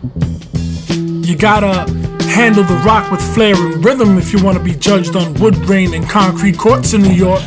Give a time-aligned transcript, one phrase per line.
[0.00, 1.90] You gotta
[2.28, 5.92] handle the rock with flair and rhythm if you wanna be judged on wood grain
[5.94, 7.42] and concrete courts in New York.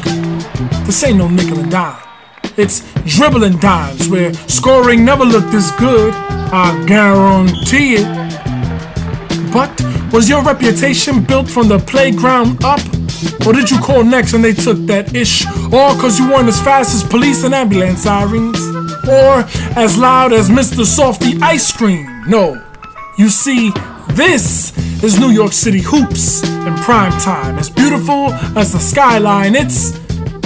[0.86, 1.98] This ain't no nickel and dime.
[2.58, 6.14] It's dribbling dimes where scoring never looked this good.
[6.54, 8.08] I guarantee it.
[9.54, 9.72] But
[10.12, 12.82] was your reputation built from the playground up?
[13.48, 15.46] Or did you call next and they took that ish?
[15.68, 18.60] Or cause you weren't as fast as police and ambulance sirens?
[19.08, 19.46] Or
[19.78, 20.84] as loud as Mr.
[20.84, 22.11] Softee Ice Cream?
[22.28, 22.62] No.
[23.18, 23.72] You see,
[24.10, 27.58] this is New York City hoops in prime time.
[27.58, 29.92] As beautiful as the skyline, it's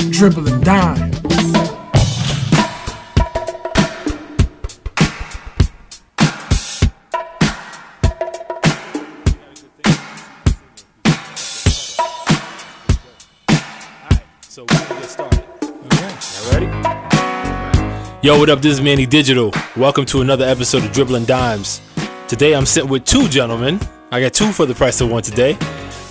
[0.10, 1.12] dribbling dime.
[18.26, 18.60] Yo, what up?
[18.60, 19.54] This is Manny Digital.
[19.78, 21.80] Welcome to another episode of Dribbling Dimes.
[22.28, 23.80] Today I'm sitting with two gentlemen.
[24.12, 25.52] I got two for the price of one today.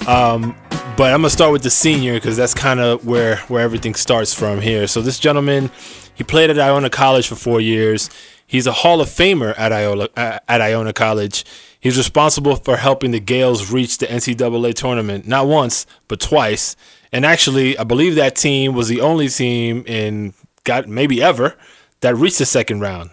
[0.07, 0.57] Um,
[0.97, 4.33] but I'm gonna start with the senior because that's kind of where where everything starts
[4.33, 4.87] from here.
[4.87, 5.73] So this gentleman,
[6.15, 8.11] he played at Iona College for four years.
[8.47, 11.45] He's a Hall of Famer at Iona at Iona College.
[11.81, 16.77] He's responsible for helping the Gales reach the NCAA tournament not once but twice.
[17.11, 21.57] And actually, I believe that team was the only team in got maybe ever
[22.01, 23.11] that reached the second round.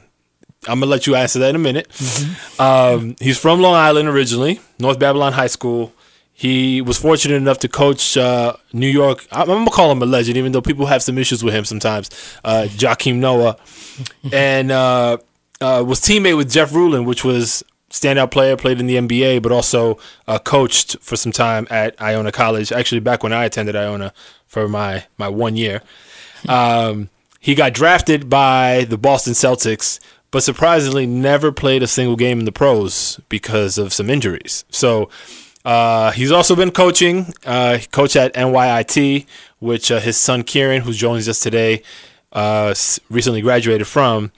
[0.67, 1.87] I'm gonna let you answer that in a minute.
[2.59, 5.91] Um, he's from Long Island originally, North Babylon High School.
[6.33, 9.25] He was fortunate enough to coach uh, New York.
[9.31, 12.09] I'm gonna call him a legend, even though people have some issues with him sometimes.
[12.43, 13.57] Uh, Joakim Noah,
[14.31, 15.17] and uh,
[15.61, 19.51] uh, was teammate with Jeff Ruland, which was standout player, played in the NBA, but
[19.51, 22.71] also uh, coached for some time at Iona College.
[22.71, 24.13] Actually, back when I attended Iona
[24.45, 25.81] for my my one year.
[26.47, 27.09] Um,
[27.42, 32.45] he got drafted by the Boston Celtics, but surprisingly never played a single game in
[32.45, 34.64] the pros because of some injuries.
[34.70, 35.09] So
[35.66, 37.34] uh, he's also been coaching.
[37.44, 39.25] Uh, he coached at NYIT,
[39.58, 41.81] which uh, his son Kieran, who joins us today,
[42.31, 42.75] uh,
[43.09, 44.31] recently graduated from.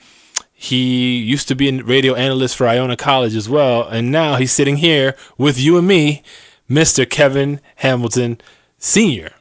[0.53, 4.53] He used to be a radio analyst for Iona College as well, and now he's
[4.53, 6.23] sitting here with you and me,
[6.69, 7.07] Mr.
[7.07, 8.39] Kevin Hamilton,
[8.77, 9.33] Senior.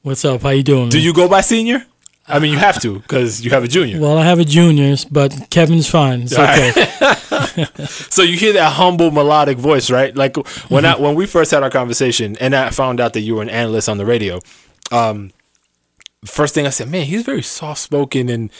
[0.00, 0.40] What's up?
[0.40, 0.88] How you doing?
[0.88, 1.84] Do you go by Senior?
[2.30, 4.00] I mean, you have to because you have a junior.
[4.00, 6.22] Well, I have a juniors, but Kevin's fine.
[6.22, 7.66] It's okay.
[8.10, 10.14] So you hear that humble melodic voice, right?
[10.14, 10.36] Like
[10.68, 13.42] when I when we first had our conversation, and I found out that you were
[13.42, 14.40] an analyst on the radio.
[14.92, 15.32] Um,
[16.24, 18.50] first thing I said, man, he's very soft spoken, and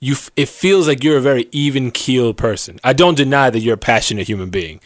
[0.00, 0.14] you.
[0.14, 2.78] f- It feels like you're a very even keeled person.
[2.82, 4.80] I don't deny that you're a passionate human being,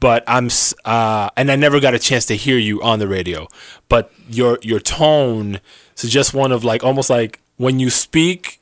[0.00, 0.48] but I'm.
[0.84, 3.48] Uh, and I never got a chance to hear you on the radio,
[3.88, 5.60] but your your tone
[5.94, 8.60] suggests one of like almost like when you speak,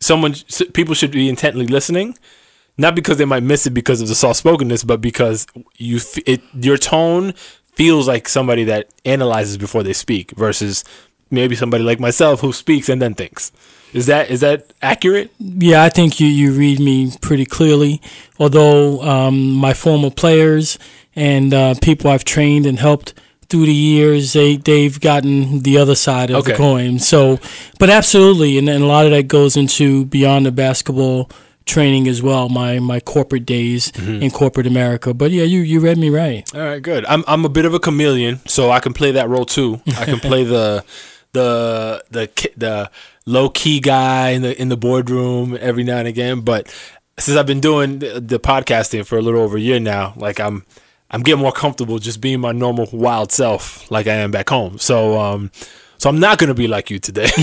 [0.00, 0.34] someone
[0.72, 2.16] people should be intently listening
[2.80, 6.40] not because they might miss it because of the soft spokenness, but because you it
[6.54, 7.34] your tone
[7.74, 10.82] feels like somebody that analyzes before they speak versus
[11.30, 13.52] maybe somebody like myself who speaks and then thinks.
[13.92, 15.30] Is that is that accurate?
[15.38, 18.00] yeah, I think you, you read me pretty clearly.
[18.38, 20.78] Although um, my former players
[21.14, 23.12] and uh, people I've trained and helped
[23.50, 26.52] through the years, they they've gotten the other side of Okay.
[26.52, 26.98] the coin.
[26.98, 27.38] So,
[27.78, 31.28] but absolutely, and, and a lot of that goes into beyond the basketball
[31.66, 32.48] training as well.
[32.48, 34.22] My my corporate days Mm-hmm.
[34.22, 35.12] in corporate America.
[35.12, 36.42] But yeah, you you read me right.
[36.54, 37.04] All right, good.
[37.06, 39.80] I'm I'm a bit of a chameleon, so I can play that role too.
[39.98, 40.84] I can play the
[41.32, 42.90] the the the
[43.26, 46.40] low key guy in the in the boardroom every now and again.
[46.40, 46.66] But
[47.18, 50.40] since I've been doing the, the podcasting for a little over a year now, like
[50.40, 50.64] I'm
[51.10, 54.78] I'm getting more comfortable just being my normal wild self, like I am back home.
[54.78, 55.50] So um.
[55.98, 57.28] So I'm not gonna be like you today.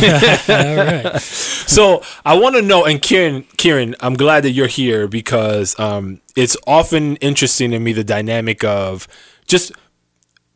[0.50, 1.22] All right.
[1.67, 6.22] So I want to know, and Kieran, Kieran, I'm glad that you're here because um,
[6.35, 9.07] it's often interesting to me the dynamic of
[9.45, 9.73] just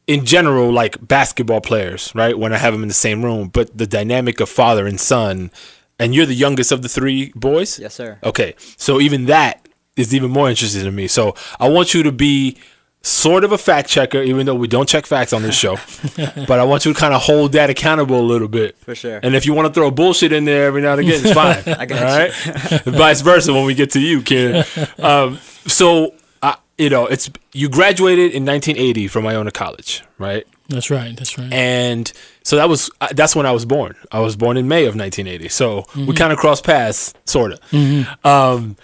[0.07, 2.35] in general, like basketball players, right?
[2.37, 5.51] When I have them in the same room, but the dynamic of father and son,
[5.99, 7.77] and you're the youngest of the three boys.
[7.77, 8.17] Yes, sir.
[8.23, 11.07] Okay, so even that is even more interesting to me.
[11.07, 12.57] So I want you to be
[13.03, 15.77] sort of a fact checker, even though we don't check facts on this show.
[16.47, 18.77] but I want you to kind of hold that accountable a little bit.
[18.79, 19.19] For sure.
[19.23, 21.75] And if you want to throw bullshit in there every now and again, it's fine.
[21.79, 22.25] I got all you.
[22.25, 22.81] right.
[22.85, 24.63] Vice versa when we get to you, Kieran.
[24.99, 26.13] Um, so,
[26.43, 30.45] uh, you know, it's you graduated in 1980 from Iona College, right?
[30.69, 31.15] That's right.
[31.17, 31.51] That's right.
[31.51, 32.11] And
[32.43, 33.95] so that was uh, that's when I was born.
[34.11, 35.49] I was born in May of 1980.
[35.49, 38.25] So we kind of crossed paths, sort of.
[38.25, 38.77] Um,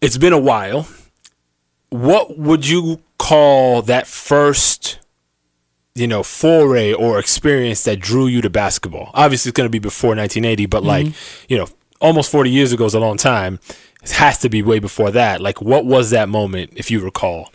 [0.00, 0.88] it's been a while.
[1.92, 4.98] What would you call that first,
[5.94, 9.10] you know, foray or experience that drew you to basketball?
[9.12, 11.08] Obviously, it's going to be before 1980, but like,
[11.48, 11.66] you know,
[12.00, 13.60] almost 40 years ago is a long time.
[14.02, 15.42] it has to be way before that.
[15.42, 17.50] Like, what was that moment, if you recall?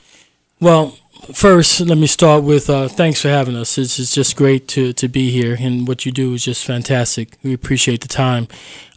[0.59, 0.95] Well,
[1.33, 3.77] first, let me start with uh, thanks for having us.
[3.79, 7.37] It's, it's just great to, to be here, and what you do is just fantastic.
[7.41, 8.47] We appreciate the time.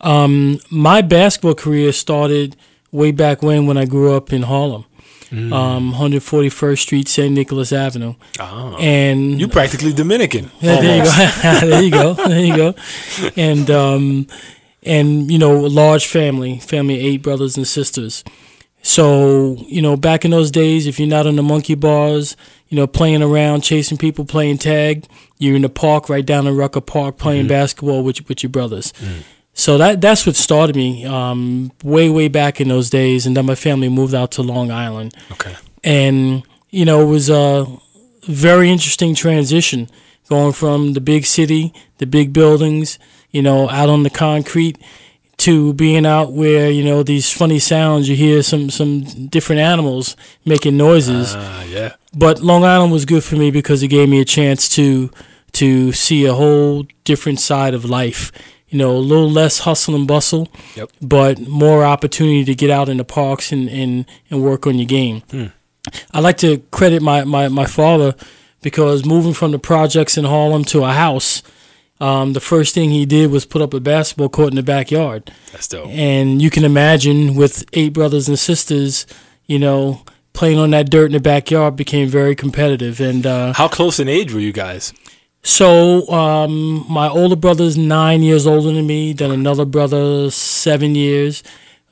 [0.03, 2.57] Um, my basketball career started
[2.93, 4.85] way back when, when I grew up in Harlem.
[5.31, 5.53] Mm.
[5.53, 7.33] Um, 141st Street, St.
[7.33, 8.77] Nicholas Avenue, Oh.
[8.81, 10.51] and You practically Dominican.
[10.61, 11.15] Yeah, there you go.
[11.69, 12.15] there you go.
[12.29, 12.75] There you go.
[13.37, 14.27] And um,
[14.83, 18.25] and you know, a large family, family of eight brothers and sisters.
[18.83, 22.37] So you know, back in those days, if you're not on the monkey bars,
[22.69, 25.05] you know, playing around, chasing people, playing tag,
[25.39, 28.93] you're in the park right down in Rucker Park playing basketball with with your brothers.
[29.55, 33.47] So that that's what started me um, way way back in those days, and then
[33.47, 35.55] my family moved out to Long Island Okay.
[35.85, 37.67] and you know it was a
[38.27, 39.89] very interesting transition
[40.29, 42.99] going from the big city the big buildings
[43.33, 44.79] you know out on the concrete
[45.39, 50.17] to being out where you know these funny sounds you hear some some different animals
[50.45, 51.95] making noises Ah, yeah.
[52.15, 55.11] but Long Island was good for me because it gave me a chance to
[55.53, 58.31] to see a whole different side of life.
[58.71, 60.91] You know, a little less hustle and bustle, Yep.
[61.03, 64.87] but more opportunity to get out in the parks and, and, and work on your
[64.87, 65.23] game.
[65.31, 65.47] Hmm.
[66.15, 68.15] I like to credit my, my, my father
[68.63, 71.43] because moving from the projects in Harlem to a house,
[72.01, 75.33] um, the first thing he did was put up a basketball court in the backyard.
[75.53, 75.89] That's dope.
[75.89, 79.05] And you can imagine with eight brothers and sisters,
[79.47, 80.03] you know,
[80.33, 83.01] playing on that dirt in the backyard became very competitive.
[83.01, 84.93] And uh, How close in age were you guys?
[85.43, 91.43] So um, my older brother's nine years older than me, then another brother seven years,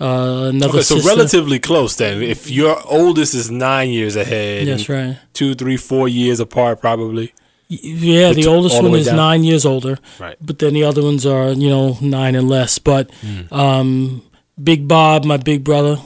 [0.00, 1.08] uh, another Okay, so sister.
[1.08, 2.22] relatively close then.
[2.22, 5.18] If your oldest is nine years ahead, That's right.
[5.32, 7.32] two, three, four years apart, probably.
[7.70, 9.16] Yeah, the Bet- oldest the one is down.
[9.16, 10.36] nine years older, Right.
[10.40, 12.78] but then the other ones are you know nine and less.
[12.78, 13.54] But Hmm.
[13.54, 14.22] um,
[14.62, 15.98] Big Bob, my big brother,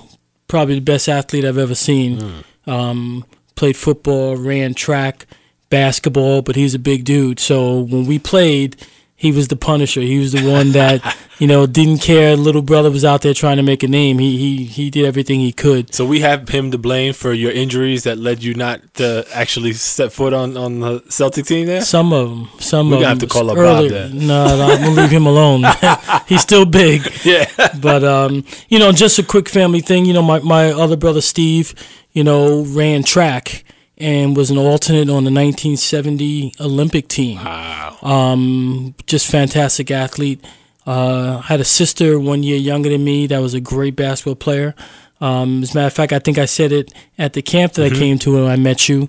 [0.49, 2.19] probably the best athlete I've ever seen.
[2.21, 2.71] Hmm.
[2.71, 3.25] Um,
[3.55, 5.27] played football, ran track,
[5.73, 7.41] basketball, but he's a big dude.
[7.41, 8.77] So when we played,
[9.17, 10.03] he was the punisher.
[10.03, 11.01] He was the one that
[11.39, 12.37] you know didn't care.
[12.37, 14.19] Little brother was out there trying to make a name.
[14.19, 15.95] He he he did everything he could.
[15.95, 19.73] So we have him to blame for your injuries that led you not to actually
[19.73, 21.81] set foot on, on the Celtic team there?
[21.81, 23.89] Some of them, some We're of gonna have them to call up earlier.
[23.91, 24.27] Bob then.
[24.27, 25.65] No, no, I'm gonna leave him alone.
[26.27, 27.03] He's still big.
[27.25, 27.47] Yeah.
[27.81, 30.05] but um, you know, just a quick family thing.
[30.05, 31.75] You know, my my other brother Steve,
[32.13, 33.65] you know, ran track
[34.03, 37.37] and was an alternate on the 1970 Olympic team.
[37.37, 37.97] Wow.
[38.03, 40.45] Um, just fantastic athlete.
[40.85, 44.75] Uh, had a sister one year younger than me that was a great basketball player.
[45.21, 47.85] Um, as a matter of fact, I think I said it at the camp that
[47.85, 49.09] I came to when I met you.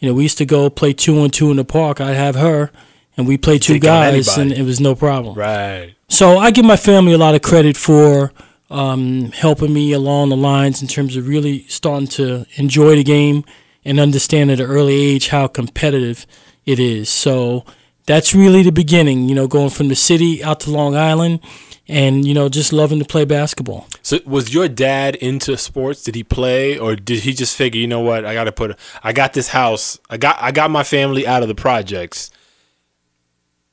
[0.00, 2.00] You know, we used to go play two on two in the park.
[2.00, 2.70] I'd have her,
[3.18, 5.34] and we played two guys, and it was no problem.
[5.34, 5.94] Right.
[6.08, 8.32] So I give my family a lot of credit for
[8.70, 13.44] um, helping me along the lines in terms of really starting to enjoy the game
[13.84, 16.26] and understand at an early age how competitive
[16.66, 17.08] it is.
[17.08, 17.64] So
[18.06, 21.40] that's really the beginning, you know, going from the city out to Long Island
[21.88, 23.86] and, you know, just loving to play basketball.
[24.02, 26.02] So was your dad into sports?
[26.02, 28.78] Did he play or did he just figure, you know what, I got to put
[29.02, 29.98] I got this house.
[30.08, 32.30] I got I got my family out of the projects.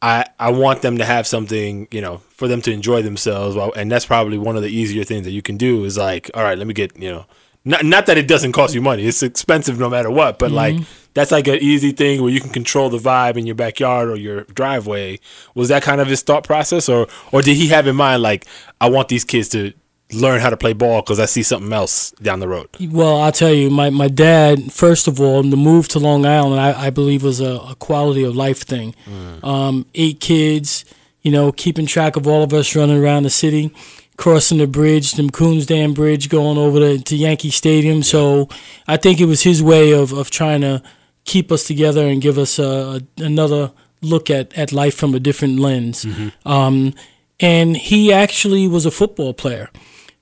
[0.01, 3.57] I I want them to have something, you know, for them to enjoy themselves.
[3.75, 6.43] And that's probably one of the easier things that you can do is like, all
[6.43, 7.25] right, let me get, you know,
[7.67, 9.05] not not that it doesn't cost you money.
[9.05, 10.75] It's expensive no matter what, but like
[11.13, 14.15] that's like an easy thing where you can control the vibe in your backyard or
[14.15, 15.19] your driveway.
[15.53, 18.45] Was that kind of his thought process or or did he have in mind like
[18.79, 19.73] I want these kids to
[20.13, 22.69] learn how to play ball because I see something else down the road.
[22.79, 26.61] Well, I'll tell you, my, my dad, first of all, the move to Long Island,
[26.61, 28.95] I, I believe was a, a quality of life thing.
[29.43, 30.85] Um, eight kids,
[31.23, 33.73] you know, keeping track of all of us running around the city,
[34.17, 38.03] crossing the bridge, the Macombs Dam Bridge, going over to, to Yankee Stadium.
[38.03, 38.49] So
[38.87, 40.81] I think it was his way of, of trying to
[41.23, 43.71] keep us together and give us a, a, another
[44.01, 46.05] look at, at life from a different lens.
[46.45, 46.93] Um,
[47.39, 49.69] and he actually was a football player.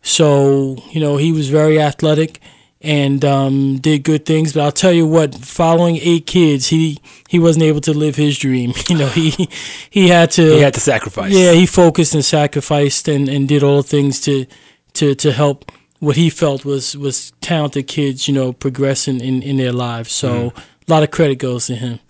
[0.02, 2.40] So, you know, he was very athletic
[2.86, 4.54] and um, did good things.
[4.54, 8.38] But I'll tell you what, following eight kids, he he wasn't able to live his
[8.38, 8.74] dream.
[8.90, 9.50] You know, he
[9.90, 11.34] he had to He had to sacrifice.
[11.34, 14.46] yeah, he focused and sacrificed and, and did all the things to
[14.94, 19.58] to to help what he felt was was talented kids, you know, progressing in, in
[19.58, 20.12] their lives.
[20.12, 20.54] So
[20.88, 22.00] a lot of credit goes to him.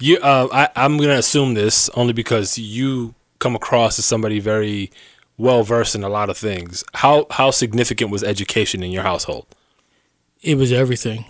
[0.00, 4.90] You, uh, I, I'm gonna assume this only because you come across as somebody very
[5.36, 6.82] well versed in a lot of things.
[6.94, 9.46] How how significant was education in your household?
[10.42, 11.24] It was everything.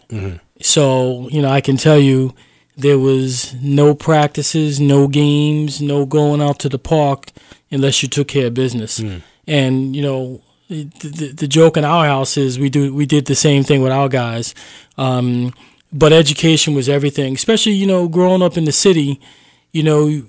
[0.60, 2.34] So, you know, I can tell you
[2.76, 7.30] there was no practices, no games, no going out to the park
[7.70, 8.98] unless you took care of business.
[9.46, 13.24] And, you know, the, the, the joke in our house is we do we did
[13.24, 14.54] the same thing with our guys.
[14.98, 15.54] Um,
[15.92, 19.18] but education was everything, especially you know growing up in the city.
[19.72, 20.22] You know,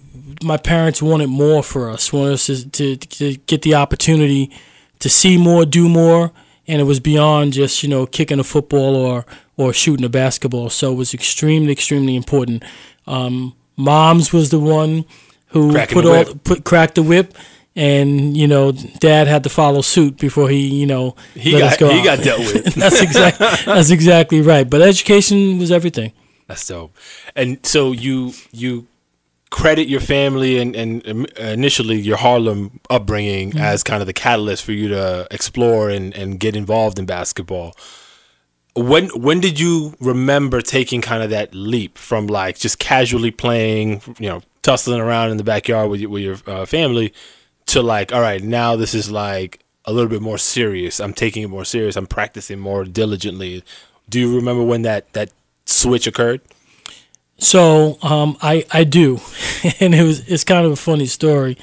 [0.43, 4.51] my parents wanted more for us, wanted us to, to, to get the opportunity
[5.00, 6.31] to see more, do more,
[6.69, 9.25] and it was beyond just you know kicking a football or
[9.57, 10.69] or shooting a basketball.
[10.69, 12.63] So it was extremely, extremely important.
[13.07, 15.03] Um, Moms was the one
[15.47, 17.33] who Cracking put all put cracked the whip,
[17.75, 21.71] and you know Dad had to follow suit before he you know He let got
[21.71, 22.05] us go he out.
[22.05, 22.75] got dealt with.
[22.75, 24.69] that's exactly that's exactly right.
[24.69, 26.13] But education was everything.
[26.47, 26.95] That's dope.
[27.35, 28.88] And so you you
[29.50, 31.03] credit your family and, and
[31.38, 36.39] initially your Harlem upbringing as kind of the catalyst for you to explore and, and
[36.39, 37.75] get involved in basketball.
[38.75, 44.01] When when did you remember taking kind of that leap from like just casually playing,
[44.20, 47.13] you know, tussling around in the backyard with your, with your uh, family
[47.65, 51.00] to like, all right, now this is like a little bit more serious.
[51.00, 51.96] I'm taking it more serious.
[51.96, 53.63] I'm practicing more diligently.
[54.08, 55.32] Do you remember when that that
[55.65, 56.41] switch occurred?
[57.39, 59.19] So um, I I do,
[59.79, 61.58] and it was it's kind of a funny story.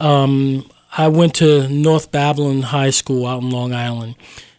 [0.00, 4.14] Um, I went to North Babylon High School out in Long Island,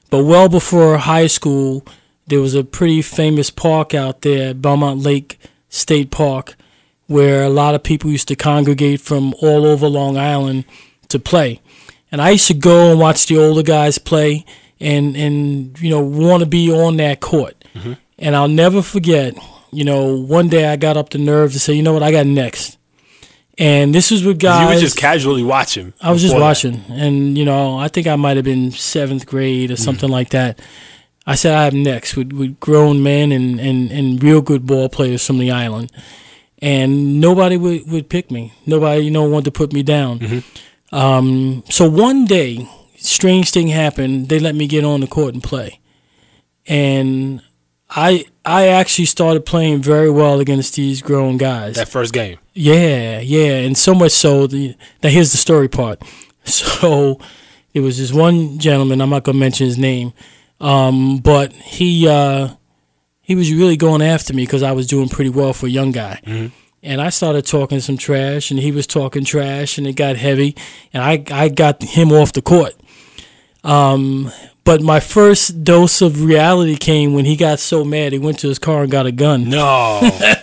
[0.10, 1.86] but well before high school,
[2.28, 5.40] there was a pretty famous park out there, Belmont Lake
[5.70, 6.56] State Park,
[7.08, 10.66] where a lot of people used to congregate from all over Long Island
[11.08, 11.60] to play.
[12.12, 14.46] And I used to go and watch the older guys play,
[14.80, 17.64] and and you know want to be on that court.
[18.18, 19.38] And I'll never forget
[19.72, 22.12] you know, one day I got up the nerve to say, you know what, I
[22.12, 22.78] got next.
[23.58, 24.62] And this was with guys.
[24.70, 25.92] you were just casually watching.
[26.02, 26.40] I was just that.
[26.40, 29.84] watching, and you know, I think I might have been seventh grade or Mm-hmm.
[29.84, 30.60] something like that.
[31.28, 34.88] I said I have next with, with grown men and, and, and real good ball
[34.90, 35.92] players from the island,
[36.60, 38.54] and nobody would, would pick me.
[38.66, 40.20] Nobody, you know, wanted to put me down.
[40.20, 40.96] Mm-hmm.
[40.96, 42.66] Um, so one day,
[42.98, 44.30] strange thing happened.
[44.30, 45.82] They let me get on the court and play,
[46.66, 47.42] and
[47.90, 51.76] I I actually started playing very well against these grown guys.
[51.76, 52.38] That first game.
[52.54, 54.48] Yeah, yeah, and so much so.
[54.48, 56.02] The, now here's the story part.
[56.46, 57.20] So
[57.74, 59.02] it was this one gentleman.
[59.02, 60.14] I'm not gonna mention his name,
[60.60, 62.50] um, but he uh,
[63.22, 65.92] he was really going after me because I was doing pretty well for a young
[65.92, 66.22] guy.
[66.82, 70.56] And I started talking some trash, and he was talking trash, and it got heavy,
[70.94, 72.74] and I I got him off the court.
[73.64, 74.32] Um,
[74.70, 78.48] but my first dose of reality came when he got so mad he went to
[78.48, 79.50] his car and got a gun.
[79.50, 80.00] No.
[80.04, 80.38] oh,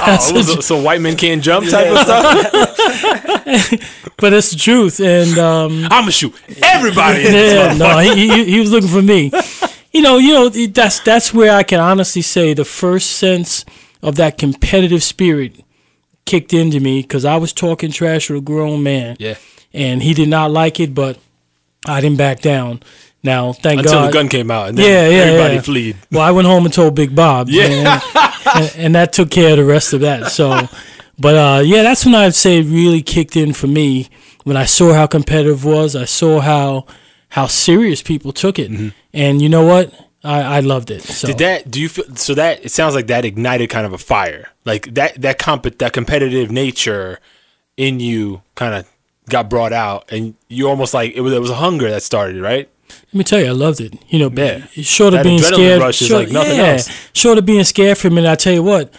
[0.00, 3.86] a- so white men can't jump type of stuff.
[4.16, 7.22] But it's the truth, and um, I'm gonna shoot everybody.
[7.22, 9.30] yeah, no, he, he he was looking for me.
[9.92, 13.64] You know, you know that's that's where I can honestly say the first sense
[14.02, 15.62] of that competitive spirit
[16.24, 19.36] kicked into me because I was talking trash with a grown man, Yeah.
[19.74, 21.18] and he did not like it, but
[21.86, 22.80] I didn't back down.
[23.22, 23.86] Now, thank God.
[23.86, 24.08] Until God.
[24.08, 25.60] the gun came out, and then Yeah, yeah, everybody yeah.
[25.60, 25.96] fled.
[26.10, 27.48] Well, I went home and told Big Bob.
[27.50, 27.64] Yeah.
[27.64, 28.02] and,
[28.54, 30.32] and, and that took care of the rest of that.
[30.32, 30.68] So,
[31.18, 34.08] but uh, yeah, that's when I'd say it really kicked in for me
[34.44, 35.94] when I saw how competitive it was.
[35.94, 36.86] I saw how
[37.28, 39.92] how serious people took it, and you know what?
[40.24, 41.02] I, I loved it.
[41.02, 41.36] So Mm-hmm.
[41.36, 41.70] Did that?
[41.70, 44.94] Do you feel so that it sounds like that ignited kind of a fire, like
[44.94, 47.18] that that comp that competitive nature
[47.76, 48.86] in you kind of
[49.28, 52.40] got brought out, and you almost like it was it was a hunger that started,
[52.40, 52.68] right?
[53.12, 53.94] Let me tell you, I loved it.
[54.08, 54.66] You know, Yeah.
[54.82, 56.88] short of being scared, rush short, like nothing yeah, else.
[57.12, 58.92] short of being scared for a minute, I tell you what,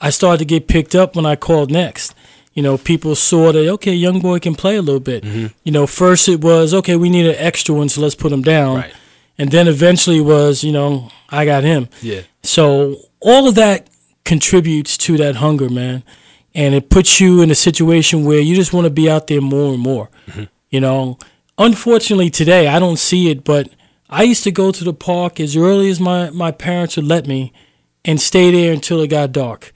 [0.00, 2.14] I started to get picked up when I called next.
[2.54, 5.22] You know, people saw that okay, young boy can play a little bit.
[5.24, 5.46] Mm-hmm.
[5.64, 8.42] You know, first it was okay, we need an extra one, so let's put him
[8.42, 8.76] down.
[8.76, 8.92] Right.
[9.38, 11.88] And then eventually was, you know, I got him.
[12.02, 12.20] Yeah.
[12.42, 13.88] So all of that
[14.24, 16.02] contributes to that hunger, man.
[16.54, 19.40] And it puts you in a situation where you just want to be out there
[19.40, 20.10] more and more.
[20.70, 21.18] You know,
[21.58, 23.68] unfortunately today I don't see it, but
[24.08, 27.26] I used to go to the park as early as my, my parents would let
[27.26, 27.52] me
[28.04, 29.72] and stay there until it got dark.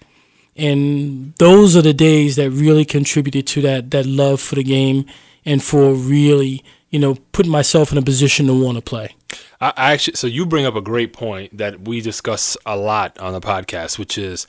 [0.56, 5.04] And those are the days that really contributed to that, that love for the game
[5.44, 9.14] and for really, you know, putting myself in a position to want to play.
[9.60, 13.32] I, actually, so you bring up a great point that we discuss a lot on
[13.32, 14.46] the podcast, which is,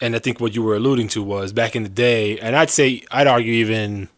[0.00, 2.70] and I think what you were alluding to was back in the day, and I'd
[2.70, 4.08] say, I'd argue even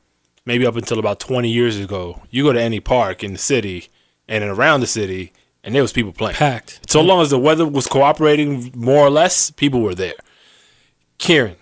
[0.47, 3.89] maybe up until about 20 years ago, you go to any park in the city
[4.29, 5.33] and around the city,
[5.63, 6.37] and there was people playing.
[6.37, 6.91] Packed.
[6.91, 10.15] So long as the weather was cooperating more or less, people were there.
[11.19, 11.57] Kieran,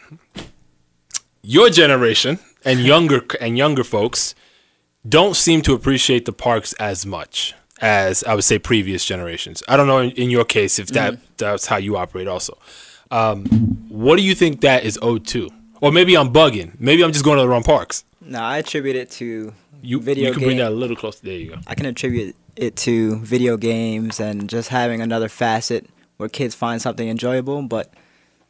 [1.43, 4.35] your generation and younger and younger folks
[5.09, 9.63] don't seem to appreciate the parks as much as I would say previous generations.
[9.69, 12.57] I don't know in, in your case if that that's how you operate also.
[13.11, 13.45] Um,
[13.89, 15.51] what do you think that is owed to?
[15.81, 16.79] Or maybe I'm bugging.
[16.79, 18.05] Maybe I'm just going to the wrong parks.
[18.25, 19.53] No, I attribute it to
[19.83, 21.21] You Video you can bring that a little closer.
[21.23, 21.57] There you go.
[21.67, 26.81] I can attribute it to video games and just having another facet where kids find
[26.81, 27.63] something enjoyable.
[27.63, 27.93] But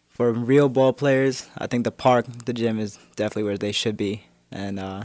[0.09, 3.97] for real ball players, I think the park, the gym is definitely where they should
[3.97, 4.25] be.
[4.51, 5.05] And uh,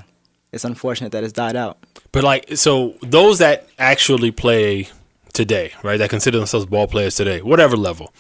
[0.52, 1.78] it's unfortunate that it's died out.
[2.12, 4.90] But like, so those that actually play
[5.34, 5.98] today, right?
[5.98, 8.14] That consider themselves ball players today, whatever level.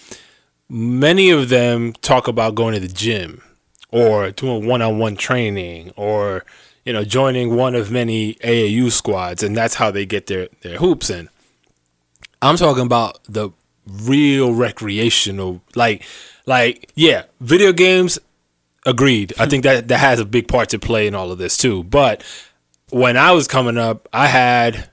[0.69, 3.41] Many of them talk about going to the gym
[3.91, 6.45] or doing one-on-one training or
[6.85, 10.77] you know joining one of many AAU squads, and that's how they get their their
[10.77, 11.29] hoops in.
[12.41, 13.51] I'm talking about the
[13.87, 16.03] real recreational, like,
[16.45, 18.19] like yeah, video games.
[18.85, 19.33] Agreed.
[19.37, 21.83] I think that that has a big part to play in all of this too.
[21.83, 22.23] But
[22.89, 24.89] when I was coming up, I had,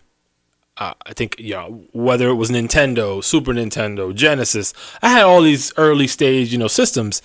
[0.76, 5.72] uh, I think, know, whether it was Nintendo, Super Nintendo, Genesis, I had all these
[5.76, 7.22] early stage, you know, systems.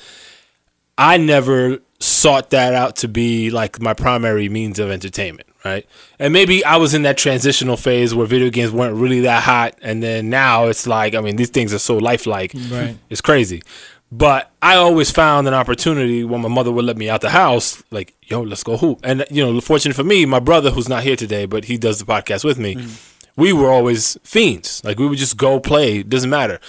[1.00, 5.88] I never sought that out to be like my primary means of entertainment, right?
[6.20, 9.78] And maybe I was in that transitional phase where video games weren't really that hot,
[9.82, 12.98] and then now it's like, I mean, these things are so lifelike, Right.
[13.10, 13.64] It's crazy.
[14.12, 17.82] But I always found an opportunity when my mother would let me out the house,
[17.92, 19.00] like, yo, let's go hoop.
[19.04, 22.00] And you know, fortunate for me, my brother who's not here today, but he does
[22.00, 22.76] the podcast with me.
[22.76, 23.16] Mm.
[23.38, 24.84] We were always fiends.
[24.84, 26.04] Like we would just go play.
[26.04, 26.60] Doesn't matter.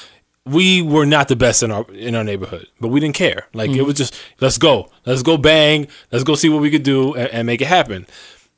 [0.50, 3.46] We were not the best in our in our neighborhood, but we didn't care.
[3.52, 6.82] Like it was just let's go, let's go bang, let's go see what we could
[6.82, 8.06] do and, and make it happen.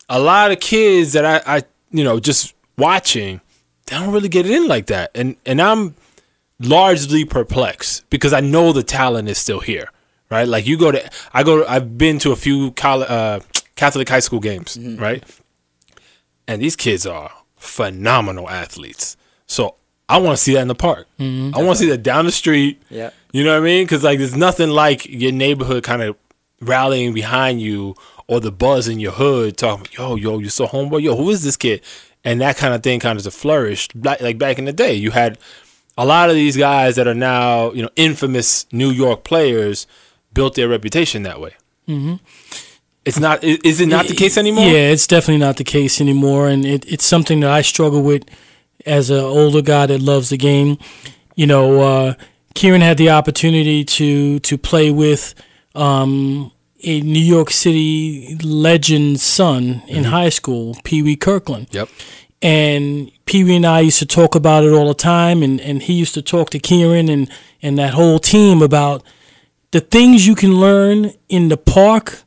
[0.08, 3.40] A lot of kids that I, I you know just watching,
[3.87, 5.94] they don't really get it in like that, and and I'm
[6.58, 9.88] largely perplexed because I know the talent is still here,
[10.30, 10.46] right?
[10.46, 13.40] Like you go to, I go, I've been to a few coll- uh,
[13.75, 15.25] Catholic high school games, right?
[16.46, 19.16] And these kids are phenomenal athletes.
[19.46, 19.75] So
[20.09, 21.06] I want to see that in the park.
[21.18, 21.23] I
[21.56, 22.82] want to see that down the street.
[22.90, 23.11] Yeah.
[23.32, 23.85] You know what I mean?
[23.85, 26.16] Because like, there's nothing like your neighborhood kind of
[26.61, 27.94] rallying behind you
[28.26, 31.42] or the buzz in your hood talking, yo, yo, you're so homeboy, yo, who is
[31.42, 31.82] this kid?
[32.25, 33.94] And that kind of thing kind of flourished.
[33.97, 35.38] Like, like back in the day, you had
[35.99, 39.86] a lot of these guys that are now, you know, infamous New York players
[40.32, 41.54] built their reputation that way.
[41.88, 42.15] Mm-hmm.
[43.04, 43.43] It's not.
[43.43, 44.65] Is it not the case anymore?
[44.65, 48.25] Yeah, it's definitely not the case anymore, and it, it's something that I struggle with
[48.86, 50.78] as an older guy that loves the game.
[51.34, 52.14] You know, uh,
[52.54, 55.34] Kieran had the opportunity to to play with
[55.75, 56.52] um,
[56.84, 61.68] a New York City legend's son in high school, Pee Wee Kirkland.
[61.71, 61.88] Yep.
[62.42, 65.82] and Pee Wee and I used to talk about it all the time, and, and
[65.82, 67.30] he used to talk to Kieran and,
[67.62, 69.02] and that whole team about
[69.71, 72.23] the things you can learn in the park.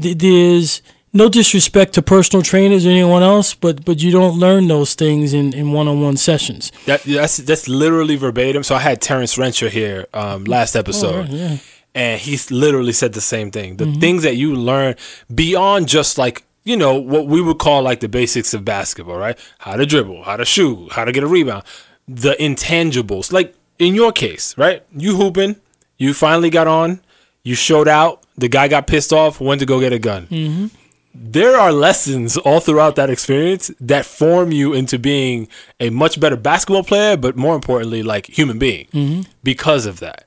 [0.00, 0.80] Th- There's
[1.12, 5.32] no disrespect to personal trainers or anyone else, but but you don't learn those things
[5.32, 6.70] in, in one-on-one sessions.
[6.86, 8.62] That that's that's literally verbatim.
[8.62, 11.58] So I had Terrence Rencher here um, last episode, yeah.
[11.94, 13.76] and he literally said the same thing.
[13.76, 14.96] The things that you learn
[15.34, 19.38] beyond just like you know what we would call like the basics of basketball, right?
[19.58, 21.64] How to dribble, how to shoot, how to get a rebound,
[22.06, 23.32] the intangibles.
[23.32, 24.82] Like in your case, right?
[24.94, 25.56] You hooping,
[25.96, 27.00] you finally got on,
[27.42, 28.22] you showed out.
[28.36, 30.70] The guy got pissed off, went to go get a gun
[31.20, 35.48] there are lessons all throughout that experience that form you into being
[35.80, 39.26] a much better basketball player, but more importantly, like human being.
[39.42, 40.24] Because of that,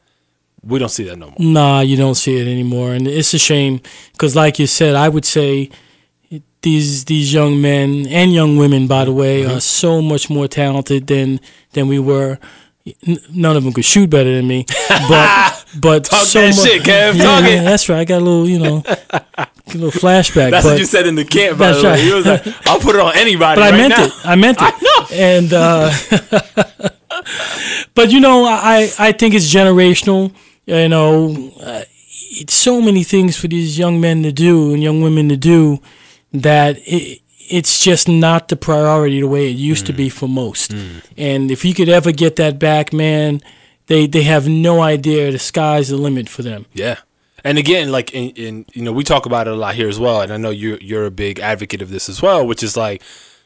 [0.63, 1.35] we don't see that no more.
[1.39, 5.09] Nah, you don't see it anymore, and it's a shame because, like you said, I
[5.09, 5.69] would say
[6.61, 9.57] these these young men and young women, by the way, Mm-hmm.
[9.57, 11.39] are so much more talented than
[11.73, 12.37] than we were.
[13.29, 14.65] None of them could shoot better than me,
[15.07, 17.15] but but Talk so that mu- shit, Kev.
[17.15, 17.53] Yeah, Talk it.
[17.53, 17.99] yeah, that's right.
[17.99, 18.83] I got a little, you know,
[19.73, 20.51] a little flashback.
[20.51, 21.89] That's but, what you said in the camp, by the way.
[21.89, 22.03] right.
[22.03, 23.61] You was like, I'll put it on anybody.
[23.61, 24.05] but I meant now.
[24.05, 24.13] it.
[24.25, 24.73] I meant it.
[24.73, 26.89] I And uh,
[27.95, 30.33] but you know, I I think it's generational.
[30.65, 31.83] You know, uh,
[32.31, 35.79] it's so many things for these young men to do and young women to do
[36.31, 40.73] that it, it's just not the priority the way it used to be for most.
[41.17, 43.41] And if you could ever get that back, man,
[43.87, 46.65] they they have no idea the sky's the limit for them.
[46.73, 46.99] Yeah.
[47.43, 49.99] And again, like in, in you know, we talk about it a lot here as
[49.99, 52.77] well, and I know you're you're a big advocate of this as well, which is
[52.77, 53.01] like,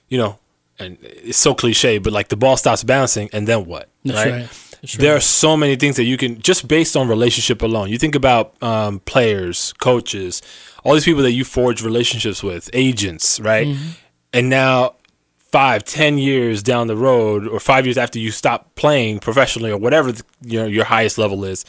[0.09, 0.37] you know,
[0.79, 3.89] and it's so cliche, but like the ball stops bouncing, and then what?
[4.03, 4.49] That's right.
[4.81, 5.17] That's There right.
[5.17, 7.89] are so many things that you can just based on relationship alone.
[7.89, 10.41] You think about um, players, coaches,
[10.83, 13.67] all these people that you forge relationships with, agents, right?
[13.67, 13.89] Mm-hmm.
[14.33, 14.95] And now,
[15.37, 19.77] five, ten years down the road, or five years after you stop playing professionally, or
[19.77, 21.63] whatever the, you know, your highest level is,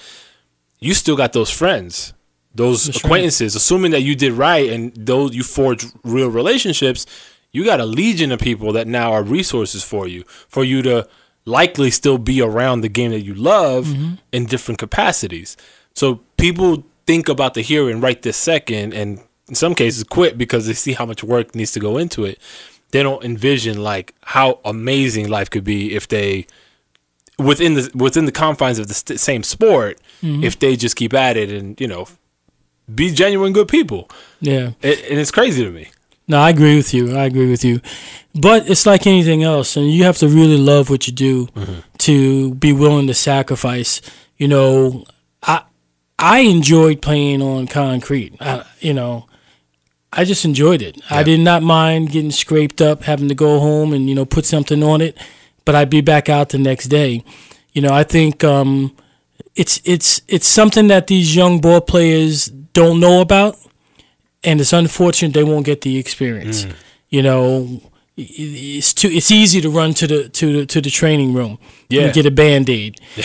[0.80, 2.12] you still got those friends,
[2.56, 3.04] those That's right.
[3.04, 3.54] acquaintances.
[3.54, 7.06] Assuming that you did right and those you forged real relationships,
[7.52, 11.08] you got a legion of people that now are resources for you, for you to
[11.44, 14.14] likely still be around the game that you love mm-hmm.
[14.32, 15.56] in different capacities.
[15.94, 20.36] So people think about the here and right this second, and in some cases quit
[20.36, 22.38] because they see how much work needs to go into it.
[22.90, 26.46] They don't envision like how amazing life could be if they
[27.38, 30.42] within the within the confines of the st- same sport mm-hmm.
[30.42, 32.06] if they just keep at it and you know
[32.92, 34.08] be genuine good people.
[34.40, 34.72] Yeah.
[34.82, 35.90] It, and it's crazy to me.
[36.28, 37.16] No, I agree with you.
[37.16, 37.80] I agree with you.
[38.34, 41.48] But it's like anything else, and you have to really love what you do
[41.98, 44.00] to be willing to sacrifice.
[44.36, 45.04] You know,
[45.42, 45.62] I
[46.18, 48.34] I enjoyed playing on concrete.
[48.40, 49.26] I, you know,
[50.12, 51.00] I just enjoyed it.
[51.10, 54.44] I did not mind getting scraped up, having to go home and you know put
[54.44, 55.16] something on it,
[55.64, 57.22] but I'd be back out the next day.
[57.72, 58.96] You know, I think um,
[59.54, 63.52] it's it's it's something that these young ball players don't know about
[64.44, 66.58] and it's unfortunate they won't get the experience.
[66.64, 66.72] Mm.
[67.14, 67.80] You know,
[68.18, 71.30] i- i- it's too it's easy to run to the to the to the training
[71.38, 71.58] room
[71.88, 72.02] Yeah.
[72.04, 72.92] and get a band aid.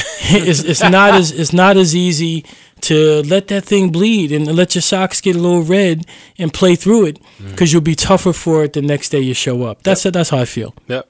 [0.49, 2.43] it's it's not as it's not as easy
[2.89, 5.97] to let that thing bleed and let your socks get a little red
[6.41, 7.51] and play through it mm.
[7.51, 9.83] because you'll be tougher for it the next day you show up.
[9.83, 10.73] That's that's how I feel.
[10.87, 11.03] Yep.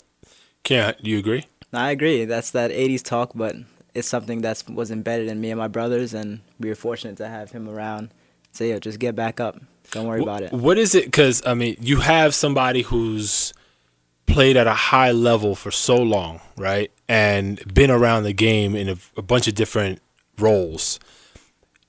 [0.63, 1.43] Can do you agree?
[1.73, 2.25] I agree.
[2.25, 3.55] That's that '80s talk, but
[3.93, 7.27] it's something that was embedded in me and my brothers, and we were fortunate to
[7.27, 8.09] have him around.
[8.51, 9.59] So yeah, just get back up.
[9.91, 10.53] Don't worry about it.
[10.53, 11.05] What is it?
[11.05, 13.53] Because I mean, you have somebody who's
[14.25, 18.87] played at a high level for so long, right, and been around the game in
[18.89, 20.01] a, a bunch of different
[20.37, 20.99] roles.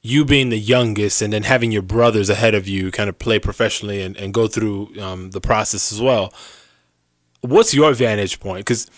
[0.05, 3.39] You being the youngest, and then having your brothers ahead of you, kind of play
[3.39, 6.35] professionally and, and go through um, the process as well.
[7.41, 8.61] What's your vantage point?
[8.61, 8.89] Because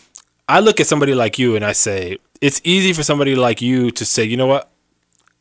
[0.49, 3.91] I look at somebody like you and I say it's easy for somebody like you
[3.91, 4.71] to say, you know what,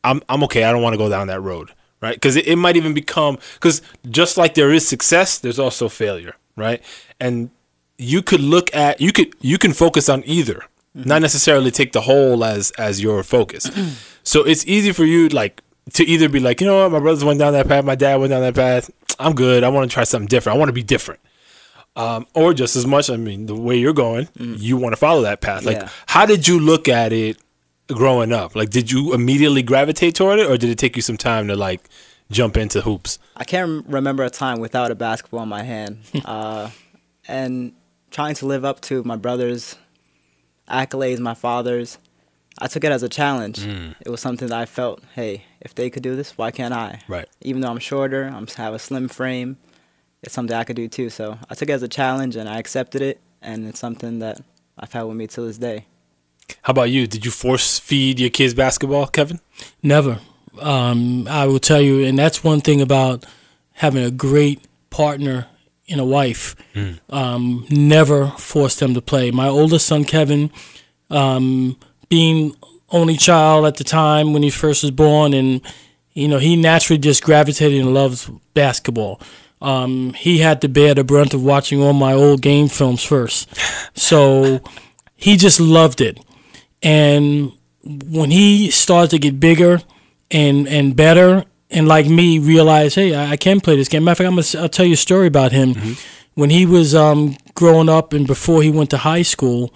[0.03, 0.63] I'm I'm okay.
[0.63, 1.71] I don't want to go down that road,
[2.03, 2.15] right?
[2.15, 6.35] Because it, it might even become because just like there is success, there's also failure,
[6.55, 6.83] right?
[7.19, 7.49] And
[7.97, 10.59] you could look at you could you can focus on either,
[10.93, 13.63] not necessarily take the whole as as your focus.
[14.23, 15.61] so it's easy for you like
[15.93, 18.15] to either be like, you know what, my brothers went down that path, my dad
[18.19, 18.91] went down that path.
[19.19, 19.63] I'm good.
[19.63, 20.55] I want to try something different.
[20.55, 21.19] I want to be different.
[21.95, 25.21] Um, or just as much, I mean, the way you're going, you want to follow
[25.21, 25.63] that path.
[25.63, 25.89] Like, Yeah.
[26.07, 27.37] how did you look at it
[27.87, 28.55] growing up?
[28.55, 31.55] Like, did you immediately gravitate toward it, or did it take you some time to
[31.55, 31.89] like
[32.31, 33.19] jump into hoops?
[33.35, 35.99] I can't remember a time without a basketball in my hand.
[36.25, 36.69] uh,
[37.27, 37.73] and
[38.11, 39.75] trying to live up to my brother's
[40.69, 41.97] accolades, my father's,
[42.59, 43.65] I took it as a challenge.
[44.01, 47.01] It was something that I felt, hey, if they could do this, why can't I?
[47.07, 47.27] Right.
[47.41, 49.57] Even though I'm shorter, I'm have a slim frame,
[50.21, 51.09] it's something I could do too.
[51.09, 54.39] So I took it as a challenge and I accepted it, and it's something that
[54.77, 55.85] I've had with me till this day.
[56.63, 57.07] How about you?
[57.07, 59.39] Did you force feed your kids basketball, Kevin?
[59.81, 60.19] Never.
[60.59, 63.25] Um, I will tell you, and that's one thing about
[63.73, 65.47] having a great partner
[65.87, 66.55] in a wife.
[67.09, 69.31] Um, never force them to play.
[69.31, 70.51] My oldest son, Kevin,
[71.09, 71.77] um,
[72.09, 72.55] being
[72.89, 75.61] only child at the time when he first was born, and
[76.13, 79.19] you know he naturally just gravitated and loves basketball.
[79.61, 83.49] Um, he had to bear the brunt of watching all my old game films first,
[83.97, 84.61] so
[85.15, 86.19] he just loved it.
[86.83, 87.51] And
[87.83, 89.81] when he started to get bigger
[90.29, 94.03] and and better, and like me, realize, hey, I, I can play this game.
[94.03, 95.95] Matter of fact, I'm gonna, I'll tell you a story about him.
[96.35, 99.73] When he was um, growing up and before he went to high school,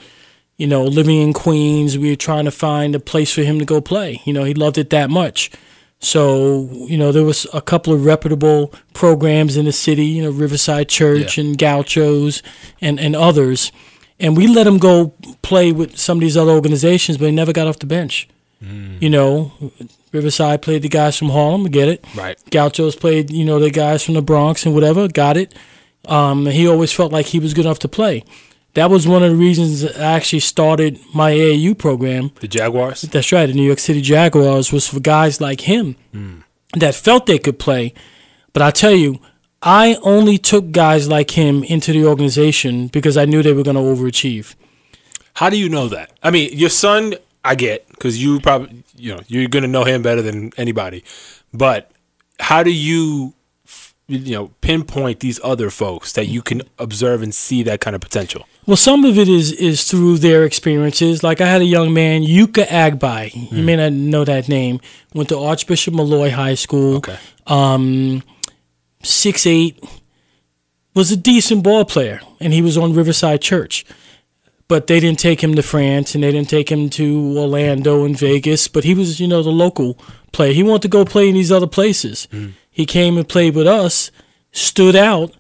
[0.57, 3.65] you know, living in Queens, we were trying to find a place for him to
[3.65, 4.21] go play.
[4.25, 5.51] You know, he loved it that much.
[5.99, 10.29] So, you know, there was a couple of reputable programs in the city, you know,
[10.31, 11.43] Riverside Church Yeah.
[11.45, 12.41] and Gauchos
[12.81, 13.71] and, and others.
[14.19, 17.53] And we let him go play with some of these other organizations, but he never
[17.53, 18.27] got off the bench.
[18.59, 19.51] You know,
[20.11, 22.03] Riverside played the guys from Harlem, get it.
[22.15, 22.39] Right.
[22.49, 25.53] Gauchos played, you know, the guys from the Bronx and whatever, got it.
[26.07, 28.23] Um, he always felt like he was good enough to play.
[28.73, 32.31] That was one of the reasons I actually started my AAU program.
[32.39, 33.01] The Jaguars.
[33.03, 35.95] That's right, the New York City Jaguars was for guys like him
[36.75, 37.93] that felt they could play.
[38.53, 39.19] But I tell you,
[39.61, 43.75] I only took guys like him into the organization because I knew they were going
[43.75, 44.55] to overachieve.
[45.33, 46.11] How do you know that?
[46.23, 47.13] I mean, your son,
[47.47, 51.03] I get because you probably, you know, you're gonna know him better than anybody.
[51.53, 51.91] But
[52.39, 53.33] how do you,
[54.07, 58.01] you know, pinpoint these other folks that you can observe and see that kind of
[58.01, 58.45] potential?
[58.65, 61.23] Well, some of it is is through their experiences.
[61.23, 63.51] Like I had a young man, Uka Agbai.
[63.51, 64.81] You may not know that name.
[65.13, 66.97] Went to Archbishop Molloy High School.
[66.97, 67.17] Okay.
[67.45, 68.23] Um,
[69.03, 69.83] six eight.
[70.93, 73.85] Was a decent ball player, and he was on Riverside Church.
[74.67, 78.17] But they didn't take him to France, and they didn't take him to Orlando and
[78.17, 78.67] Vegas.
[78.67, 79.99] But he was, you know, the local
[80.31, 80.53] player.
[80.53, 82.27] He wanted to go play in these other places.
[82.31, 82.47] Hmm.
[82.69, 84.11] He came and played with us,
[84.51, 85.35] stood out,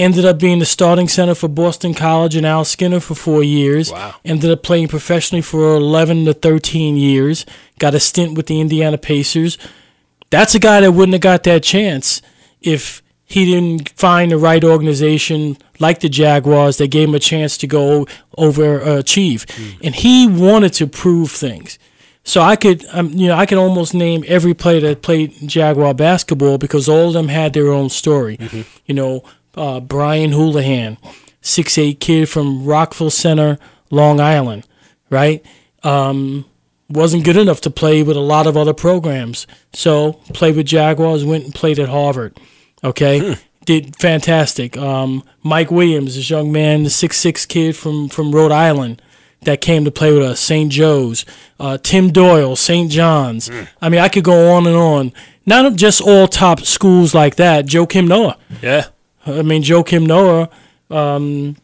[0.00, 3.92] ended up being the starting center for Boston College and Al Skinner for four years.
[3.92, 4.14] Wow.
[4.24, 7.44] Ended up playing professionally for 11 to 13 years.
[7.78, 9.58] Got a stint with the Indiana Pacers.
[10.30, 12.22] That's a guy that wouldn't have got that chance
[12.62, 17.56] if he didn't find the right organization like the Jaguars that gave him a chance
[17.58, 19.46] to go overachieve,
[19.84, 21.78] and he wanted to prove things.
[22.24, 25.94] So I could, um, you know, I could almost name every player that played Jaguar
[25.94, 28.38] basketball because all of them had their own story.
[28.86, 30.98] You know, uh, Brian Houlihan,
[31.40, 33.58] six eight kid from Rockville Centre,
[33.90, 34.66] Long Island,
[35.08, 35.44] right?
[35.82, 36.44] Um,
[36.90, 41.24] wasn't good enough to play with a lot of other programs, so played with Jaguars,
[41.24, 42.38] went and played at Harvard.
[42.82, 44.76] Okay, did fantastic.
[44.76, 49.00] Um, Mike Williams, this young man, the six six kid from from Rhode Island
[49.42, 50.70] that came to play with us, St.
[50.70, 51.24] Joe's,
[51.58, 52.90] uh, Tim Doyle, St.
[52.90, 53.50] John's.
[53.80, 55.12] I mean, I could go on and on.
[55.46, 57.66] Not just all top schools like that.
[57.66, 58.36] Joakim Noah.
[58.60, 58.86] Yeah.
[59.26, 60.50] I mean, Joakim Noah
[60.90, 61.56] um,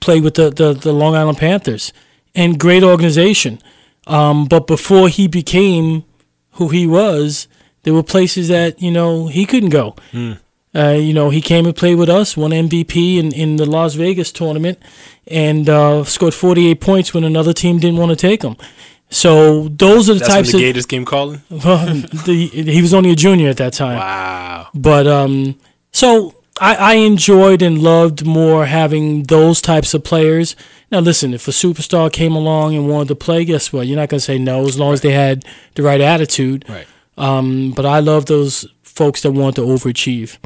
[0.00, 1.92] played with the, the, the Long Island Panthers
[2.34, 3.60] and great organization.
[4.08, 6.04] Um, but before he became
[6.52, 7.46] who he was,
[7.82, 9.94] there were places that, you know, he couldn't go.
[10.74, 13.94] Uh, you know, he came and played with us, won MVP in, in the Las
[13.94, 14.78] Vegas tournament,
[15.26, 18.56] and uh, scored 48 points when another team didn't want to take him.
[19.10, 20.62] So those are the That's when types the of.
[20.62, 21.42] Gators came calling.
[21.48, 23.96] the, he was only a junior at that time.
[23.96, 24.68] Wow.
[24.74, 25.58] But um,
[25.92, 30.56] so I, I enjoyed and loved more having those types of players.
[30.90, 33.86] Now, listen, if a superstar came along and wanted to play, guess what?
[33.86, 36.64] You're not going to say no as long as they had the right attitude.
[36.68, 36.86] Right.
[37.18, 40.38] Um, but I love those folks that want to overachieve.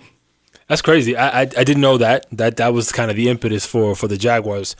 [0.68, 1.16] That's crazy.
[1.16, 2.26] I, I I didn't know that.
[2.32, 4.74] That that was kind of the impetus for for the Jaguars.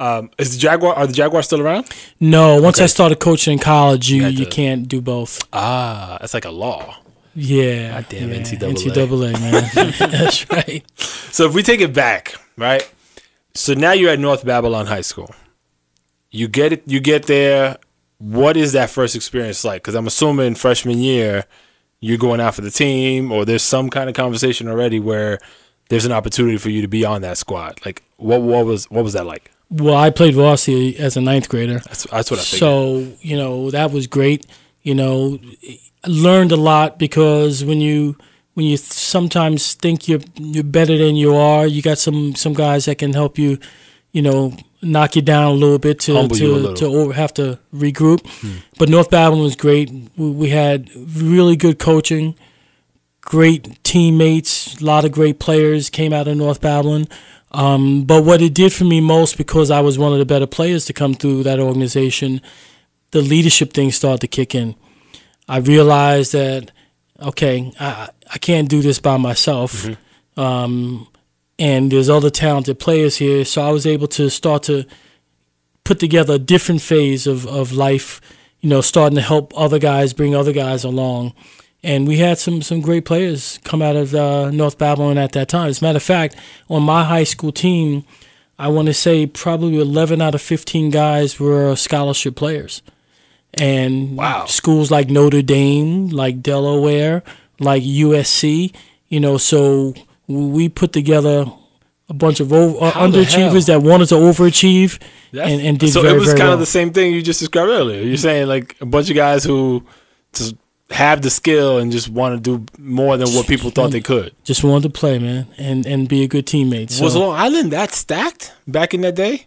[0.00, 1.88] Um, is the Jaguar are the Jaguars still around?
[2.18, 5.40] No, once I started coaching in college, you, had you can't do both.
[5.52, 6.96] Ah, that's like a law.
[7.34, 8.00] Yeah.
[8.00, 8.40] Goddamn yeah.
[8.40, 8.74] NCAA.
[8.74, 9.94] NCAA, man.
[10.10, 10.82] That's right.
[10.96, 12.90] So if we take it back, right?
[13.58, 15.34] So now you're at North Babylon High School.
[16.30, 16.84] You get it.
[16.86, 17.78] You get there.
[18.18, 19.82] What is that first experience like?
[19.82, 21.44] Because I'm assuming freshman year,
[21.98, 25.40] you're going out for the team, or there's some kind of conversation already where
[25.88, 27.80] there's an opportunity for you to be on that squad.
[27.84, 28.42] Like what?
[28.42, 29.50] What was what was that like?
[29.70, 31.80] Well, I played varsity as a ninth grader.
[31.80, 32.60] That's that's what I figured.
[32.60, 34.46] So you know that was great.
[34.82, 35.40] You know,
[36.04, 38.16] I learned a lot because when you
[38.58, 42.86] when you sometimes think you're you're better than you are, you got some some guys
[42.86, 43.58] that can help you.
[44.10, 47.60] You know, knock you down a little bit to Humble to to over, have to
[47.72, 48.26] regroup.
[48.76, 49.92] But North Babylon was great.
[50.16, 52.34] We, we had really good coaching,
[53.20, 57.06] great teammates, a lot of great players came out of North Babylon.
[57.52, 60.48] Um, but what it did for me most, because I was one of the better
[60.48, 62.40] players to come through that organization,
[63.12, 64.74] the leadership thing started to kick in.
[65.48, 66.72] I realized that
[67.20, 69.86] okay, I I can't do this by myself,
[70.36, 71.08] um,
[71.58, 74.84] and there's other talented players here, so I was able to start to
[75.84, 78.20] put together a different phase of of life.
[78.60, 81.32] You know, starting to help other guys, bring other guys along,
[81.82, 85.48] and we had some some great players come out of uh, North Babylon at that
[85.48, 85.68] time.
[85.68, 86.36] As a matter of fact,
[86.68, 88.04] on my high school team,
[88.58, 92.82] I want to say probably 11 out of 15 guys were scholarship players.
[93.54, 94.44] And Wow.
[94.46, 97.22] schools like Notre Dame, like Delaware,
[97.58, 98.72] like USC,
[99.08, 99.94] you know, so
[100.28, 101.46] we put together
[102.10, 104.98] a bunch of over, uh, underachievers that wanted to overachieve
[105.32, 106.52] That's- and, and did so very, it was kind well.
[106.54, 108.02] of the same thing you just described earlier.
[108.02, 109.82] You're saying like a bunch of guys who
[110.32, 110.54] just
[110.90, 114.32] have the skill and just want to do more than what people thought they could.
[114.44, 116.90] Just wanted to play, man, and, and be a good teammate.
[116.90, 119.46] So, Was Long Island that stacked back in that day?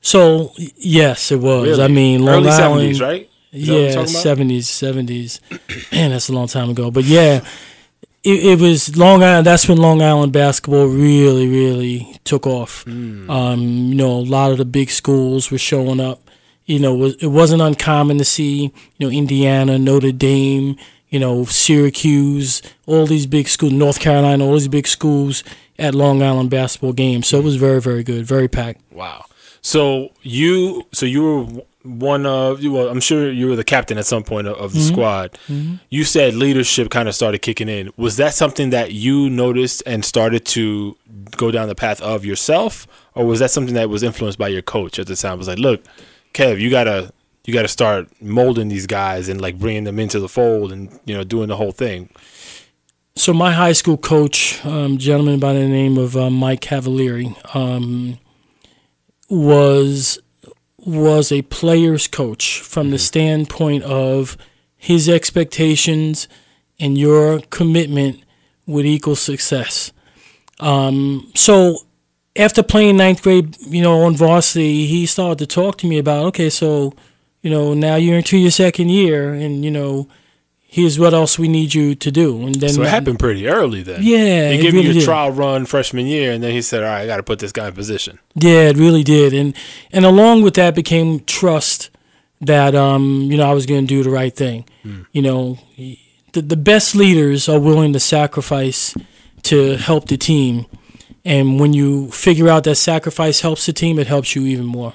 [0.00, 1.68] so yes, it was.
[1.68, 1.82] Really?
[1.84, 3.28] I mean, Long early Island, seventies, right?
[3.52, 5.40] Is that what we're Yeah, seventies, seventies.
[5.92, 6.90] Man, that's a long time ago.
[6.90, 7.44] But yeah,
[8.24, 9.46] it, it was Long Island.
[9.46, 12.84] That's when Long Island basketball really, really took off.
[12.84, 13.30] Hmm.
[13.30, 16.20] Um, you know, a lot of the big schools were showing up.
[16.64, 20.76] You know, it wasn't uncommon to see you know Indiana, Notre Dame,
[21.08, 25.44] you know Syracuse, all these big schools, North Carolina, all these big schools
[25.78, 27.26] at Long Island basketball games.
[27.26, 28.80] So it was very, very good, very packed.
[28.92, 29.24] Wow.
[29.60, 33.98] So you, so you were one of, you well, I'm sure you were the captain
[33.98, 34.92] at some point of, the Mm-hmm.
[34.92, 35.38] squad.
[35.90, 37.90] You said leadership kind of started kicking in.
[37.96, 40.96] Was that something that you noticed and started to
[41.36, 44.62] go down the path of yourself, or was that something that was influenced by your
[44.62, 45.34] coach at the time?
[45.34, 45.82] It was like, look,
[46.34, 47.12] Kev, you gotta,
[47.44, 51.14] you gotta start molding these guys and like bringing them into the fold and you
[51.14, 52.08] know doing the whole thing.
[53.16, 58.18] So my high school coach, um, gentleman by the name of uh, Mike Cavalieri, um,
[59.28, 60.18] was
[60.84, 64.36] was a player's coach from the standpoint of
[64.76, 66.28] his expectations
[66.80, 68.22] and your commitment
[68.66, 69.92] would equal success.
[70.58, 71.78] Um, so
[72.36, 76.24] after playing ninth grade, you know, on varsity, he started to talk to me about,
[76.26, 76.92] okay, so,
[77.42, 80.08] you know, now you're into your second year and, you know,
[80.72, 82.46] here's what else we need you to do.
[82.46, 84.00] And then So it happened pretty early then.
[84.02, 86.88] Yeah, They gave really you a trial run freshman year, and then he said, "All
[86.88, 89.54] right, I got to put this guy in position." Yeah, it really did, and
[89.92, 91.90] and along with that became trust
[92.40, 94.64] that um you know I was going to do the right thing.
[95.12, 95.58] You know,
[96.32, 98.94] the the best leaders are willing to sacrifice
[99.42, 100.64] to help the team,
[101.24, 104.92] and when you figure out that sacrifice helps the team, it helps you even more.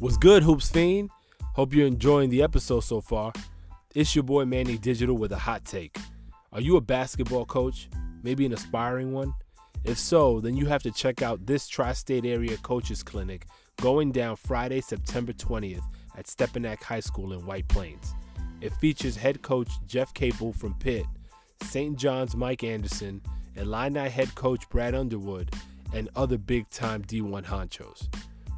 [0.00, 1.10] What's good, Hoops Fiend?
[1.52, 3.34] Hope you're enjoying the episode so far.
[3.94, 5.98] It's your boy Manny Digital with a hot take.
[6.54, 7.90] Are you a basketball coach?
[8.22, 9.34] Maybe an aspiring one?
[9.84, 13.44] If so, then you have to check out this tri state area coaches clinic
[13.76, 15.84] going down Friday, September 20th
[16.16, 18.14] at Stepinac High School in White Plains.
[18.62, 21.04] It features head coach Jeff Capel from Pitt,
[21.64, 21.94] St.
[21.98, 23.20] John's Mike Anderson,
[23.54, 25.54] Illini head coach Brad Underwood,
[25.92, 28.08] and other big time D1 honchos.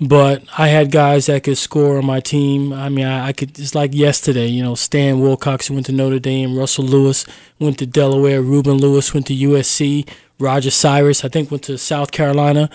[0.00, 2.72] but I had guys that could score on my team.
[2.72, 3.56] I mean, I, I could.
[3.56, 7.26] It's like yesterday, you know, Stan Wilcox went to Notre Dame, Russell Lewis
[7.60, 10.08] went to Delaware, Ruben Lewis went to USC,
[10.40, 12.70] Roger Cyrus I think went to South Carolina.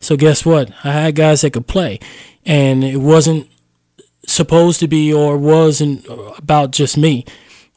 [0.00, 0.72] So guess what?
[0.82, 2.00] I had guys that could play,
[2.44, 3.48] and it wasn't
[4.26, 6.04] supposed to be or wasn't
[6.36, 7.24] about just me.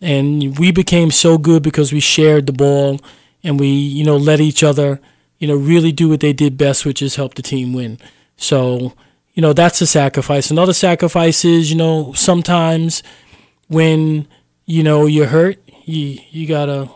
[0.01, 2.99] And we became so good because we shared the ball
[3.43, 4.99] and we, you know, let each other,
[5.37, 7.99] you know, really do what they did best, which is help the team win.
[8.35, 8.93] So,
[9.33, 10.49] you know, that's a sacrifice.
[10.49, 13.03] Another sacrifice is, you know, sometimes
[13.67, 14.27] when,
[14.65, 16.89] you know, you're hurt, you you gotta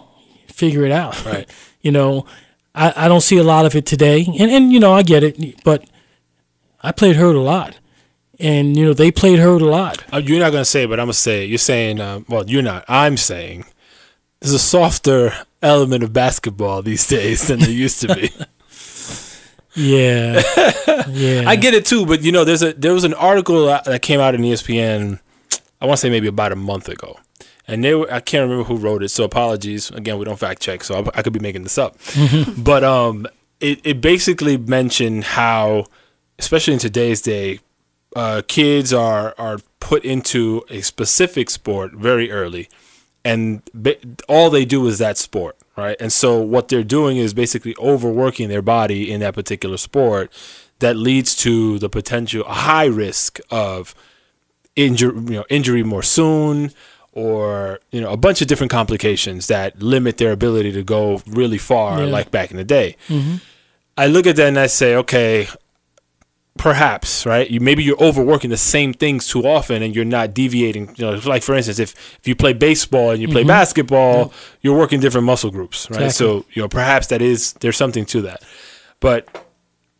[0.47, 1.23] figure it out.
[1.25, 1.49] Right.
[1.81, 2.25] you know,
[2.73, 4.25] I, I don't see a lot of it today.
[4.39, 5.85] And and you know, I get it, but
[6.81, 7.77] I played hurt a lot.
[8.39, 10.03] And, you know, they played hurt a lot.
[10.11, 11.49] Uh, you're not gonna say, it, but I'm gonna say it.
[11.49, 12.85] You're saying, uh, well, you're not.
[12.87, 13.65] I'm saying
[14.39, 18.31] there's a softer element of basketball these days than there used to be.
[19.75, 20.41] Yeah.
[21.09, 21.43] yeah.
[21.47, 24.19] I get it too, but you know, there's a there was an article that came
[24.19, 25.19] out in ESPN.
[25.81, 27.19] I want to say maybe about a month ago,
[27.67, 29.09] and they were, I can't remember who wrote it.
[29.09, 30.17] So apologies again.
[30.17, 31.97] We don't fact check, so I, I could be making this up.
[32.57, 33.27] but um,
[33.59, 35.87] it it basically mentioned how,
[36.39, 37.59] especially in today's day,
[38.15, 42.69] uh, kids are are put into a specific sport very early,
[43.23, 43.97] and ba-
[44.27, 45.97] all they do is that sport, right?
[45.99, 50.31] And so what they're doing is basically overworking their body in that particular sport,
[50.79, 53.93] that leads to the potential a high risk of
[54.75, 56.71] injury, you know, injury more soon,
[57.13, 61.57] or you know, a bunch of different complications that limit their ability to go really
[61.57, 62.09] far, Yeah.
[62.11, 62.95] like back in the day.
[63.97, 65.47] I look at that and I say, okay,
[66.57, 67.49] perhaps right?
[67.49, 71.19] You maybe you're overworking the same things too often and you're not deviating you know
[71.25, 73.49] like for instance if if you play baseball and you play mm-hmm.
[73.49, 76.03] basketball you're working different muscle groups right?
[76.03, 76.41] Exactly.
[76.41, 78.41] so you know perhaps that is there's something to that.
[79.01, 79.27] But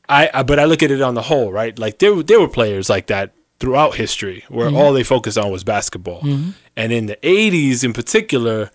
[0.08, 1.78] I, I but I look at it on the whole right?
[1.78, 4.78] Like there were- there were players like that throughout history where mm-hmm.
[4.78, 6.22] all they focused on was basketball.
[6.22, 6.52] Mm-hmm.
[6.78, 8.72] And in the 80s in particular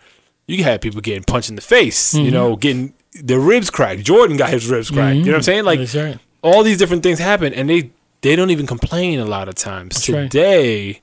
[0.47, 4.03] you had people getting punched in the face you know getting their ribs cracked.
[4.03, 5.17] Jordan got his ribs cracked.
[5.17, 5.65] You know what I'm saying?
[5.65, 6.19] Like That's right.
[6.43, 7.91] All these different things happen and they
[8.23, 10.31] they don't even complain a lot of times That's right.
[10.31, 11.01] today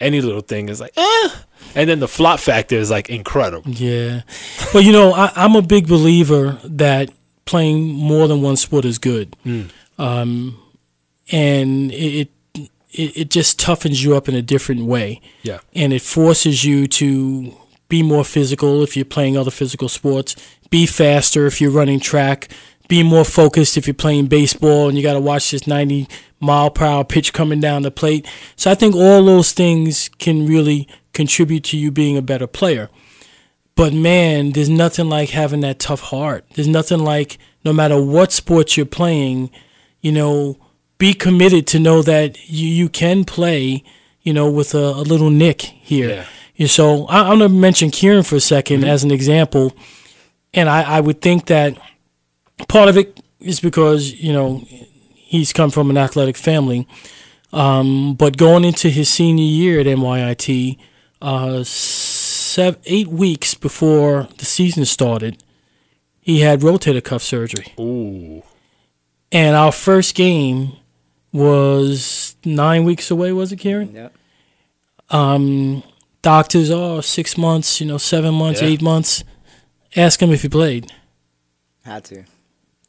[0.00, 1.28] any little thing is like eh.
[1.74, 4.22] and then the flop factor is like incredible Yeah.
[4.74, 7.10] Well, you know, I, I'm a big believer that
[7.44, 9.36] playing more than one sport is good.
[9.98, 10.58] Um,
[11.30, 15.20] and it, it it just toughens you up in a different way.
[15.42, 17.56] yeah and it forces you to
[17.88, 20.34] be more physical if you're playing other physical sports,
[20.70, 22.48] be faster if you're running track,
[22.88, 26.08] be more focused if you're playing baseball and you got to watch this 90
[26.40, 28.26] mile per hour pitch coming down the plate.
[28.56, 32.90] So I think all those things can really contribute to you being a better player.
[33.74, 36.44] But man, there's nothing like having that tough heart.
[36.54, 39.50] There's nothing like no matter what sport you're playing,
[40.00, 40.58] you know,
[40.98, 43.82] be committed to know that you, you can play,
[44.22, 46.08] you know, with a, a little nick here.
[46.08, 46.26] Yeah.
[46.54, 48.84] Yeah, So I, I'm going to mention Kieran for a 2nd mm-hmm.
[48.84, 49.74] as an example.
[50.52, 51.78] And I, I would think that
[52.68, 54.62] part of it is because, you know,
[55.14, 56.86] he's come from an athletic family.
[57.52, 60.78] Um, but going into his senior year at NYIT,
[61.20, 65.42] uh, seven, eight weeks before the season started,
[66.20, 67.74] he had rotator cuff surgery.
[67.78, 68.42] Ooh.
[69.30, 70.72] And our first game
[71.32, 73.94] was nine weeks away, was it, Kieran?
[73.94, 74.14] Yep.
[75.10, 75.82] Um,
[76.22, 78.68] doctors, oh, six months, you know, seven months, Yeah.
[78.68, 79.24] eight months.
[79.96, 80.90] Ask him if he played.
[81.84, 82.24] Had to.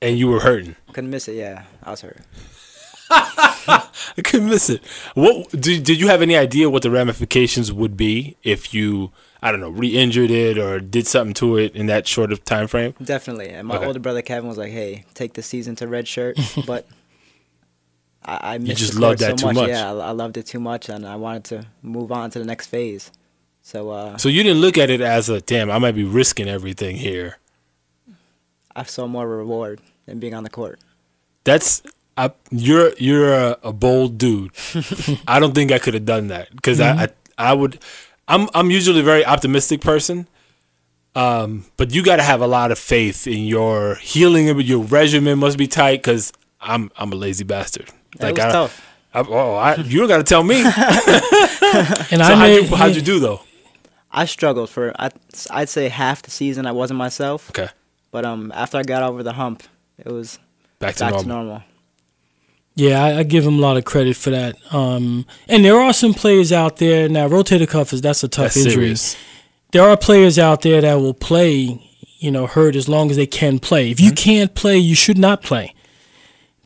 [0.04, 0.76] And you were hurting.
[0.92, 1.34] Couldn't miss it.
[1.36, 2.18] Yeah, I was hurt.
[3.10, 3.88] I
[4.24, 4.84] couldn't miss it.
[5.16, 9.52] What did did you have any idea what the ramifications would be if you I
[9.52, 12.96] don't know re-injured it or did something to it in that short of time frame?
[13.04, 13.50] Definitely.
[13.50, 13.86] And my Okay.
[13.88, 16.88] older brother Kevin was like, "Hey, take the season to red shirt," but
[18.26, 19.70] I, I missed just the loved that so too much.
[19.70, 22.46] Yeah, I, I loved it too much, and I wanted to move on to the
[22.46, 23.12] next phase.
[23.62, 25.70] So uh, So you didn't look at it as a damn.
[25.72, 27.38] I might be risking everything here.
[28.76, 30.80] I saw more reward than being on the court.
[31.44, 31.82] That's
[32.18, 34.52] I, you're you're a, a bold dude.
[35.28, 37.80] I don't think I could have done that because I, I I would.
[38.28, 40.28] I'm I'm usually a very optimistic person.
[41.16, 44.48] Um, but you got to have a lot of faith in your healing.
[44.62, 47.90] Your regimen must be tight because I'm I'm a lazy bastard.
[48.18, 48.90] That was I, tough.
[49.14, 50.64] I, oh, I, you don't got to tell me.
[50.64, 53.42] so And I how'd made, you, how'd you do though?
[54.12, 55.10] I struggled for I,
[55.52, 56.66] I'd say half the season.
[56.66, 57.70] I wasn't myself, Okay,
[58.12, 59.64] but um, after I got over the hump,
[59.98, 60.40] it was
[60.80, 61.24] back to back normal.
[61.24, 61.64] to normal.
[62.76, 64.56] Yeah, I, I give him a lot of credit for that.
[64.74, 67.28] Um, and there are some players out there now.
[67.30, 68.74] Rotator cuff is that's a tough That's injury.
[68.96, 69.16] serious.
[69.72, 71.80] There are players out there that will play,
[72.18, 73.92] you know, hurt as long as they can play.
[73.92, 74.16] If you Mm-hmm.
[74.16, 75.74] can't play, you should not play.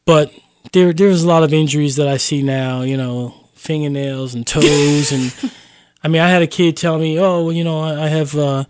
[0.05, 0.31] But
[0.71, 2.81] there, there's a lot of injuries that I see now.
[2.83, 5.51] You know, fingernails and toes, and
[6.03, 8.33] I mean, I had a kid tell me, "Oh, well, you know, I, I have."
[8.35, 8.63] Uh,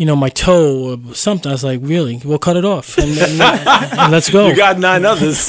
[0.00, 1.50] you know, my toe or something.
[1.50, 2.22] I was like, really?
[2.24, 4.46] We'll cut it off and, and, and let's go.
[4.50, 5.36] You got nine others.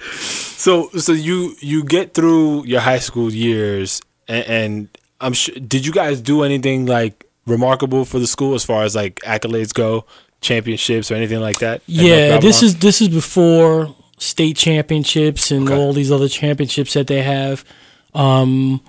[0.00, 4.88] so so you you get through your high school years and, and
[5.20, 8.94] I'm sure did you guys do anything like remarkable for the school as far as
[8.96, 10.06] like accolades go,
[10.40, 11.82] championships or anything like that?
[11.86, 15.76] Yeah, this is this is before state championships and Okay.
[15.78, 17.62] all these other championships that they have.
[18.14, 18.80] Um,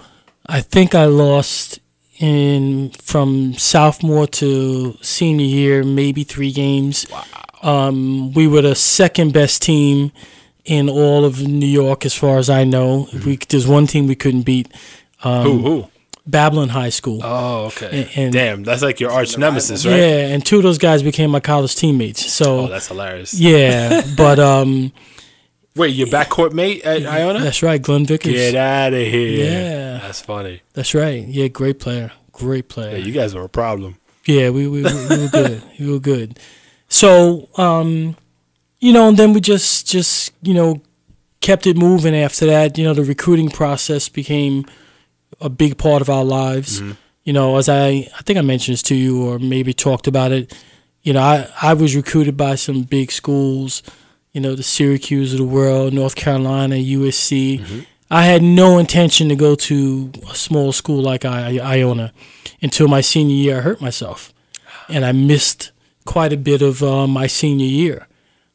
[0.46, 1.80] I think I lost
[2.20, 7.05] in from sophomore to senior year, maybe three games.
[7.11, 7.24] Wow.
[7.61, 10.11] Um, we were the second best team
[10.66, 13.07] in all of New York, as far as I know.
[13.26, 14.72] We, there's one team we couldn't beat,
[15.24, 15.88] um, who who?
[16.26, 17.20] Babylon High School.
[17.24, 18.09] Oh, okay.
[18.16, 19.95] and- Damn, that's like your arch nemesis, right?
[19.97, 22.32] Yeah, and two of those guys became my college teammates.
[22.32, 23.34] So Oh, that's hilarious.
[23.34, 24.91] yeah, but um.
[25.76, 27.39] Wait, your backcourt mate at Iona?
[27.39, 28.34] That's right, Glenn Vickers.
[28.34, 29.45] Get out of here.
[29.45, 29.99] Yeah.
[29.99, 30.61] That's funny.
[30.74, 31.28] That's right.
[31.28, 32.11] Yeah, great player.
[32.32, 32.97] Great player.
[32.97, 33.97] Yeah, you guys were a problem.
[34.26, 35.63] Yeah, we we, we were good.
[35.80, 36.39] We were good.
[36.88, 38.15] So, um,
[38.80, 40.82] you know, and then we just just you know
[41.41, 42.78] kept it moving after that.
[42.78, 44.65] You know, the recruiting process became
[45.41, 46.82] a big part of our lives.
[47.24, 50.32] You know, as I I think I mentioned this to you or maybe talked about
[50.32, 50.53] it.
[51.01, 53.82] You know, I I was recruited by some big schools.
[54.34, 57.86] You know, the Syracuse of the world, North Carolina, USC.
[58.09, 62.11] I had no intention to go to a small school like I, Iona
[62.61, 63.57] until my senior year.
[63.59, 64.34] I hurt myself,
[64.89, 65.71] and I missed
[66.05, 68.07] quite a bit of uh, my senior year.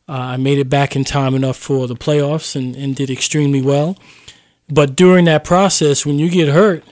[0.08, 3.62] Uh, I made it back in time enough for the playoffs and, and did extremely
[3.62, 3.96] well.
[4.68, 6.82] But during that process, when you get hurt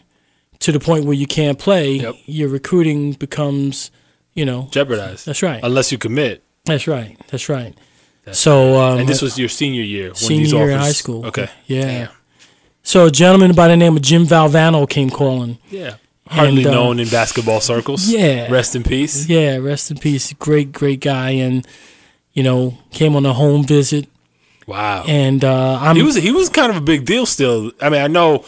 [0.60, 2.14] to the point where you can't play, Yep.
[2.26, 3.90] your recruiting becomes,
[4.34, 5.26] you know, Jeopardized.
[5.26, 5.60] that's right.
[5.62, 6.42] Unless you commit.
[6.66, 7.16] That's right.
[7.28, 7.74] That's right.
[8.32, 10.08] So, um, And this was your senior year.
[10.08, 11.26] When senior these year in high school.
[11.26, 11.48] Okay.
[11.66, 11.84] Yeah.
[11.84, 12.08] Damn.
[12.82, 15.58] So a gentleman by the name of Jim Valvano came calling.
[15.70, 15.96] Yeah.
[16.28, 18.08] Hardly And, uh, known in basketball circles.
[18.08, 18.50] Yeah.
[18.50, 19.28] Rest in peace.
[19.28, 20.32] Yeah, rest in peace.
[20.32, 21.64] Great, great guy, and
[22.32, 24.08] you know came on a home visit,
[24.66, 25.04] Wow.
[25.06, 27.70] and uh, I'm he was he was kind of a big deal still.
[27.80, 28.44] I mean, I know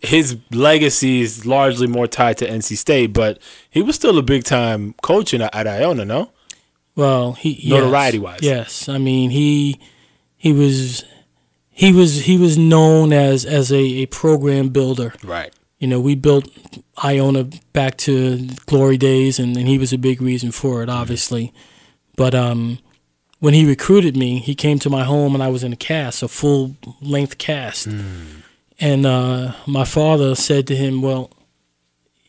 [0.00, 3.38] his legacy is largely more tied to NC State, but
[3.70, 6.30] he was still a big time coach in, at Iona, no?
[6.96, 8.40] Well, he yes, Notoriety-wise.
[8.42, 9.80] Yes, I mean he
[10.36, 11.04] he was
[11.70, 15.14] he was he was known as as a, a program builder.
[15.22, 15.52] Right.
[15.78, 16.48] You know, we built
[17.02, 21.52] Iona back to glory days, and, and he was a big reason for it, obviously.
[22.16, 22.78] But um,
[23.40, 26.22] when he recruited me, he came to my home, and I was in a cast,
[26.22, 27.88] a full length cast.
[28.80, 31.30] And uh, my father said to him, "Well,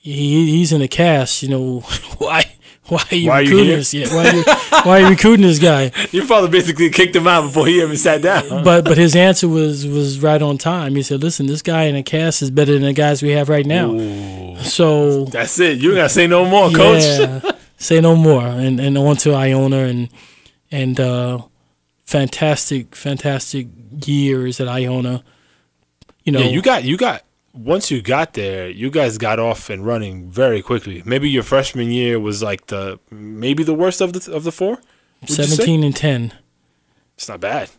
[0.02, 1.44] he, he's in a cast.
[1.44, 1.80] You know,
[2.18, 2.55] why?"
[2.88, 3.94] Why are you Why are you recruiting this?
[3.94, 4.44] Yeah, why are you,
[4.84, 5.92] why are you recruiting this guy?
[6.12, 8.44] Your father basically kicked him out before he even sat down.
[8.64, 10.96] But but his answer was was right on time.
[10.96, 13.50] He said, "Listen, this guy in a cast is better than the guys we have
[13.50, 13.90] right now."
[14.62, 15.80] So That's it.
[15.80, 17.04] You gotta say no more, coach.
[17.78, 18.42] Say no more.
[18.46, 20.10] And and on to Iona and
[20.72, 21.42] and uh,
[22.06, 23.68] fantastic, fantastic
[24.06, 25.24] years at Iona.
[26.24, 27.24] You know, Yeah, you got you got
[27.56, 31.02] once you got there, you guys got off and running very quickly.
[31.06, 34.78] Maybe your freshman year was like the maybe the worst of the of the four.
[35.22, 35.44] would you say?
[35.44, 36.34] Seventeen and ten.
[37.16, 37.70] It's not bad.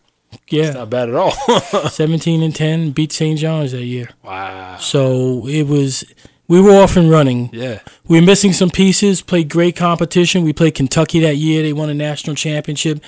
[0.49, 1.31] Yeah, It's not bad at all.
[1.89, 2.91] seventeen and ten.
[2.91, 3.39] Beat St.
[3.39, 4.09] John's that year.
[4.23, 4.77] wow.
[4.77, 6.03] So it was.
[6.49, 7.49] We were off and running.
[7.51, 7.79] Yeah.
[8.07, 9.21] We were missing some pieces.
[9.21, 10.43] Played great competition.
[10.45, 11.61] We played Kentucky that year.
[11.61, 13.03] They won a national championship.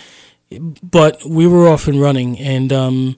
[0.83, 3.15] But we were off and running, and um,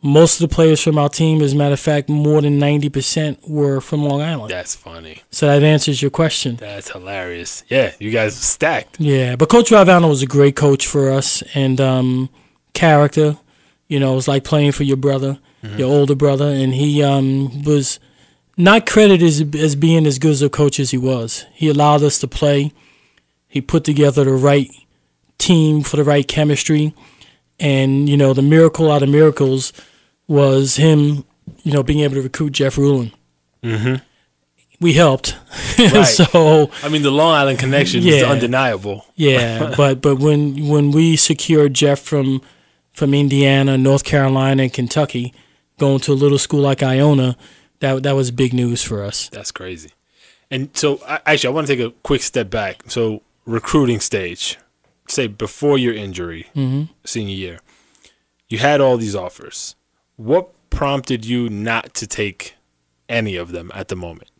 [0.00, 2.88] most of the players from our team, as a matter of fact, more than ninety
[2.88, 4.50] percent were from Long Island.
[4.50, 5.22] That's funny.
[5.30, 6.56] So that answers your question.
[6.56, 7.64] That's hilarious.
[7.68, 9.00] Yeah, you guys stacked.
[9.00, 12.28] Yeah, but Coach Valvano was a great coach for us, and um,
[12.74, 13.38] character.
[13.88, 17.62] You know, it was like playing for your brother, your older brother, and he um,
[17.62, 17.98] was
[18.58, 21.46] not credited as, as being as good as a coach as he was.
[21.54, 22.72] He allowed us to play.
[23.48, 24.68] He put together the right
[25.38, 26.92] team for the right chemistry,
[27.60, 29.72] and you know, the miracle out of miracles
[30.26, 31.24] was him.
[31.62, 33.12] You know, being able to recruit Jeff Ruland.
[33.62, 33.96] Mm-hmm.
[34.80, 35.34] We helped,
[35.78, 36.04] Right.
[36.04, 39.06] so I mean, the Long Island connection is undeniable.
[39.16, 42.42] Yeah, but but when when we secured Jeff from
[42.92, 45.34] from Indiana, North Carolina, and Kentucky,
[45.78, 47.36] going to a little school like Iona,
[47.80, 49.28] that that was big news for us.
[49.30, 49.90] That's crazy.
[50.50, 52.82] And so, actually, I want to take a quick step back.
[52.88, 54.58] So, recruiting stage,
[55.08, 56.92] say before your injury, mm-hmm.
[57.04, 57.58] senior year,
[58.48, 59.74] you had all these offers.
[60.16, 62.54] What prompted you not to take
[63.08, 64.30] any of them at the moment?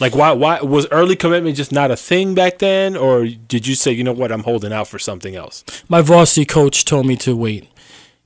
[0.00, 0.32] Like, why?
[0.32, 4.02] Why was early commitment just not a thing back then, or did you say, you
[4.02, 5.64] know what, I'm holding out for something else?
[5.88, 7.68] My varsity coach told me to wait.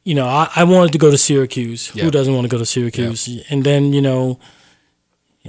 [0.05, 1.89] You know, I, I wanted to go to Syracuse.
[1.89, 3.29] Who doesn't want to go to Syracuse?
[3.51, 4.39] And then you know,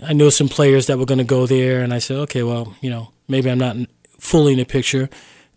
[0.04, 2.76] I know some players that were going to go there, and I said, okay, well,
[2.82, 3.78] you know, maybe I'm not
[4.20, 5.10] fully in the picture.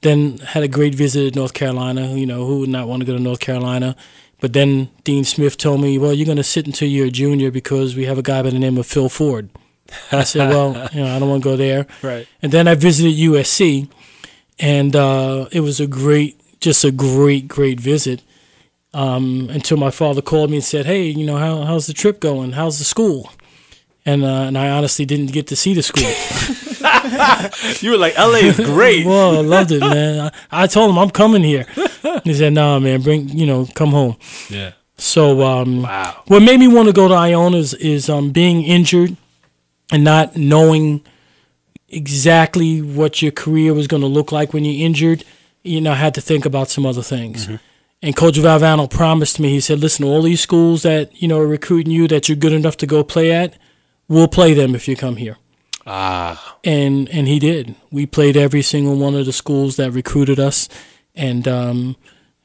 [0.02, 2.08] Then had a great visit at North Carolina.
[2.08, 3.96] You know, who would not want to go to North Carolina?
[4.40, 7.52] But then Dean Smith told me, well, you're going to sit until you're a junior
[7.52, 9.48] because we have a guy by the name of Phil Ford.
[10.10, 11.86] I said, well, you know, I don't want to go there.
[12.02, 12.26] Right.
[12.42, 13.88] And then I visited USC,
[14.58, 18.22] and uh, it was a great, just a great, great visit.
[18.94, 22.20] Um, until my father called me and said, "Hey, you know, how, how's the trip
[22.20, 22.52] going?
[22.52, 23.30] How's the school?"
[24.04, 26.12] And uh, and I honestly didn't get to see the school.
[27.80, 29.06] You were like, LA is great.
[29.06, 30.30] well, I loved it, man.
[30.50, 31.66] I, I told him I'm coming here.
[32.24, 34.16] He said, "Nah, man, bring you know, come home."
[34.50, 34.72] yeah.
[34.98, 36.22] So um, Wow.
[36.26, 39.16] what made me want to go to Iona is, is um, being injured
[39.90, 41.00] and not knowing
[41.88, 45.24] exactly what your career was going to look like when you're injured.
[45.62, 47.48] You know, I had to think about some other things.
[48.02, 51.46] And Coach Valvano promised me, he said, listen, all these schools that, you know, are
[51.46, 53.56] recruiting you that you're good enough to go play at,
[54.08, 55.36] we'll play them if you come here.
[55.86, 56.58] Ah.
[56.64, 57.74] And and he did.
[57.90, 60.68] We played every single one of the schools that recruited us,
[61.14, 61.96] and um,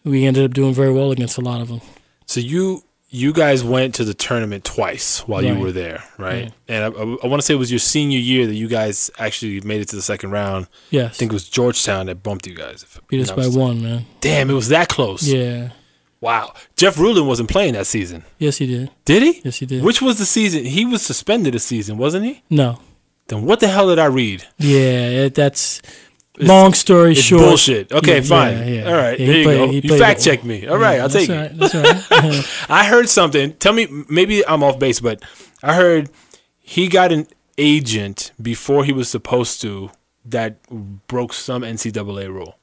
[0.03, 1.81] we ended up doing very well against a lot of them.
[2.25, 6.43] So you you guys went to the tournament twice while you were there, right?
[6.43, 6.53] Right.
[6.67, 9.61] And I, I, want to say it was your senior year that you guys actually
[9.61, 10.67] made it to the second round.
[10.89, 11.11] Yes.
[11.11, 12.85] I think it was Georgetown that bumped you guys.
[13.07, 14.05] Beat us by one, man.
[14.19, 15.23] Damn, it was that close.
[15.23, 15.69] Yeah.
[16.19, 16.53] Wow.
[16.75, 18.91] Jeff Ruland wasn't playing that season, Yes, he did.
[19.05, 19.41] did he?
[19.43, 19.83] Yes, he did.
[19.83, 20.65] Which was the season?
[20.65, 22.43] He was suspended a season, wasn't he?
[22.49, 22.79] No.
[23.28, 24.45] Then what the hell did I read?
[24.57, 25.82] Yeah, it, that's
[26.39, 27.41] long story It's short.
[27.43, 27.91] bullshit.
[27.91, 28.57] Okay, Yeah, fine.
[28.59, 28.88] yeah, yeah.
[28.89, 29.93] All right, there you played- go.
[29.95, 30.67] You fact check me.
[30.67, 31.34] All right, I'll take it.
[31.34, 31.82] right, all
[32.21, 32.47] right.
[32.69, 33.53] I heard something.
[33.55, 35.21] Tell me, maybe I'm off base, but
[35.61, 36.09] I heard
[36.61, 39.89] he got an agent before he was supposed to
[40.25, 40.61] that
[41.07, 42.57] broke some NCAA rule.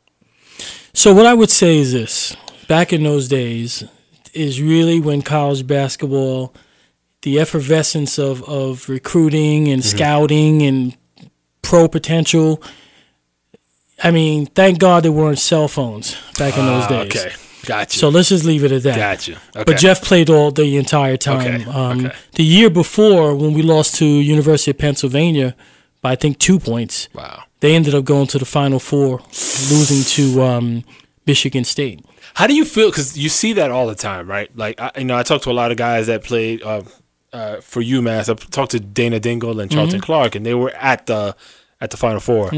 [0.93, 2.37] so what I would say is this:
[2.69, 3.85] back in those days,
[4.33, 6.55] is really when college basketball,
[7.25, 9.97] the effervescence of of recruiting and Mm-hmm.
[9.97, 10.97] scouting and
[11.63, 12.63] pro potential.
[14.03, 17.17] I mean, thank God there weren't cell phones back in those Ah, days.
[17.17, 17.33] okay,
[17.65, 17.99] gotcha.
[17.99, 18.97] So let's just leave it at that.
[18.97, 19.33] gotcha.
[19.55, 19.65] Okay.
[19.65, 21.63] But Jeff played all the entire time.
[21.63, 22.17] Okay, Um, okay.
[22.33, 25.55] The year before, when we lost to University of Pennsylvania
[26.03, 27.45] by I think two points, wow.
[27.61, 29.21] they ended up going to the Final Four,
[29.71, 30.85] losing to um,
[31.27, 32.05] Michigan State.
[32.35, 32.91] How do you feel?
[32.91, 34.51] Because you see that all the time, right?
[34.57, 36.83] Like, I, you know, I talk to a lot of guys that played uh,
[37.35, 38.31] uh, for UMass.
[38.31, 41.37] I talked to Dana Dingle and Charlton Clark, and they were at the
[41.81, 42.51] at the Final 4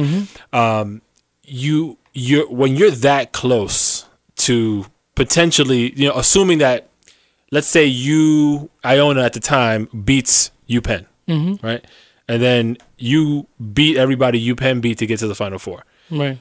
[0.53, 1.03] Um,
[1.43, 4.05] you you when you're that close
[4.37, 6.89] to potentially, you know, assuming that,
[7.51, 11.07] let's say you Iona at the time beats UPenn,
[11.63, 11.85] right,
[12.29, 15.85] and then you beat everybody UPenn beat to get to the Final Four.
[16.11, 16.39] Right.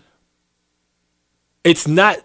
[1.63, 2.17] it's not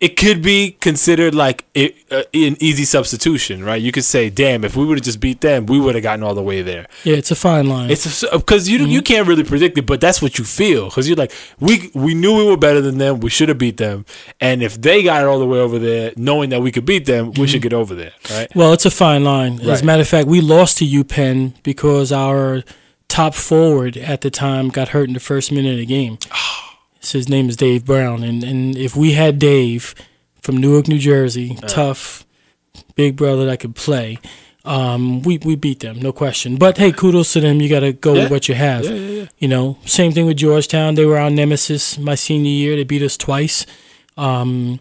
[0.00, 3.82] it could be considered like it, uh, an easy substitution, right?
[3.82, 6.22] You could say, "Damn, if we would have just beat them, we would have gotten
[6.22, 7.90] all the way there." Yeah, it's a fine line.
[7.90, 9.02] It's because uh, you you mm-hmm.
[9.02, 12.36] can't really predict it, but that's what you feel because you're like, we we knew
[12.36, 14.06] we were better than them, we should have beat them,
[14.40, 17.06] and if they got it all the way over there, knowing that we could beat
[17.06, 17.62] them, we should mm-hmm.
[17.70, 18.54] get over there, right?
[18.54, 19.60] well, it's a fine line.
[19.60, 19.82] As Right.
[19.82, 22.62] a matter of fact, we lost to UPenn because our
[23.08, 26.18] top forward at the time got hurt in the first minute of the game.
[27.00, 29.94] So his name is Dave Brown, and and if we had Dave
[30.42, 32.26] from Newark, New Jersey, tough,
[32.96, 34.18] big brother that could play.
[34.64, 36.56] Um, we, we beat them, no question.
[36.56, 37.60] But hey, kudos to them.
[37.62, 38.22] You got to go Yeah.
[38.24, 38.84] with what you have.
[38.84, 39.26] Yeah, yeah, yeah.
[39.38, 40.94] You know, same thing with Georgetown.
[40.94, 42.76] They were our nemesis my senior year.
[42.76, 43.64] They beat us twice.
[44.18, 44.80] Um,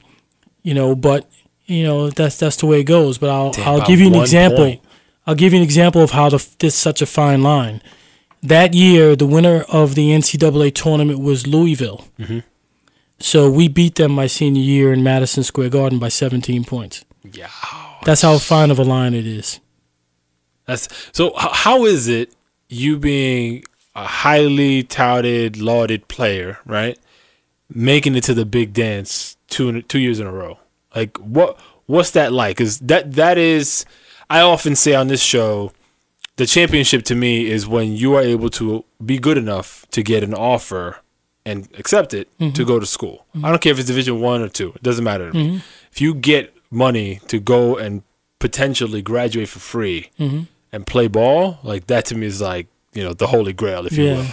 [0.64, 1.30] you know, but
[1.68, 3.18] you know that's that's the way it goes.
[3.18, 4.58] But I'll Damn, I'll give you an example.
[4.66, 4.82] point.
[5.26, 7.82] I'll give you an example of how the, this such a fine line.
[8.48, 12.08] That year, the winner of the NCAA tournament was Louisville.
[12.20, 12.40] Mm-hmm.
[13.20, 17.04] So we beat them my senior year in Madison Square Garden by 17 points.
[17.32, 17.50] Yeah,
[18.06, 19.60] That's how fine of a line it is.
[20.66, 21.34] that's so.
[21.36, 22.34] How is it
[22.70, 23.64] you being
[23.96, 26.98] a highly touted, lauded player, right,
[27.70, 30.58] making it to the big dance two two years in a row?
[30.96, 32.56] Like what what's that like?
[32.58, 33.84] Because that that is,
[34.30, 35.74] I often say on this show,
[36.38, 40.24] the championship to me is when you are able to be good enough to get
[40.24, 40.98] an offer
[41.46, 42.64] and accept it to mm-hmm.
[42.64, 43.26] go to school.
[43.44, 45.48] I don't care if it's Division One or two; it doesn't matter to me.
[45.48, 45.58] Mm-hmm.
[45.92, 48.04] If you get money to go and
[48.40, 50.44] potentially graduate for free mm-hmm.
[50.72, 53.98] and play ball, like that to me is like you know the holy grail, if
[53.98, 54.16] you Yeah.
[54.18, 54.26] will.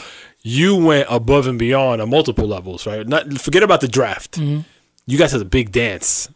[0.47, 3.07] You went above and beyond on multiple levels, right?
[3.09, 4.37] Not forget about the draft.
[4.37, 6.29] You guys had a big dance,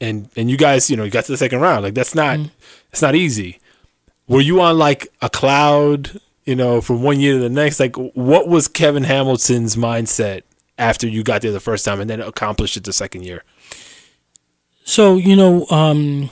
[0.00, 1.82] and and you guys, you know, you got to the second round.
[1.82, 2.38] Like that's not,
[2.92, 3.58] it's not easy.
[4.28, 7.78] Were you on like a cloud, you know, from one year to the next?
[7.80, 10.42] Like, what was Kevin Hamilton's mindset
[10.78, 13.44] after you got there the first time and then accomplished it the second year?
[14.84, 16.30] So you know, um,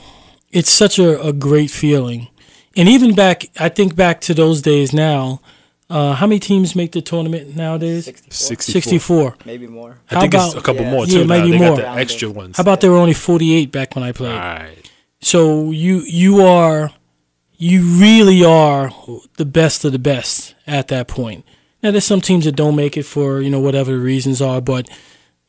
[0.52, 2.28] it's such a, a great feeling,
[2.76, 4.92] and even back, I think back to those days.
[4.92, 5.40] Now,
[5.90, 8.04] uh, how many teams make the tournament nowadays?
[8.06, 9.36] 64, 64.
[9.44, 9.98] Maybe more.
[10.10, 10.90] I How think it's about- a couple Yeah.
[10.90, 11.24] more Yeah, too.
[11.26, 11.34] now.
[11.36, 11.76] maybe They more.
[11.76, 12.56] got the extra ones.
[12.56, 14.32] How about there were only forty-eight back when I played?
[14.34, 14.90] All right.
[15.20, 16.92] So you you are
[17.56, 18.90] you really are
[19.36, 21.44] the best of the best at that point.
[21.82, 24.60] Now there's some teams that don't make it for you know whatever the reasons are,
[24.60, 24.88] but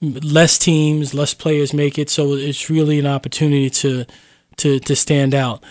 [0.01, 4.05] less teams, less players make it, so it's really an opportunity to
[4.57, 5.63] to to stand out.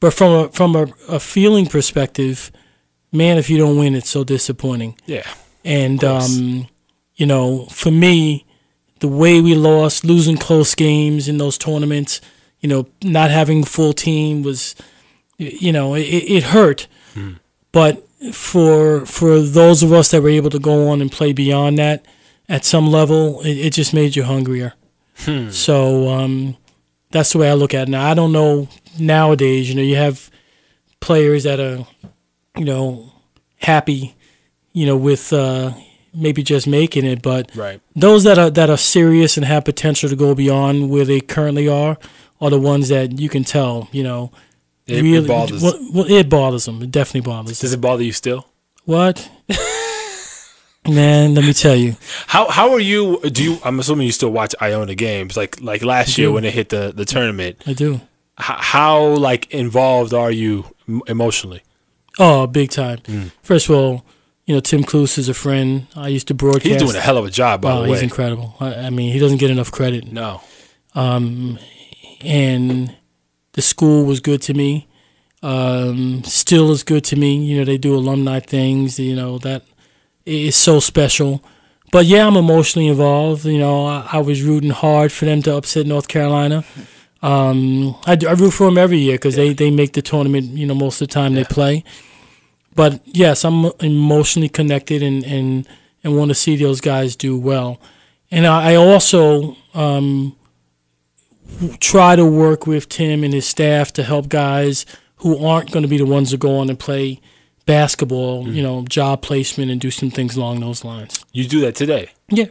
[0.00, 2.50] But from a from a, a feeling perspective,
[3.12, 4.96] man, if you don't win, it's so disappointing.
[5.06, 5.28] Yeah.
[5.64, 6.68] And um,
[7.16, 8.46] you know, for me,
[9.00, 12.20] the way we lost, losing close games in those tournaments,
[12.60, 14.74] you know, not having full team was,
[15.40, 16.86] you know, it, it hurt.
[17.72, 21.78] But for for those of us that were able to go on and play beyond
[21.78, 22.04] that,
[22.48, 24.74] at some level, it, it just made you hungrier.
[25.50, 26.56] So um,
[27.10, 27.90] that's the way I look at it.
[27.90, 28.68] Now I don't know
[28.98, 29.68] nowadays.
[29.68, 30.30] You know, you have
[31.00, 31.86] players that are,
[32.56, 33.12] you know,
[33.58, 34.14] happy,
[34.72, 35.72] you know, with uh,
[36.14, 37.80] maybe just making it, but Right.
[37.94, 41.68] those that are that are serious and have potential to go beyond where they currently
[41.68, 41.98] are
[42.40, 44.32] are the ones that you can tell, you know,
[44.90, 45.62] It, really it bothers.
[45.62, 46.82] well, well, it bothers them.
[46.82, 47.66] It definitely bothers them.
[47.66, 48.46] Does it bother you still?
[48.84, 49.30] What?
[50.88, 51.96] Man, let me tell you.
[52.26, 53.20] How how are you?
[53.20, 53.58] Do you?
[53.64, 56.32] I'm assuming you still watch Iona games, like like last year do.
[56.32, 57.62] when it hit the the tournament.
[57.66, 57.94] I do.
[57.94, 58.00] H-
[58.38, 60.64] how like involved are you
[61.06, 61.62] emotionally?
[62.18, 62.98] Oh, big time.
[62.98, 63.30] Mm.
[63.42, 64.04] First of all,
[64.46, 65.86] you know, Tim Cluess is a friend.
[65.94, 66.64] I used to broadcast.
[66.64, 67.88] He's doing a hell of a job, by oh, the way.
[67.90, 68.56] he's incredible.
[68.58, 70.10] I, I mean, he doesn't get enough credit.
[70.10, 70.40] no,
[70.94, 71.58] Um,
[72.22, 72.96] and
[73.52, 74.86] the school was good to me.
[75.42, 77.36] Um, still is good to me.
[77.36, 78.98] You know, they do alumni things.
[78.98, 79.62] You know that
[80.26, 81.42] is so special.
[81.92, 83.44] But yeah, I'm emotionally involved.
[83.44, 86.64] You know, I, I was rooting hard for them to upset North Carolina.
[87.22, 90.46] Um, I, I root for them every year because they, they make the tournament.
[90.50, 91.84] You know, most of the time they play.
[92.74, 95.66] But yes, I'm emotionally connected and and,
[96.04, 97.80] and want to see those guys do well.
[98.30, 100.36] And I, I also um,
[101.80, 104.86] try to work with Tim and his staff to help guys
[105.16, 107.20] who aren't going to be the ones to go on and play
[107.66, 108.54] basketball, mm-hmm.
[108.54, 111.24] you know, job placement and do some things along those lines.
[111.32, 112.46] you do that today, Yeah.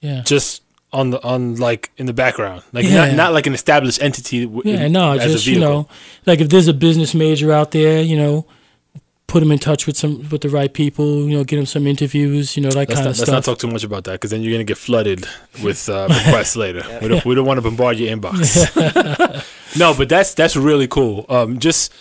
[0.00, 0.22] Yeah.
[0.24, 0.62] just
[0.92, 3.06] on the on like in the background, like Yeah.
[3.06, 4.44] not not like an established entity.
[4.46, 5.88] W- Yeah, in- no, just you know,
[6.26, 8.46] like if there's a business major out there, you know,
[9.26, 11.86] put him in touch with some with the right people, you know, get him some
[11.86, 14.12] interviews, you know, that Let's kind not, of let's not talk too much about that
[14.12, 15.26] because then you're gonna get flooded
[15.62, 16.82] with uh, requests later.
[17.02, 18.36] We don't, we don't want to bombard your inbox.
[19.78, 21.26] no, but that's that's really cool.
[21.28, 21.92] Um, just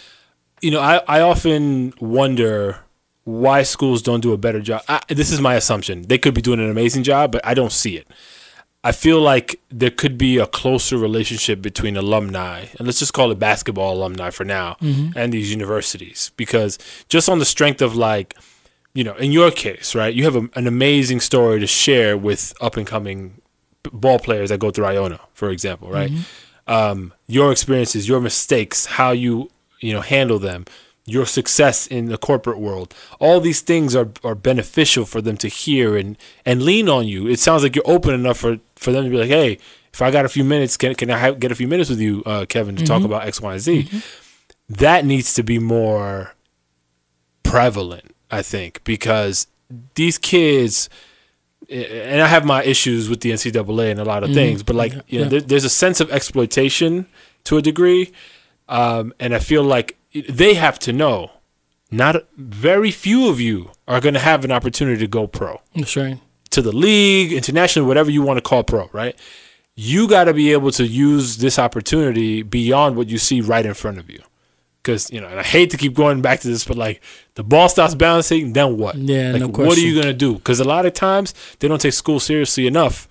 [0.61, 2.79] you know, I I often wonder
[3.23, 4.83] why schools don't do a better job.
[4.87, 6.03] I, this is my assumption.
[6.03, 8.07] They could be doing an amazing job, but I don't see it.
[8.85, 13.31] I feel like there could be a closer relationship between alumni, and let's just call
[13.31, 14.77] it basketball alumni for now,
[15.15, 16.31] and these universities.
[16.37, 16.77] Because
[17.09, 18.35] just on the strength of like,
[18.93, 22.53] you know, in your case, right, you have a, an amazing story to share with
[22.61, 23.41] up and coming
[23.91, 26.11] ball players that go through Iona, for example, right?
[26.67, 29.49] Um, your experiences, your mistakes, how you
[29.81, 30.65] you know handle them,
[31.07, 35.47] your success in the corporate world, all these things are are beneficial for them to
[35.47, 37.27] hear and and lean on you.
[37.27, 39.59] It sounds like you're open enough for for them to be like, hey,
[39.93, 41.99] if I got a few minutes, can can I have, get a few minutes with
[41.99, 43.87] you, uh, Kevin, to talk about X, Y, and Z?
[44.67, 46.33] That needs to be more
[47.43, 49.47] prevalent, I think, because
[49.93, 50.89] these kids,
[51.69, 54.93] and I have my issues with the NCAA and a lot of things, but like
[55.07, 57.05] you know, there, there's a sense of exploitation
[57.45, 58.11] to a degree,
[58.67, 59.97] um, and I feel like
[60.29, 61.31] they have to know.
[61.91, 65.95] Not very few of you are going to have an opportunity to go pro That's
[65.95, 66.19] right.
[66.49, 69.15] to the league, international, whatever you want to call pro, right?
[69.75, 73.73] You got to be able to use this opportunity beyond what you see right in
[73.75, 74.21] front of you.
[74.81, 77.01] Because, you know, and I hate to keep going back to this, but like
[77.35, 78.95] the ball stops bouncing, then what?
[78.95, 80.35] Yeah, like, no What are you going to do?
[80.35, 83.07] Because a lot of times they don't take school seriously enough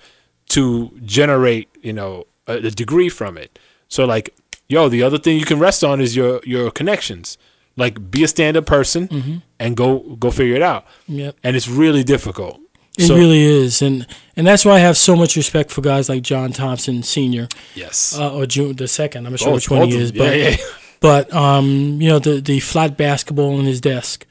[0.51, 3.59] to generate, you know, a, a degree from it.
[3.89, 4.35] So, like,
[4.69, 7.39] yo, the other thing you can rest on is your your connections.
[7.77, 9.37] Like, be a stand up person Mm-hmm.
[9.59, 10.87] and go go figure it out.
[11.09, 11.37] Yep.
[11.43, 12.61] And it's really difficult.
[12.97, 14.07] It So- really is, and
[14.37, 18.17] and that's why I have so much respect for guys like John Thompson Senior Yes.
[18.17, 19.27] uh, or June the second.
[19.27, 20.19] I'm not sure Both- which one he is, them.
[20.19, 20.57] but yeah, yeah.
[21.01, 24.25] but um, you know the the flat basketball on his desk,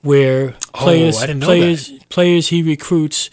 [0.00, 3.28] where players Oh, didn't know players players he recruits,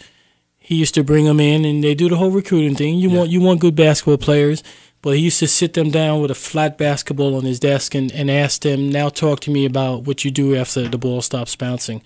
[0.58, 2.96] he used to bring them in and they do the whole recruiting thing.
[2.98, 4.62] You want you want good basketball players,
[5.06, 8.10] but he used to sit them down with a flat basketball on his desk and
[8.10, 11.54] and ask them now talk to me about what you do after the ball stops
[11.54, 12.02] bouncing,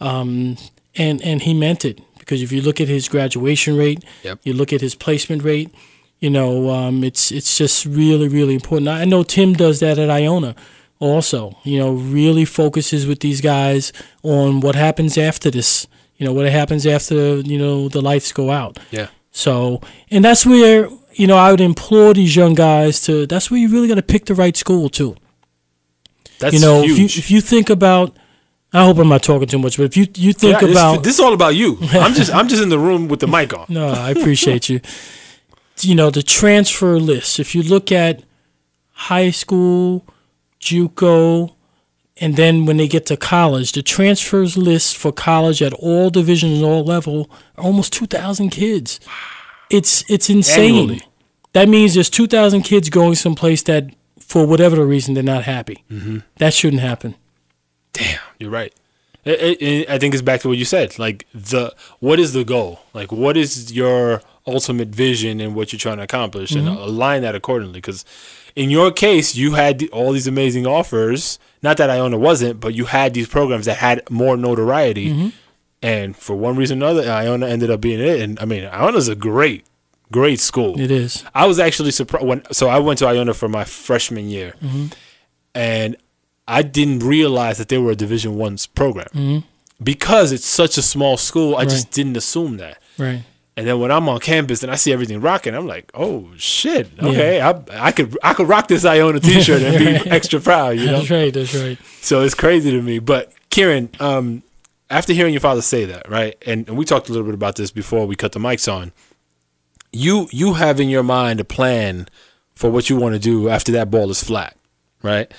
[0.00, 0.56] um,
[0.96, 4.40] and and he meant it because if you look at his graduation rate, Yep.
[4.42, 5.70] you look at his placement rate.
[6.18, 8.88] You know, um, it's it's just really really important.
[8.88, 10.56] I know Tim does that at Iona,
[10.98, 11.56] also.
[11.62, 13.92] You know, really focuses with these guys
[14.24, 15.86] on what happens after this.
[16.16, 18.80] You know, what happens after you know the lights go out.
[18.90, 19.06] Yeah.
[19.30, 19.80] So,
[20.10, 23.26] and that's where you know I would implore these young guys to.
[23.26, 25.16] That's where you really got to pick the right school too.
[26.38, 28.16] That's You know, if you if you think about,
[28.72, 31.14] I hope I'm not talking too much, but if you you think Yeah, about this
[31.14, 31.78] is all about you.
[31.92, 33.66] I'm just I'm just in the room with the mic on.
[33.68, 34.80] No, I appreciate you.
[35.80, 37.40] You know, the transfer list.
[37.40, 38.22] If you look at
[38.92, 40.06] high school,
[40.60, 41.56] JUCO,
[42.20, 46.58] and then when they get to college, the transfers list for college at all divisions,
[46.58, 49.00] and all level, are almost two thousand kids.
[49.72, 50.74] It's it's insane.
[50.74, 51.02] Annually.
[51.54, 55.44] That means there's two thousand kids going someplace that, for whatever the reason, they're not
[55.44, 55.84] happy.
[55.90, 56.18] Mm-hmm.
[56.36, 57.14] That shouldn't happen.
[57.92, 58.72] Damn, you're right.
[59.24, 60.98] It, it, I think it's back to what you said.
[60.98, 62.80] Like the what is the goal?
[62.92, 67.34] Like what is your ultimate vision and what you're trying to accomplish, and align that
[67.34, 67.74] accordingly.
[67.74, 68.04] Because
[68.56, 71.38] in your case, you had all these amazing offers.
[71.62, 75.32] Not that Iona wasn't, but you had these programs that had more notoriety.
[75.82, 78.20] And for one reason or another, Iona ended up being it.
[78.20, 79.66] And I mean, Iona's a great,
[80.12, 80.78] great school.
[80.80, 81.24] It is.
[81.34, 84.54] I was actually surprised when so I went to Iona for my freshman year,
[85.54, 85.96] and
[86.46, 89.44] I didn't realize that they were a Division One's program
[89.82, 91.56] because it's such a small school.
[91.56, 92.78] I just didn't assume that.
[92.98, 93.24] Right.
[93.54, 96.88] And then when I'm on campus and I see everything rocking, I'm like, oh shit,
[97.02, 100.86] okay, I, I could I could rock this Iona T-shirt and be extra proud, you
[100.86, 100.98] know.
[101.00, 101.34] That's right.
[101.34, 101.78] That's right.
[102.00, 102.98] So it's crazy to me.
[102.98, 104.42] But Kieran, um,
[104.92, 107.56] after hearing your father say that, right, and, and we talked a little bit about
[107.56, 108.92] this before we cut the mics on.
[109.90, 112.08] You you have in your mind a plan
[112.54, 114.56] for what you want to do after that ball is flat,
[115.02, 115.32] right?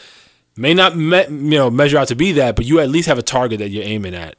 [0.56, 3.18] May not me, you know measure out to be that, but you at least have
[3.18, 4.36] a target that you're aiming at.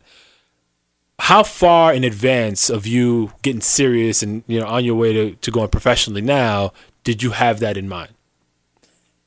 [1.21, 5.35] How far in advance of you getting serious and you know on your way to,
[5.37, 6.73] to going professionally now
[7.05, 8.13] did you have that in mind?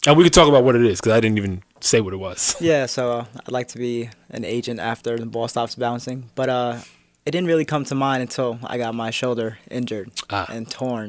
[0.05, 2.17] And we could talk about what it is because I didn't even say what it
[2.17, 2.55] was.
[2.61, 6.49] Yeah, so uh, I'd like to be an agent after the ball stops bouncing, but
[6.49, 6.79] uh,
[7.25, 10.45] it didn't really come to mind until I got my shoulder injured Ah.
[10.49, 11.03] and torn,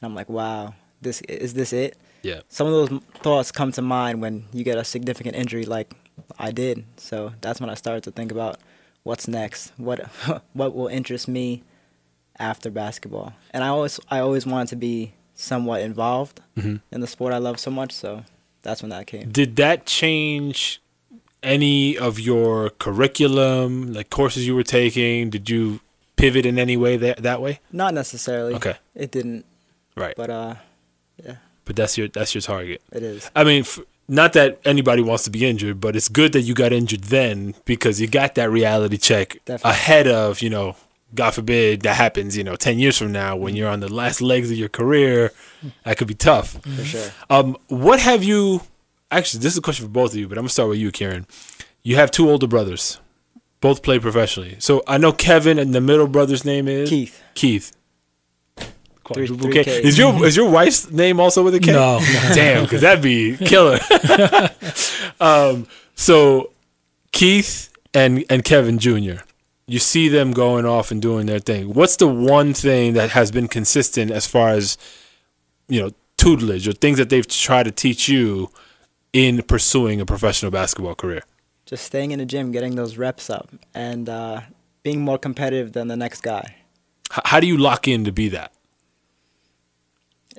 [0.00, 1.96] and I'm like, wow, this is this it?
[2.22, 2.40] Yeah.
[2.48, 5.94] Some of those thoughts come to mind when you get a significant injury like
[6.38, 6.84] I did.
[6.96, 8.58] So that's when I started to think about
[9.04, 10.00] what's next, what
[10.52, 11.62] what will interest me
[12.40, 16.80] after basketball, and I always I always wanted to be somewhat involved Mhm.
[16.92, 17.92] in the sport I love so much.
[17.92, 18.24] So
[18.62, 19.30] that's when that came.
[19.30, 20.80] Did that change
[21.42, 25.30] any of your curriculum, like courses you were taking?
[25.30, 25.80] Did you
[26.16, 27.60] pivot in any way that that way?
[27.72, 28.54] Not necessarily.
[28.54, 28.76] Okay.
[28.94, 29.44] It didn't,
[29.96, 30.14] Right.
[30.16, 30.54] But, uh,
[31.24, 31.36] yeah.
[31.64, 32.82] but that's your that's your target.
[32.92, 33.30] it is.
[33.34, 36.54] I mean, f- not that anybody wants to be injured, but it's good that you
[36.54, 39.70] got injured then because you got that reality check Definitely.
[39.70, 40.76] ahead of you know
[41.14, 44.20] God forbid that happens, you know, 10 years from now when you're on the last
[44.20, 45.32] legs of your career,
[45.84, 46.60] that could be tough.
[46.62, 47.10] for sure.
[47.30, 48.60] Um, what have you,
[49.10, 50.78] actually, this is a question for both of you, but I'm going to start with
[50.78, 51.26] you, Kieran.
[51.82, 52.98] You have two older brothers,
[53.60, 54.56] both play professionally.
[54.58, 57.22] So I know Kevin and the middle brother's name is Keith.
[57.34, 57.72] Keith.
[59.14, 59.82] Three- three K.
[59.82, 61.72] Is your is your wife's name also with a K?
[61.72, 62.04] No, no.
[62.34, 63.78] Damn, because that'd be killer.
[65.20, 66.50] um, so
[67.12, 69.22] Keith and and Kevin Jr.
[69.70, 71.74] You see them going off and doing their thing.
[71.74, 74.78] What's the one thing that has been consistent as far as
[75.68, 78.50] you know tutelage or things that they've tried to teach you
[79.12, 81.22] in pursuing a professional basketball career?
[81.66, 84.40] Just staying in the gym, getting those reps up, and uh,
[84.82, 86.56] being more competitive than the next guy.
[87.12, 88.52] H- how do you lock in to be that?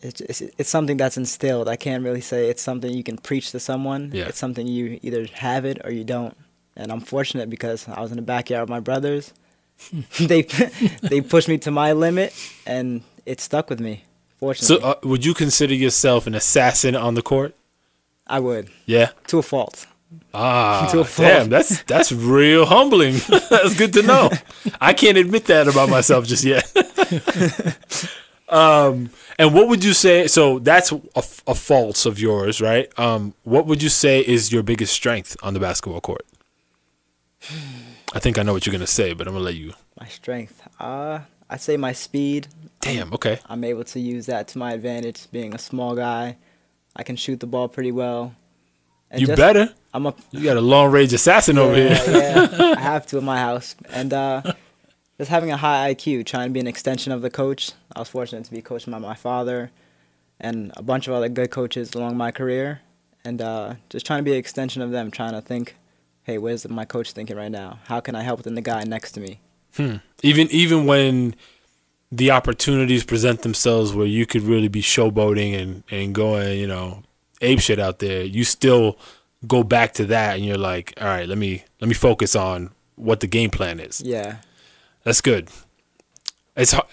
[0.02, 1.68] It's, it's it's something that's instilled.
[1.68, 4.10] I can't really say it's something you can preach to someone.
[4.12, 4.26] Yeah.
[4.26, 6.36] It's something you either have it or you don't.
[6.80, 9.34] And I'm fortunate because I was in the backyard with my brothers.
[10.20, 10.42] they
[11.02, 12.34] they pushed me to my limit,
[12.66, 14.04] and it stuck with me.
[14.40, 17.54] Fortunately, So, uh, would you consider yourself an assassin on the court?
[18.26, 19.10] I would Yeah.
[19.28, 19.86] to a fault.
[20.34, 21.28] Ah, To a fault.
[21.28, 23.16] damn, that's that's real humbling.
[23.50, 24.30] that's good to know.
[24.80, 26.64] I can't admit that about myself just yet.
[28.50, 30.28] um, and what would you say?
[30.28, 31.02] So that's a,
[31.48, 32.88] a fault of yours, right?
[32.98, 36.26] Um, what would you say is your biggest strength on the basketball court?
[38.14, 39.74] I think I know what you're gonna say, but I'm gonna let you.
[40.00, 40.62] My strength.
[40.80, 41.20] Uh,
[41.50, 42.48] I say my speed.
[42.82, 43.14] Damn.
[43.14, 43.40] Okay.
[43.48, 45.30] I'm able to use that to my advantage.
[45.32, 46.38] Being a small guy,
[46.96, 48.34] I can shoot the ball pretty well.
[49.12, 49.74] And You just- better.
[49.94, 51.90] I'm a You got a long range assassin over here.
[52.08, 53.76] yeah, I have to in my house.
[53.90, 54.44] And uh,
[55.18, 57.72] just having a high IQ, trying to be an extension of the coach.
[57.96, 59.72] I was fortunate to be coached by my father
[60.40, 62.82] and a bunch of other good coaches along my career.
[63.26, 65.76] And uh, just trying to be an extension of them, trying to think,
[66.30, 67.80] hey, where's my coach thinking right now?
[67.86, 69.40] How can I help than the guy next to me?
[69.76, 69.96] Hmm.
[70.24, 71.36] even even when
[72.12, 77.04] the opportunities present themselves where you could really be showboating and and going you know
[77.42, 78.98] ape shit out there you still
[79.48, 82.72] go back to that and you're like all right let me let me focus on
[82.96, 84.38] what the game plan is Yeah.
[85.04, 85.50] that's good
[86.58, 86.88] it's har-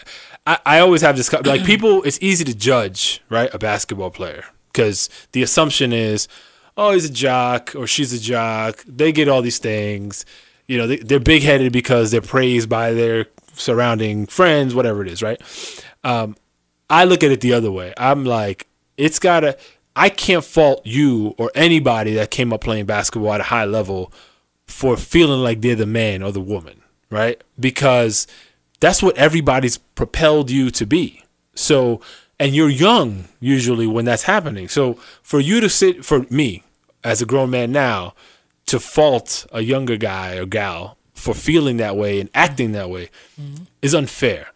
[0.46, 4.44] I, I always have this like people it's easy to judge right a basketball player
[4.70, 6.28] because the assumption is
[6.76, 10.24] oh he's a jock or she's a jock they get all these things
[10.66, 15.22] you know they, they're big-headed because they're praised by their surrounding friends whatever it is
[15.22, 15.40] right
[16.04, 16.36] um,
[16.90, 18.66] i look at it the other way i'm like
[18.96, 19.56] it's gotta
[19.94, 24.12] i can't fault you or anybody that came up playing basketball at a high level
[24.66, 27.42] for feeling like they're the man or the woman, right?
[27.58, 28.26] Because
[28.80, 31.22] that's what everybody's propelled you to be.
[31.54, 32.00] So,
[32.38, 34.68] and you're young usually when that's happening.
[34.68, 36.62] So, for you to sit, for me
[37.06, 38.14] as a grown man now,
[38.66, 43.10] to fault a younger guy or gal for feeling that way and acting that way
[43.40, 43.64] mm-hmm.
[43.80, 44.48] is unfair.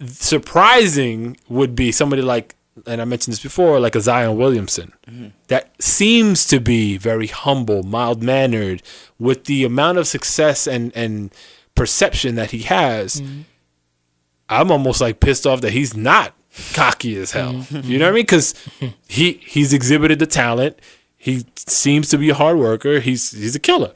[0.00, 2.56] Surprising would be somebody like,
[2.86, 5.28] and I mentioned this before, like a Zion Williamson, mm-hmm.
[5.48, 8.82] that seems to be very humble, mild mannered,
[9.18, 11.32] with the amount of success and and
[11.74, 13.20] perception that he has.
[13.20, 13.40] Mm-hmm.
[14.48, 16.34] I'm almost like pissed off that he's not
[16.72, 17.66] cocky as hell.
[17.70, 18.22] You know what I mean?
[18.22, 18.54] Because
[19.08, 20.78] he he's exhibited the talent.
[21.18, 23.00] He seems to be a hard worker.
[23.00, 23.92] He's he's a killer.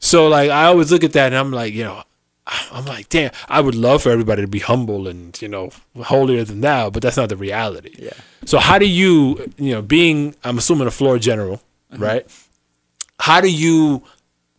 [0.00, 2.02] So like I always look at that and I'm like, you know,
[2.46, 5.70] I'm like, damn, I would love for everybody to be humble and, you know,
[6.02, 7.94] holier than thou, but that's not the reality.
[7.98, 8.10] Yeah.
[8.44, 11.62] So how do you, you know, being I'm assuming a floor general,
[11.92, 12.02] mm-hmm.
[12.02, 12.26] right?
[13.20, 14.02] How do you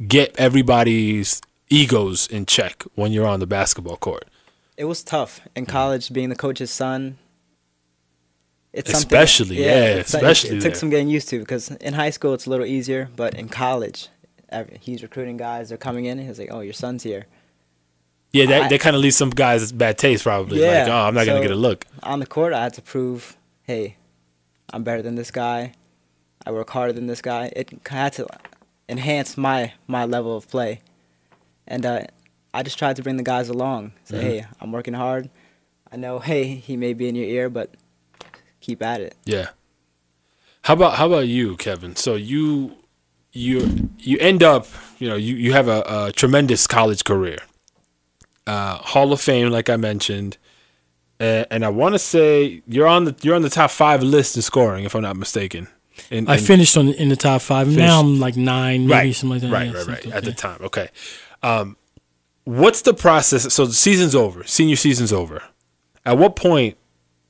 [0.08, 4.26] get everybody's egos in check when you're on the basketball court?
[4.78, 7.18] It was tough in college being the coach's son.
[8.78, 12.10] It's something- Especially, yeah, it's especially It, took some getting used to because in high
[12.12, 14.10] school it's a little easier, but in college,
[14.50, 15.70] every, he's recruiting guys.
[15.70, 16.20] They're coming in.
[16.20, 17.26] and He's like, "Oh, your son's here."
[18.32, 20.60] Yeah, that, I- that kind of leaves some guys bad taste probably.
[20.60, 21.86] like, Yeah, oh, I'm not gonna get a look.
[22.04, 23.96] On the court, I had to prove, "Hey,
[24.74, 25.72] I'm better than this guy.
[26.46, 28.28] I work harder than this guy." It had to
[28.90, 30.82] enhance my my level of play,
[31.66, 32.02] and uh,
[32.54, 33.94] I just tried to bring the guys along.
[34.04, 34.28] Say, Mm-hmm.
[34.28, 35.30] "Hey, I'm working hard.
[35.92, 37.70] I know, hey, he may be in your ear, but
[38.66, 39.50] keep at it." Yeah.
[40.64, 41.96] How about how about you, Kevin?
[41.96, 42.76] So you
[43.32, 44.68] you you end up,
[45.00, 47.38] you know, you, you have a, a tremendous college career.
[48.48, 50.38] Uh, Hall of Fame, like I mentioned.
[51.20, 54.36] Uh, and I want to say you're on the you're on the top five list
[54.36, 55.68] in scoring, if I'm not mistaken.
[56.12, 57.68] In, I in- finished on in the top five.
[57.68, 57.80] Finished.
[57.80, 59.52] Now I'm like nine, maybe right, something like that.
[59.52, 60.02] Right, Yeah, right, right.
[60.04, 60.90] something At the time, okay.
[61.42, 61.78] Um,
[62.44, 63.54] what's the process?
[63.54, 64.44] So the season's over.
[64.44, 65.42] Senior season's over.
[66.06, 66.78] At what point,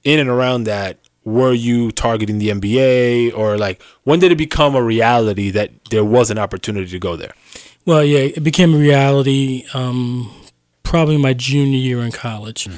[0.04, 4.76] in and around that, were you targeting the NBA, or like when did it become
[4.76, 7.34] a reality that there was an opportunity to go there?
[7.86, 10.32] Well, yeah, it became a reality um,
[10.84, 12.70] probably my junior year in college.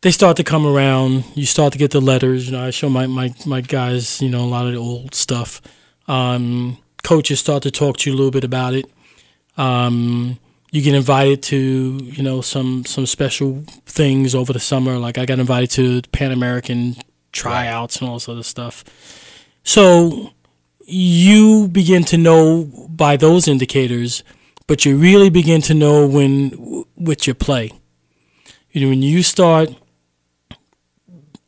[0.00, 1.24] They start to come around.
[1.34, 2.46] You start to get the letters.
[2.46, 5.14] You know, I show my, my, my guys, you know, a lot of the old
[5.14, 5.60] stuff.
[6.08, 8.86] Um, coaches start to talk to you a little bit about it.
[9.56, 10.38] Um,
[10.70, 14.98] you get invited to, you know, some some special things over the summer.
[14.98, 16.96] Like I got invited to Pan American
[17.32, 18.84] tryouts and all this other stuff.
[19.62, 20.32] So
[20.84, 24.24] you begin to know by those indicators,
[24.66, 27.72] but you really begin to know when with your play.
[28.72, 29.70] You know, when you start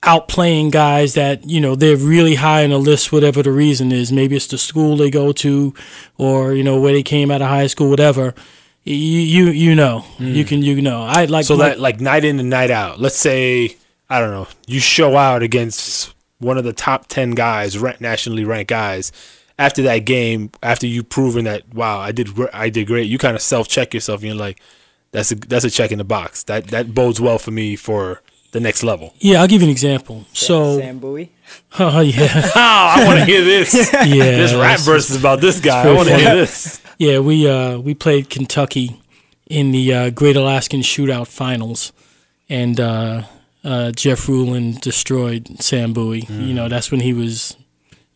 [0.03, 4.13] outplaying guys that you know they're really high on the list, whatever the reason is.
[4.13, 5.75] Maybe it's the school they go to,
[6.19, 8.35] or you know where they came out of high school, whatever.
[8.85, 10.49] You you, you know you hmm.
[10.49, 13.01] can you know I like So my- that like night in and night out.
[13.01, 13.77] Let's say
[14.13, 14.47] I don't know.
[14.67, 19.11] You show out against one of the top ten guys, rank, nationally ranked guys.
[19.59, 23.09] After that game, after you've proven that wow, I did I did great.
[23.09, 24.21] You kind of self check yourself.
[24.21, 24.61] and You're like,
[25.13, 26.43] that's a that's a check in the box.
[26.45, 29.15] That that bodes well for me for the next level.
[29.19, 29.41] yeah.
[29.41, 30.27] I'll give you an example.
[30.35, 31.31] So Sam Bowie.
[31.79, 32.61] oh yeah Oh,
[32.97, 33.73] I want to hear this.
[33.93, 34.05] yeah.
[34.07, 35.89] this rap that's- verse is about this guy.
[35.89, 36.81] I want to hear this.
[36.99, 39.01] Yeah, we uh, we played Kentucky
[39.49, 41.93] in the uh, Great Alaskan Shootout Finals,
[42.49, 43.23] and uh,
[43.65, 46.27] uh, Jeff Ruland destroyed Sam Bowie.
[46.29, 47.57] You know, that's when he was,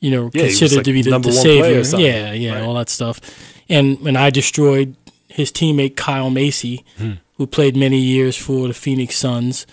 [0.01, 0.31] you know.
[0.35, 2.07] Yeah, considered like, to be the, the one player or savior.
[2.07, 2.63] Yeah, yeah, Right.
[2.63, 3.21] all that stuff.
[3.69, 4.97] And when I destroyed
[5.29, 7.13] his teammate Kyle Macy, Hmm.
[7.37, 9.67] who played many years for the Phoenix Suns.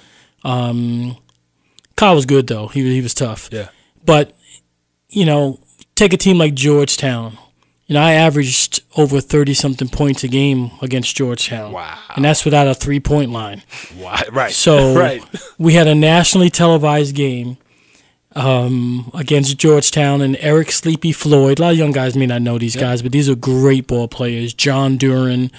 [0.44, 1.16] Um,
[1.96, 2.68] Kyle was good though.
[2.68, 3.50] He was- he was tough.
[3.52, 3.70] Yeah.
[4.06, 4.36] But
[5.10, 5.60] you know,
[5.96, 7.38] take a team like Georgetown.
[7.94, 11.72] Know, I averaged over thirty something points a game against Georgetown.
[11.72, 11.98] Wow.
[12.16, 13.64] And that's without a three point line.
[13.98, 14.20] Wow.
[14.32, 14.52] Right.
[14.52, 15.24] So right.
[15.58, 17.58] we had a nationally televised game
[18.36, 21.60] um, against Georgetown and Eric Sleepy Floyd.
[21.60, 24.08] A lot of young guys may not know these guys, but these are great ball
[24.08, 24.54] players.
[24.54, 25.52] John Duren,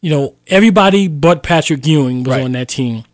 [0.00, 2.44] you know, everybody but Patrick Ewing was Right.
[2.44, 3.04] on that team.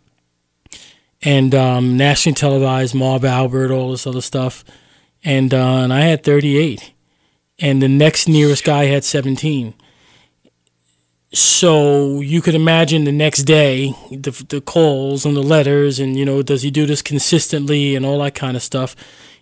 [1.22, 4.64] And um, nationally televised, Marv Albert, all this other stuff.
[5.22, 6.92] And, uh, and I had 38.
[7.60, 9.74] And the next nearest guy had 17.
[11.32, 16.24] So you could imagine the next day the the calls and the letters and you
[16.24, 18.96] know does he do this consistently and all that kind of stuff,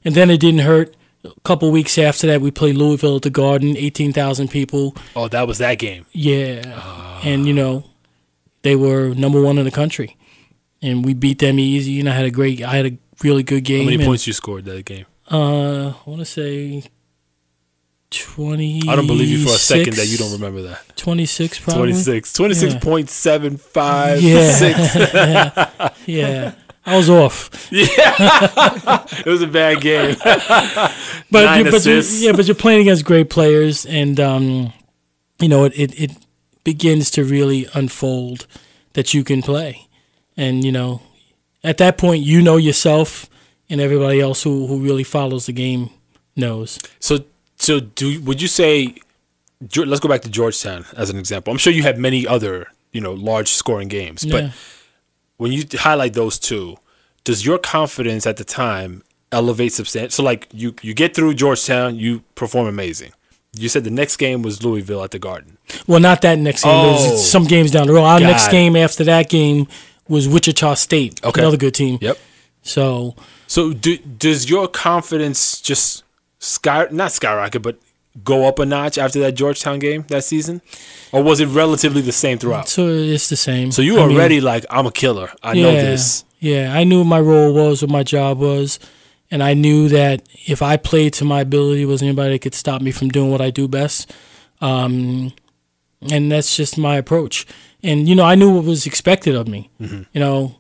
[0.05, 0.95] and then it didn't hurt.
[1.25, 4.95] A couple weeks after that, we played Louisville at the Garden, eighteen thousand people.
[5.17, 6.05] Oh, that was that game.
[6.13, 7.85] Yeah, and you know
[8.63, 10.15] they were number one in the country,
[10.83, 12.01] and we beat them easy.
[12.01, 13.81] And I had a great, I had a really good game.
[13.81, 15.07] How many and, points you scored that game?
[15.31, 16.85] Uh, I want to say
[18.11, 18.83] twenty.
[18.89, 20.97] I don't believe you for a second that you don't remember that.
[20.97, 21.93] Twenty six, probably.
[21.93, 22.33] 26.
[22.33, 24.21] 26.75.
[24.21, 24.53] Yeah.
[24.53, 24.95] Six.
[26.07, 26.55] yeah, yeah.
[26.85, 27.69] I was off.
[27.71, 27.87] Yeah.
[29.13, 30.17] it was a bad game.
[30.25, 30.93] but
[31.31, 34.73] Nine you, but you, yeah, but you're playing against great players, and um,
[35.39, 36.11] you know it, it it
[36.65, 38.47] begins to really unfold
[38.95, 39.87] that you can play,
[40.37, 41.03] and you know
[41.63, 43.29] at that point you know yourself,
[43.69, 45.91] and everybody else who who really follows the game
[46.37, 46.79] knows.
[47.01, 47.25] So,
[47.59, 48.95] so do would you say?
[49.75, 51.51] Let's go back to Georgetown as an example.
[51.51, 54.53] I'm sure you had many other, you know, large scoring games, but
[55.37, 56.77] when you highlight those two,
[57.25, 59.03] does your confidence at the time
[59.33, 60.11] elevate substantially?
[60.11, 63.13] So, like you you get through Georgetown, you perform amazing.
[63.57, 65.59] You said the next game was Louisville at the Garden.
[65.89, 66.73] Well, not that next game.
[66.75, 67.09] Oh.
[67.09, 68.05] There's some games down the road.
[68.05, 68.53] Our next it.
[68.53, 69.67] game after that game
[70.07, 71.41] was Wichita State, Okay.
[71.41, 71.99] another good team.
[72.01, 72.17] Yep.
[72.63, 73.17] So
[73.49, 76.05] So, do, does your confidence just
[76.39, 77.79] sky not skyrocket, but
[78.25, 80.61] go up a notch after that Georgetown game that season,
[81.13, 82.69] or was it relatively the same throughout?
[82.69, 83.71] so it's the same.
[83.71, 85.31] So you I were mean, already like, I'm a killer.
[85.43, 86.25] I know this.
[86.41, 88.79] Yeah, I knew what my role was, what my job was,
[89.31, 92.81] and I knew that if I played to my ability, was anybody that could stop
[92.81, 94.13] me from doing what I do best.
[94.61, 95.33] Um,
[96.11, 97.47] and that's just my approach.
[97.83, 99.71] And you know, I knew what was expected of me.
[99.81, 100.03] Mm-hmm.
[100.13, 100.57] You know,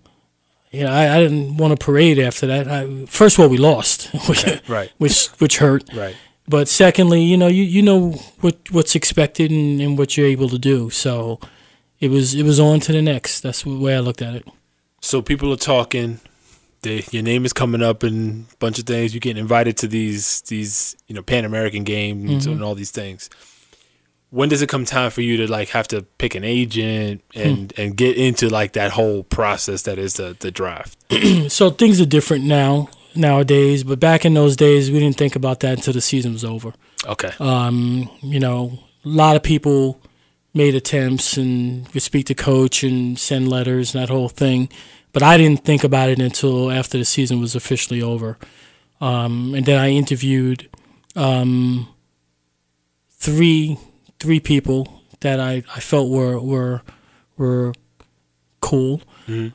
[0.70, 2.68] you know, I, I didn't want to parade after that.
[2.68, 4.10] I, first of all, we lost,
[4.68, 4.92] Right.
[4.98, 5.84] which which hurt.
[5.94, 6.16] Right.
[6.46, 10.48] But secondly, you know, you, you know what what's expected and, and what you're able
[10.48, 10.90] to do.
[10.90, 11.40] So
[12.00, 13.40] it was it was on to the next.
[13.40, 14.46] That's the way I looked at it.
[15.00, 16.20] So people are talking.
[16.82, 19.12] They, your name is coming up in a bunch of things.
[19.12, 22.52] You're getting invited to these these you know Pan American games mm-hmm.
[22.52, 23.28] and all these things.
[24.30, 27.72] When does it come time for you to like have to pick an agent and
[27.78, 30.98] and get into like that whole process that is the the draft?
[31.48, 35.60] so things are different now nowadays, but back in those days, we didn't think about
[35.60, 36.72] that until the season was over.
[37.06, 37.32] Okay.
[37.40, 40.00] Um, you know, a lot of people
[40.54, 44.68] made attempts and would speak to coach and send letters and that whole thing,
[45.12, 48.38] but I didn't think about it until after the season was officially over.
[49.00, 50.68] Um, and then I interviewed
[51.14, 51.88] um,
[53.10, 53.78] three
[54.20, 56.82] three people that I, I felt were were
[57.36, 57.72] were
[58.60, 59.00] cool.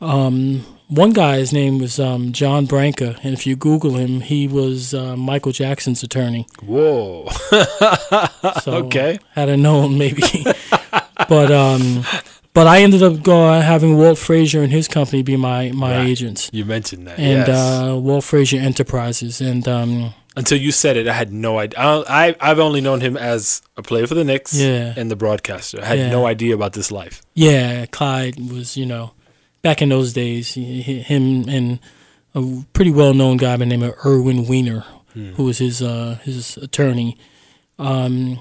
[0.02, 4.48] Um, one guy, his name was um, John Branca, and if you Google him, he
[4.48, 6.46] was uh, Michael Jackson's attorney.
[6.62, 7.28] Whoa.
[8.62, 9.20] So Okay.
[9.32, 10.22] had I known, maybe.
[11.30, 12.04] but um,
[12.54, 16.08] but I ended up go, having Walt Frazier and his company be my my Right.
[16.08, 17.18] agents, You mentioned that.
[17.20, 17.50] and yes.
[17.50, 21.80] uh, Walt Frazier Enterprises, and um, Until you said it, I had no idea.
[21.80, 24.94] I, I I've only known him as a player for the Knicks Yeah.
[24.98, 25.80] and the broadcaster.
[25.82, 26.10] I had Yeah.
[26.12, 27.22] no idea about this life.
[27.36, 29.12] yeah, Clyde was you know
[29.62, 31.80] back in those days, him and
[32.36, 34.84] a pretty well known guy by the name of Irwin Weiner,
[35.36, 37.16] who was his uh, his attorney.
[37.78, 38.40] Um,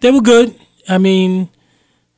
[0.00, 0.54] they were good.
[0.88, 1.48] I mean,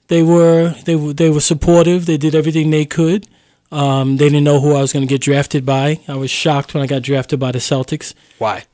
[0.08, 2.06] they were they were they were supportive.
[2.06, 3.26] They did everything they could.
[3.72, 6.00] Um, they didn't know who I was going to get drafted by.
[6.08, 8.14] I was shocked when I got drafted by the Celtics.
[8.38, 8.64] Why?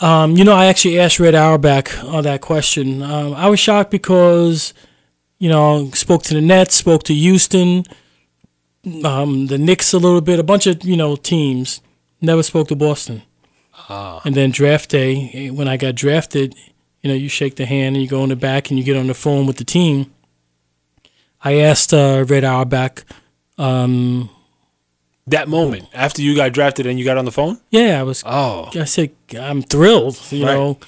[0.00, 3.02] Um, you know, I actually asked Red Auerbach on that question.
[3.02, 4.74] Um, I was shocked because,
[5.38, 7.84] you know, spoke to the Nets, spoke to Houston,
[9.04, 11.80] um, the Knicks a little bit, a bunch of you know teams.
[12.20, 13.22] Never spoke to Boston.
[14.24, 16.54] And then draft day, eh, when I got drafted,
[17.02, 18.96] you know, you shake the hand and you go in the back and you get
[18.96, 20.12] on the phone with the team.
[21.42, 23.04] I asked uh, Red Auerbach,
[23.58, 24.30] um,
[25.28, 27.58] That moment after you got drafted and you got on the phone.
[27.70, 30.20] yeah, I was Oh, I said, I'm thrilled.
[30.30, 30.54] You Right.
[30.54, 30.78] know,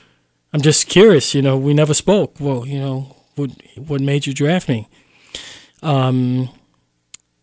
[0.53, 1.35] I'm just curious.
[1.35, 2.37] You know, we never spoke.
[2.39, 4.89] Well, you know, what what made you draft me?
[5.83, 6.49] Um,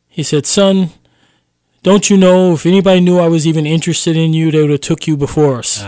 [0.07, 0.89] he said, son,
[1.83, 4.81] don't you know if anybody knew I was even interested in you, they would have
[4.81, 5.79] took you before us.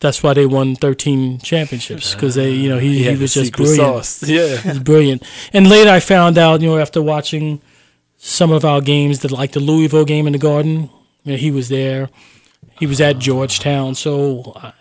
[0.00, 3.52] That's why they won 13 championships because they, you know, he, he, had was just
[3.54, 3.78] brilliant.
[4.04, 4.22] sauce.
[4.28, 4.56] Yeah.
[4.58, 5.22] He's brilliant.
[5.52, 7.62] And later I found out, you know, after watching
[8.18, 10.90] some of our games, that like the Louisville game in the Garden,
[11.24, 12.08] you know, he was there.
[12.78, 14.72] He was at Georgetown, so uh,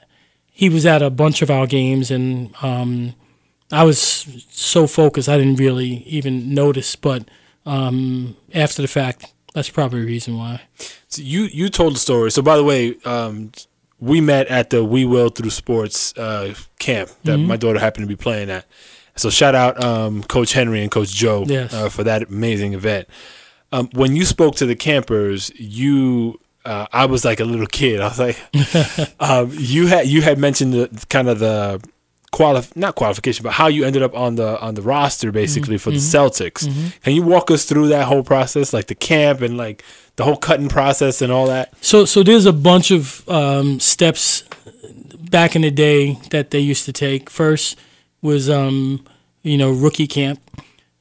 [0.52, 3.14] he was at a bunch of our games, and um,
[3.72, 4.00] I was
[4.50, 6.96] so focused I didn't really even notice.
[6.96, 7.30] But
[7.66, 10.62] um, after the fact, that's probably the reason why.
[11.08, 12.32] So you you told the story.
[12.32, 13.52] So by the way, um,
[14.00, 17.48] we met at the We Will Through Sports uh, camp that Mm-hmm.
[17.48, 18.66] my daughter happened to be playing at.
[19.16, 21.74] So shout out um, Coach Henry and Coach Joe Yes.
[21.74, 23.08] uh, for that amazing event.
[23.72, 28.02] Um, when you spoke to the campers, you uh, I was like a little kid.
[28.02, 28.40] I was like,
[29.20, 31.82] um, you had you had mentioned the kind of the
[32.32, 35.92] quali- not qualification, but how you ended up on the on the roster basically for
[35.92, 36.68] the Celtics.
[37.04, 39.84] Can you walk us through that whole process, like the camp and like
[40.16, 41.74] the whole cutting process and all that?
[41.82, 44.44] So, so there's a bunch of um, steps
[45.30, 47.30] back in the day that they used to take.
[47.30, 47.78] First
[48.26, 49.06] was, um,
[49.44, 50.40] you know, rookie camp,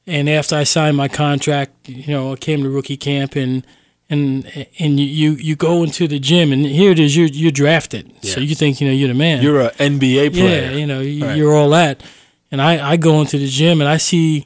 [0.07, 3.65] and after I signed my contract, you know, I came to rookie camp and
[4.09, 4.45] and
[4.79, 8.39] and you you go into the gym and here it is, you're you're drafted, so
[8.39, 9.41] you think you know you're the man.
[9.43, 10.69] You're a NBA player.
[10.71, 11.35] Yeah, you know, you, Right.
[11.37, 12.03] you're all that.
[12.51, 14.45] And I, I go into the gym and I see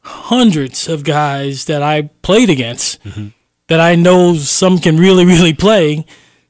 [0.00, 3.28] hundreds of guys that I played against Mm-hmm.
[3.68, 6.04] that I know some can really, really play.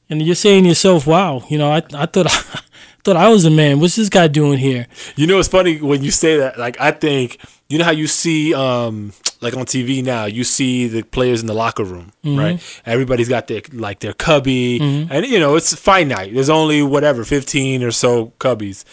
[0.09, 2.59] And you're saying to yourself, wow, you know, I, I thought I
[3.03, 3.79] thought I was a man.
[3.79, 4.87] What's this guy doing here?
[5.15, 6.57] You know, it's funny when you say that.
[6.57, 7.37] Like, I think
[7.69, 11.47] you know how you see, um, like on TV now, you see the players in
[11.47, 12.39] the locker room, Mm-hmm.
[12.39, 12.81] right?
[12.85, 16.33] Everybody's got their like their cubby, and you know it's finite.
[16.33, 18.85] There's only whatever fifteen or so cubbies.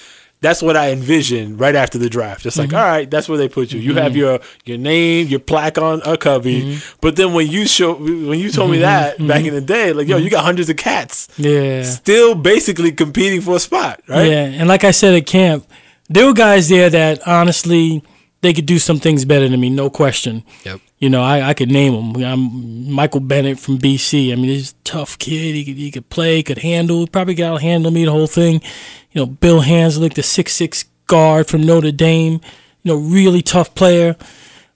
[0.42, 2.42] That's what I envisioned right after the draft.
[2.44, 2.72] Just Mm-hmm.
[2.72, 3.78] like, all right, that's where they put you.
[3.80, 6.62] You have your your name, your plaque on a cubby.
[6.62, 6.96] Mm-hmm.
[7.02, 10.08] But then when you show when you told me that back in the day, like,
[10.08, 11.82] yo, you got hundreds of cats Yeah.
[11.82, 14.28] still basically competing for a spot, right?
[14.30, 15.66] Yeah, and like I said at camp,
[16.08, 18.02] there were guys there that honestly
[18.40, 20.42] they could do some things better than me, no question.
[20.64, 20.80] Yep.
[21.00, 22.22] You know, I, I could name them.
[22.22, 24.32] I'm Michael Bennett from BC.
[24.32, 25.54] I mean, he's a tough kid.
[25.54, 28.60] He could he could play, could handle, probably got to handle me the whole thing.
[29.12, 32.34] You know, Bill Hanzlik, the six six guard from Notre Dame.
[32.82, 34.14] You know, really tough player.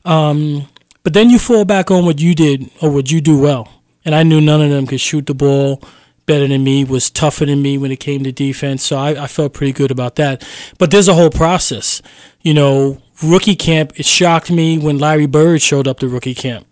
[0.07, 0.67] Um,
[1.03, 3.69] but then you fall back on what you did or what you do well.
[4.07, 5.83] And I knew none of them could shoot the ball
[6.27, 8.83] better than me, was tougher than me when it came to defense.
[8.83, 10.47] So I, I felt pretty good about that.
[10.79, 12.03] But there's a whole process.
[12.41, 16.67] You know, rookie camp, it shocked me when Larry Bird showed up to rookie camp.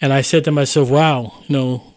[0.00, 1.94] And I said to myself, wow, you know,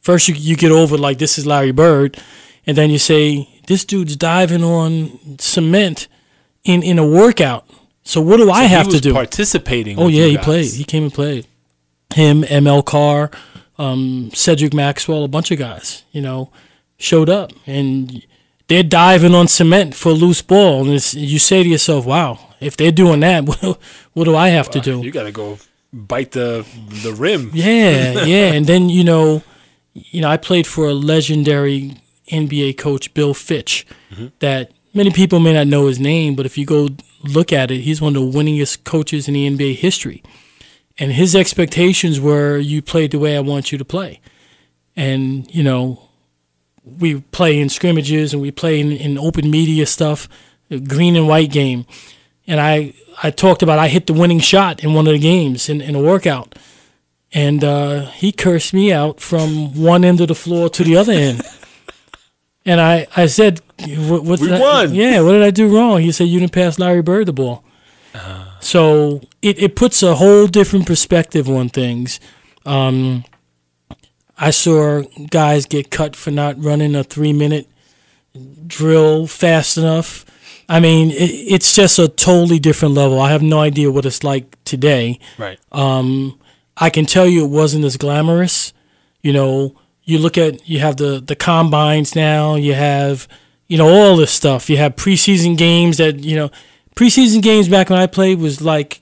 [0.00, 2.18] first you, you get over like this is Larry Bird.
[2.66, 6.08] And then you say, this dude's diving on cement
[6.64, 7.68] in, in a workout.
[8.02, 9.12] So what do I He have to do?
[9.12, 9.98] Participating.
[9.98, 10.72] Oh yeah, he played.
[10.72, 11.46] He came and played.
[12.14, 13.30] Him, ML Carr,
[13.78, 16.04] um, Cedric Maxwell, a bunch of guys.
[16.12, 16.50] You know,
[16.96, 18.24] showed up and
[18.68, 22.38] they're diving on cement for a loose ball, and it's, you say to yourself, "Wow,
[22.60, 23.78] if they're doing that, what,
[24.14, 25.58] what do I have to do?" You got to go
[25.92, 26.66] bite the
[27.02, 27.50] the rim.
[27.54, 28.52] Yeah, yeah.
[28.52, 29.42] And then you know,
[29.92, 31.96] you know, I played for a legendary
[32.30, 33.86] NBA coach, Bill Fitch,
[34.38, 36.88] that many people may not know his name, but if you go
[37.22, 40.22] look at it, he's one of the winningest coaches in the NBA history.
[40.98, 44.20] And his expectations were you played the way I want you to play,
[44.96, 46.00] and you know,
[46.84, 50.28] we play in scrimmages and we play in, in open media stuff,
[50.88, 51.86] green and white game,
[52.46, 55.68] and I I talked about I hit the winning shot in one of the games
[55.68, 56.54] in, in a workout,
[57.32, 61.12] and uh, he cursed me out from one end of the floor to the other
[61.12, 61.42] end.
[62.66, 64.94] And I, I said, what, what We did I- won.
[64.94, 66.00] yeah, what did I do wrong?
[66.00, 67.62] He said, you didn't pass Larry Bird the ball.
[68.64, 72.18] So it, it puts a whole different perspective on things.
[72.64, 73.24] Um,
[74.38, 77.68] I saw guys get cut for not running a three minute
[78.66, 80.24] drill fast enough.
[80.66, 83.20] I mean, it, it's just a totally different level.
[83.20, 85.20] I have no idea what it's like today.
[85.36, 85.58] Right.
[85.70, 86.40] Um,
[86.76, 88.72] I can tell you it wasn't as glamorous.
[89.22, 92.54] You know, you look at you have the the combines now.
[92.54, 93.28] You have
[93.68, 94.70] you know all this stuff.
[94.70, 96.50] You have preseason games that you know
[96.94, 99.00] preseason games back when I played was like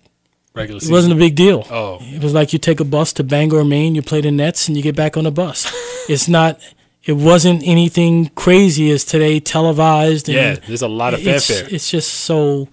[0.55, 1.67] Regular it wasn't a big deal.
[1.71, 1.99] Oh.
[2.03, 4.77] It was like you take a bus to Bangor, Maine, you play the Nets, and
[4.77, 5.67] you get back on the bus.
[6.09, 6.61] it's not.
[7.05, 10.29] It wasn't anything crazy as today televised.
[10.29, 11.75] And Yeah, there's a lot of it's, fanfare.
[11.75, 12.69] it's just so.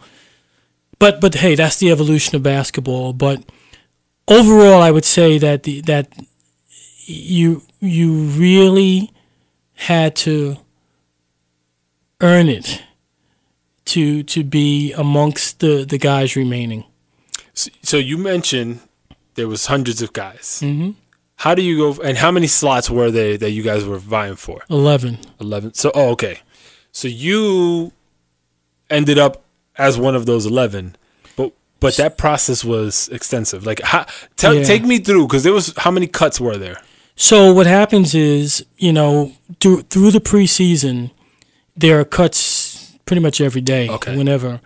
[1.00, 3.14] But but hey, that's the evolution of basketball.
[3.14, 3.44] But
[4.28, 6.12] overall, I would say that the that
[7.06, 9.12] you you really
[9.76, 10.58] had to
[12.20, 12.84] earn it
[13.96, 16.84] to to be amongst the the guys remaining.
[17.84, 18.80] So you mentioned
[19.36, 20.60] there was hundreds of guys.
[20.64, 20.96] Mhm.
[21.44, 22.02] How do you go?
[22.02, 24.58] And how many slots were there that you guys were vying for?
[24.70, 25.18] Eleven.
[25.40, 25.74] Eleven.
[25.74, 26.40] So oh, okay.
[26.92, 27.92] So you
[28.90, 29.44] ended up
[29.78, 30.96] as one of those eleven,
[31.38, 33.66] but but that process was extensive.
[33.66, 34.06] Like, how,
[34.36, 34.64] tell, Yeah.
[34.64, 36.78] take me through because there was how many cuts were there?
[37.16, 41.12] So what happens is, you know, through through the preseason,
[41.78, 42.38] there are cuts
[43.10, 44.16] pretty much every day, Okay.
[44.16, 44.62] whenever.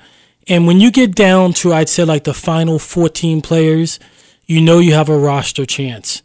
[0.49, 3.99] And when you get down to, I'd say, like the final 14 players,
[4.45, 6.21] you know you have a roster chance,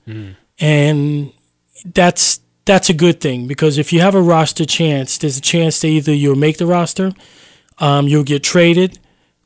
[0.59, 1.32] and
[1.95, 5.81] that's that's a good thing because if you have a roster chance, there's a chance
[5.81, 7.12] that either you'll make the roster,
[7.78, 8.99] um, you'll get traded,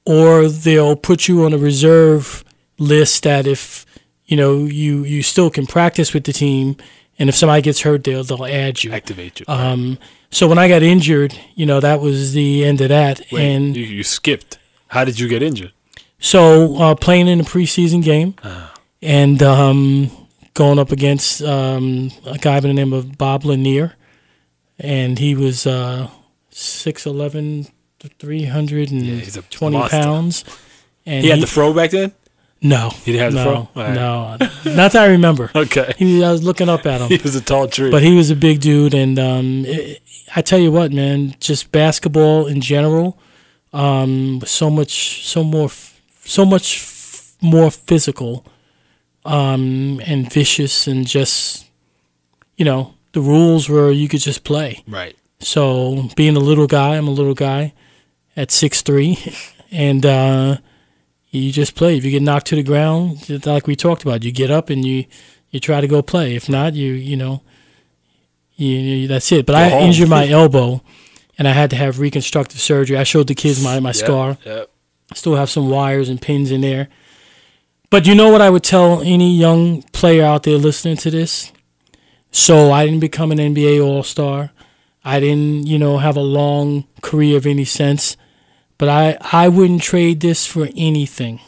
[0.06, 2.42] or they'll put you on a reserve
[2.78, 3.84] list that if
[4.24, 6.76] you know you you still can practice with the team,
[7.22, 8.90] and if somebody gets hurt, they'll they'll add you.
[8.92, 9.46] Activate you.
[9.48, 9.98] Um,
[10.30, 13.76] so when I got injured, you know that was the end of that, Wait, and
[13.76, 14.58] you, you skipped.
[14.88, 15.72] How did you get injured?
[16.18, 18.72] so uh, playing in a preseason game, Ah.
[19.00, 20.10] and um,
[20.54, 23.94] going up against um, a guy by the name of Bob Lanier,
[24.78, 26.08] and he was uh,
[26.52, 27.70] 6'11",
[28.18, 29.96] 320 Yeah, he's a monster.
[29.98, 30.44] pounds.
[31.04, 32.12] And He had the fro back then.
[32.62, 33.82] No, He didn't have the no, fro?
[33.82, 33.94] All right.
[33.94, 34.36] no,
[34.76, 35.50] not that I remember.
[35.56, 35.92] Okay.
[35.98, 37.08] He, I was looking up at him.
[37.08, 37.90] He was a tall tree.
[37.90, 40.00] But he was a big dude, and um, it,
[40.36, 43.18] I tell you what, man, just basketball in general,
[43.72, 45.70] um, was so much, so more,
[46.24, 48.44] so much f- more physical,
[49.24, 51.66] um, and vicious, and just,
[52.56, 54.82] you know, the rules were you could just play.
[54.88, 55.16] right.
[55.40, 57.72] So being a little guy, I'm a little guy
[58.36, 59.18] at six three,
[59.72, 60.56] and uh,
[61.32, 61.96] you just play.
[61.96, 64.84] If you get knocked to the ground, like we talked about, you get up and
[64.84, 65.06] you
[65.50, 66.36] you try to go play.
[66.36, 67.42] If not, you you know,
[68.54, 69.46] you, you that's it.
[69.46, 69.82] But Go I home.
[69.84, 70.82] injured my elbow,
[71.38, 72.96] and I had to have reconstructive surgery.
[72.96, 74.38] I showed the kids my my scar.
[74.44, 74.70] Yep.
[75.14, 76.88] Still have some wires and pins in there.
[77.90, 81.52] But you know what I would tell any young player out there listening to this?
[82.30, 84.52] So I didn't become an NBA All Star.
[85.04, 88.16] I didn't, you know, have a long career of any sense.
[88.82, 91.38] But I, I wouldn't trade this for anything.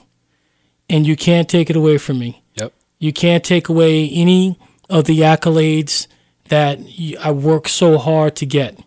[0.88, 2.44] And you can't take it away from me.
[2.54, 2.72] Yep.
[3.00, 4.56] You can't take away any
[4.88, 6.06] of the accolades
[6.48, 6.78] that
[7.20, 8.78] I worked so hard to get.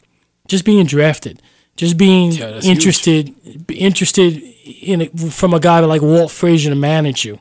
[0.47, 1.41] Just being drafted,
[1.75, 2.77] just being Yeah, that's huge.
[2.77, 3.35] interested,
[3.69, 7.39] interested in it from a guy like Walt Frazier to manage you.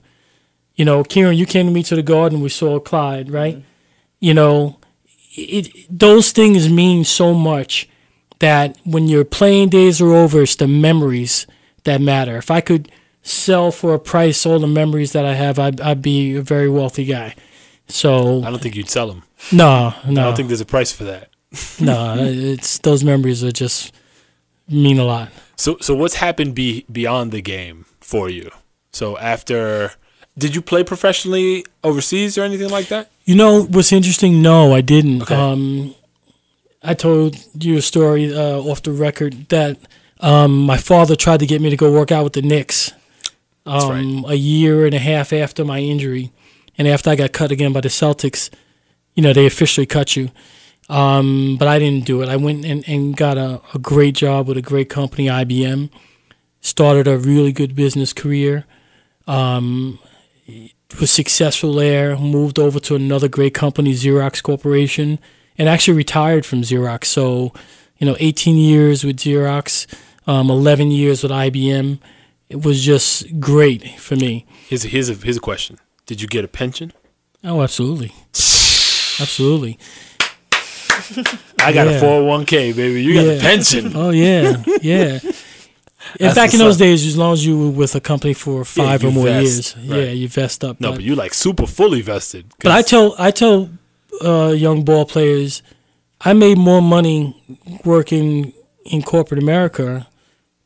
[0.74, 2.40] You know, Kieran, you came to me to the garden.
[2.40, 3.58] We saw Clyde, right?
[3.58, 3.66] Mm-hmm.
[4.18, 4.80] You know,
[5.36, 7.88] it those things mean so much
[8.38, 11.46] that when your playing days are over, it's the memories
[11.84, 12.36] that matter.
[12.36, 12.90] If I could
[13.22, 16.68] sell for a price all the memories that I have, I'd, I'd be a very
[16.68, 17.34] wealthy guy.
[17.88, 19.22] So I don't think you'd sell them.
[19.52, 20.22] no, no.
[20.22, 21.30] I don't think there's a price for that.
[21.80, 22.16] no.
[22.18, 23.94] It's those memories are just
[24.68, 25.30] mean a lot.
[25.56, 28.50] So so what's happened be beyond the game for you?
[28.92, 29.92] So after
[30.36, 33.10] did you play professionally overseas or anything like that?
[33.24, 34.42] You know what's interesting?
[34.42, 35.22] No, I didn't.
[35.22, 35.34] Okay.
[35.34, 35.94] Um,
[36.86, 39.76] I told you a story uh, off the record that
[40.20, 42.92] um, my father tried to get me to go work out with the Knicks
[43.66, 46.30] um, a year and a half after my injury,
[46.78, 48.50] and after I got cut again by the Celtics.
[49.14, 50.30] You know they officially cut you,
[50.88, 52.28] um, but I didn't do it.
[52.28, 55.90] I went and, and got a, a great job with a great company, IBM.
[56.60, 58.64] Started a really good business career.
[59.26, 59.98] Um,
[61.00, 65.18] was successful there, moved over to another great company, Xerox Corporation,
[65.58, 67.04] and actually retired from Xerox.
[67.06, 67.52] So,
[67.98, 69.86] you know, 18 years with Xerox,
[70.26, 71.98] um, 11 years with IBM.
[72.48, 74.46] It was just great for me.
[74.68, 75.78] Here's a, here's a here's a question.
[76.06, 76.92] Did you get a pension?
[77.42, 78.12] Oh, absolutely,
[79.20, 79.78] absolutely.
[81.60, 81.98] I got Yeah.
[81.98, 83.02] a 401k, baby.
[83.02, 83.92] You got a pension.
[83.96, 85.18] Oh yeah, yeah.
[85.22, 85.34] And
[86.20, 89.02] That's back in those days, as long as you were with a company for five
[89.02, 89.98] you or more vest, years, right.
[90.04, 90.80] yeah, you vest up.
[90.80, 92.46] No, but- but you like super fully vested.
[92.62, 93.68] But I tell I tell
[94.24, 95.62] uh, young ball players,
[96.20, 97.42] I made more money
[97.84, 98.52] working
[98.84, 100.06] in corporate America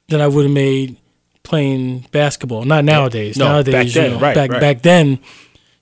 [0.08, 0.96] than I would have made
[1.42, 2.64] playing basketball.
[2.64, 3.36] Not nowadays.
[3.36, 4.60] No, nowadays, back you then, know, right, back right.
[4.60, 5.18] back then,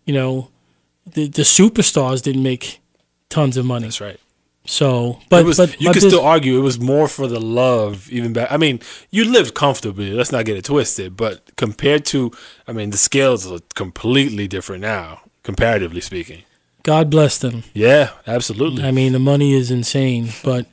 [0.05, 0.51] you know,
[1.07, 2.81] the the superstars didn't make
[3.29, 3.87] tons of money.
[3.87, 4.21] that's right.
[4.65, 8.35] So, but was, but you could still argue it was more for the love, even
[8.35, 8.53] back.
[8.53, 8.81] I mean,
[9.11, 10.11] you lived comfortably.
[10.11, 11.17] Let's not get it twisted.
[11.17, 12.33] But compared to,
[12.67, 16.43] I mean, the scales are completely different now, comparatively speaking.
[16.89, 17.57] God bless them.
[17.75, 18.83] Yeah, absolutely.
[18.89, 20.65] I mean, the money is insane, but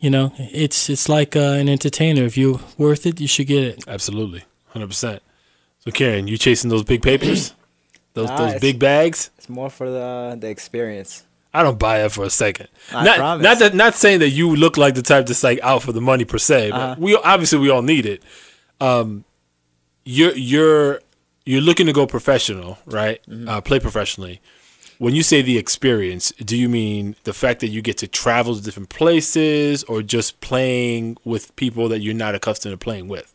[0.00, 2.22] you know, it's it's like uh, an entertainer.
[2.24, 3.84] If you're worth it, you should get it.
[3.86, 4.42] absolutely,
[4.72, 5.20] hundred percent.
[5.84, 7.52] So, Kieran, you chasing those big papers,
[8.14, 9.30] those Nah, those big bags?
[9.38, 11.24] It's more for the the experience.
[11.52, 12.68] I don't buy it for a second.
[12.92, 13.44] I not promise.
[13.44, 16.00] not that not saying that you look like the type that's like out for the
[16.00, 16.96] money per se, but Uh-huh.
[17.04, 18.22] we obviously we all need it.
[18.80, 19.24] Um,
[20.04, 21.00] you're you're
[21.44, 23.20] you're looking to go professional, right?
[23.28, 23.48] Mm-hmm.
[23.48, 24.40] Uh, play professionally.
[24.98, 28.56] When you say the experience, do you mean the fact that you get to travel
[28.56, 33.32] to different places, or just playing with people that you're not accustomed to playing with?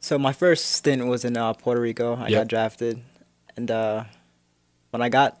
[0.00, 2.14] So my first stint was in uh, Puerto Rico.
[2.14, 2.40] I Yep.
[2.42, 3.02] got drafted,
[3.56, 4.04] and uh,
[4.90, 5.40] when I got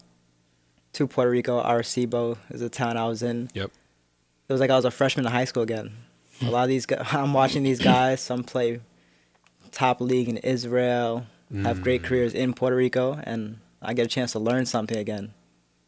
[0.94, 3.48] to Puerto Rico, Arecibo is the town I was in.
[3.54, 3.70] Yep.
[4.48, 5.92] It was like I was a freshman in high school again.
[6.42, 8.20] A lot of these guys, I'm watching these guys.
[8.20, 8.80] Some play
[9.70, 11.26] top league in Israel,
[11.62, 15.32] have great careers in Puerto Rico, and I get a chance to learn something again.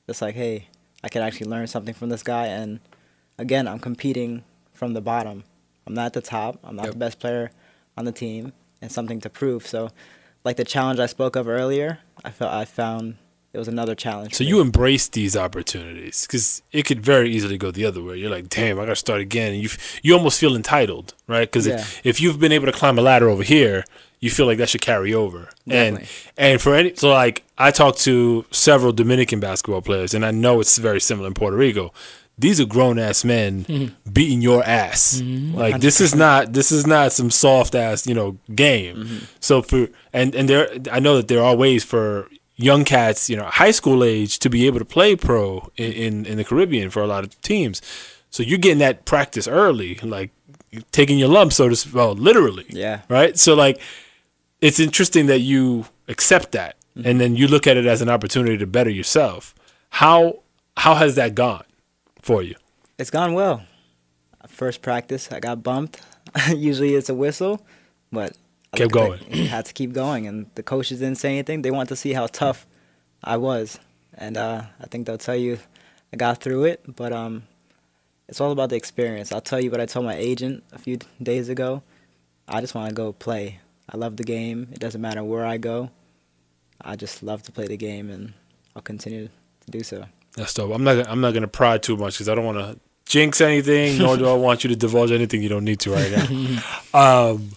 [0.08, 0.68] It's like, hey,
[1.02, 2.80] I can actually learn something from this guy, and
[3.38, 5.44] again, I'm competing from the bottom.
[5.86, 6.58] I'm not at the top.
[6.64, 6.92] I'm not Yep.
[6.92, 7.50] the best player
[7.96, 8.52] on the team,
[8.82, 9.66] and something to prove.
[9.66, 9.90] So,
[10.44, 13.16] like the challenge I spoke of earlier, I felt I found
[13.52, 14.34] it was another challenge.
[14.34, 18.16] So you embrace these opportunities because it could very easily go the other way.
[18.16, 19.52] You're like, damn, I got to start again.
[19.54, 19.68] And you
[20.02, 21.48] you almost feel entitled, right?
[21.50, 21.74] Because Yeah.
[21.80, 23.84] if, if you've been able to climb a ladder over here,
[24.20, 25.48] you feel like that should carry over.
[25.66, 26.09] And Definitely.
[26.38, 30.60] and for any so like I talked to several Dominican basketball players, and I know
[30.60, 31.92] it's very similar in Puerto Rico.
[32.38, 34.10] These are grown ass men Mm-hmm.
[34.12, 35.20] beating your ass.
[35.22, 38.97] Like this is not this is not some soft ass you know game.
[38.97, 39.24] Mm-hmm.
[39.40, 43.36] So for and and there I know that there are ways for young cats you
[43.36, 46.90] know high school age to be able to play pro in in, in the Caribbean
[46.90, 47.80] for a lot of teams.
[48.30, 50.30] So you're getting that practice early, like
[50.92, 52.64] taking your lump, so to speak, well, literally.
[52.68, 53.01] Yeah.
[53.09, 53.36] Right.
[53.36, 53.80] So like,
[54.60, 58.58] it's interesting that you accept that, and then you look at it as an opportunity
[58.58, 59.54] to better yourself.
[59.90, 60.40] How
[60.76, 61.64] how has that gone
[62.22, 62.54] for you?
[62.98, 63.62] It's gone well.
[64.46, 66.00] First practice, I got bumped.
[66.54, 67.64] Usually it's a whistle,
[68.12, 68.36] but
[68.72, 69.20] I Kept going.
[69.30, 71.62] like- had to keep going, and the coaches didn't say anything.
[71.62, 72.66] They want to see how tough
[73.24, 73.78] I was,
[74.14, 75.58] and uh, I think they'll tell you
[76.12, 76.82] I got through it.
[76.96, 77.44] But um,
[78.28, 79.32] it's all about the experience.
[79.32, 81.82] I'll tell you what I told my agent a few days ago.
[82.48, 83.60] I just want to go play.
[83.92, 84.68] I love the game.
[84.72, 85.90] It doesn't matter where I go.
[86.80, 88.32] I just love to play the game, and
[88.76, 89.28] I'll continue
[89.64, 90.04] to do so.
[90.36, 90.72] That's dope.
[90.72, 93.40] I'm not gonna- I'm not gonna pry too much because I don't want to jinx
[93.40, 96.62] anything, nor do I want you to divulge anything you don't need to right now.
[97.32, 97.50] um,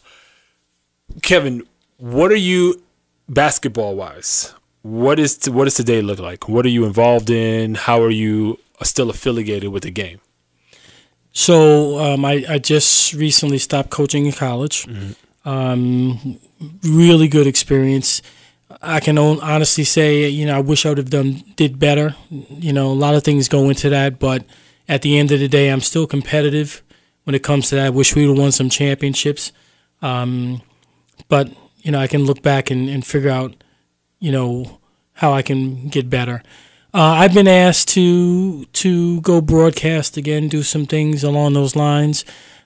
[1.21, 1.63] Kevin,
[1.97, 2.81] what are you
[3.29, 4.53] basketball wise?
[4.81, 6.49] What is t- what does today look like?
[6.49, 7.75] What are you involved in?
[7.75, 10.19] How are you still affiliated with the game?
[11.31, 14.85] So um, I, I just recently stopped coaching in college.
[15.45, 16.39] Um,
[16.83, 18.21] really good experience.
[18.81, 22.15] I can honestly say, you know, I wish I would have done did better.
[22.29, 24.45] You know, a lot of things go into that, but
[24.87, 26.81] at the end of the day, I'm still competitive
[27.23, 27.85] when it comes to that.
[27.87, 29.51] I wish we would have won some championships.
[30.01, 30.61] Um,
[31.27, 31.49] but
[31.81, 33.55] you know, I can look back and, and figure out,
[34.19, 34.79] you know,
[35.13, 36.41] how I can get better.
[36.93, 42.23] Uh, I've been asked to to go broadcast again, do some things along those lines.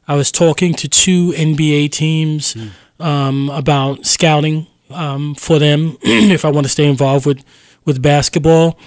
[0.07, 2.55] I was talking to two NBA teams
[2.99, 7.43] um, about scouting um, for them if I want to stay involved with
[7.85, 8.77] with basketball.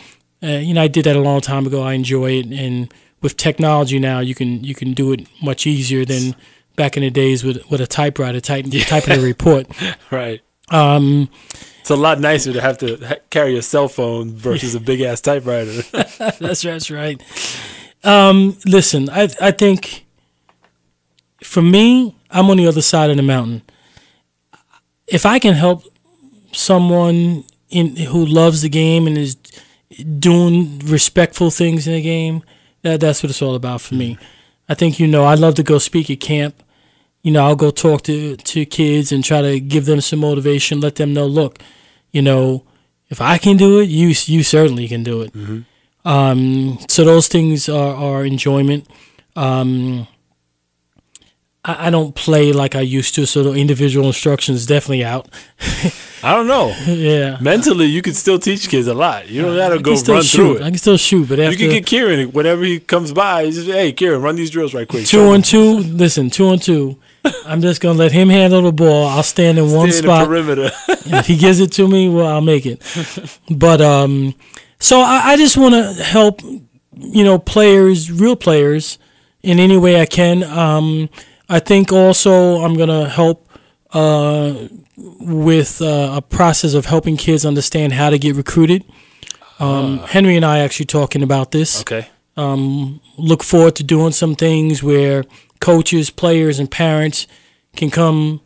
[0.42, 1.82] Uh, you know, I did that a long time ago.
[1.82, 6.04] I enjoy it, and with technology now, you can you can do it much easier
[6.06, 6.34] than
[6.76, 9.66] back in the days with with a typewriter typing typing a report.
[10.10, 10.40] Right.
[10.70, 11.28] Um,
[11.80, 15.00] It's a lot nicer to have to ha- carry a cell phone versus a big
[15.00, 15.82] ass typewriter.
[16.38, 17.20] that's that's right.
[18.04, 20.06] Um, listen, I I think
[21.42, 23.62] for me, I'm on the other side of the mountain.
[25.06, 25.84] If I can help
[26.52, 29.36] someone in who loves the game and is
[30.18, 32.42] doing respectful things in the game,
[32.82, 34.18] that that's what it's all about for me.
[34.68, 36.62] I think you know I love to go speak at camp.
[37.22, 40.80] You know, I'll go talk to to kids and try to give them some motivation,
[40.80, 41.58] let them know, look,
[42.12, 42.64] you know,
[43.08, 45.34] if I can do it, you you certainly can do it.
[46.04, 48.86] Um, so those things are, are enjoyment.
[49.36, 50.06] Um,
[51.64, 55.28] I, I don't play like I used to, so the individual instruction is definitely out.
[56.22, 56.74] I don't know.
[56.86, 57.38] yeah.
[57.40, 59.28] Mentally, you can still teach kids a lot.
[59.28, 60.56] You don't gotta I go run shoot.
[60.56, 63.46] through I can still shoot, but You can get Kieran whenever he comes by.
[63.46, 65.06] He's just, hey, Kieran, run these drills right quick.
[65.06, 66.98] two on two, listen, two on two.
[67.46, 69.06] I'm just gonna let him handle the ball.
[69.06, 70.20] I'll stand in one in spot.
[70.20, 70.70] the perimeter.
[70.88, 72.82] If he gives it to me, well, I'll make it.
[73.50, 74.34] But um,
[74.78, 78.98] so I, I just want to help, you know, players, real players,
[79.42, 80.42] in any way I can.
[80.44, 81.08] Um,
[81.50, 83.48] I think also I'm gonna help
[83.92, 88.84] uh, with uh, a process of helping kids understand how to get recruited.
[89.58, 92.08] Um, Henry and I actually talking about this okay.
[92.36, 95.24] um, look forward to doing some things where
[95.60, 97.26] coaches, players, and parents
[97.76, 98.40] can come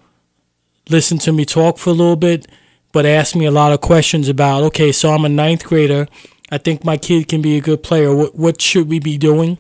[0.89, 2.49] listen to me talk for a little bit,
[2.91, 6.09] but ask me a lot of questions about okay, so I'm a ninth grader.
[6.51, 8.17] I think my kid can be a good player.
[8.17, 9.59] What what should we be doing?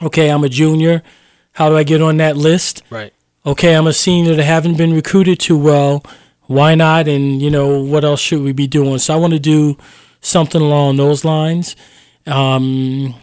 [0.00, 1.02] Okay, I'm a junior.
[1.52, 2.82] How do I get on that list?
[2.90, 3.12] Right.
[3.44, 6.02] okay, I'm a senior that haven't been recruited too well.
[6.46, 7.08] Why not?
[7.08, 8.98] And you know, what else should we be doing?
[8.98, 9.76] So I want to do
[10.20, 11.76] something along those lines.
[12.26, 13.14] Um,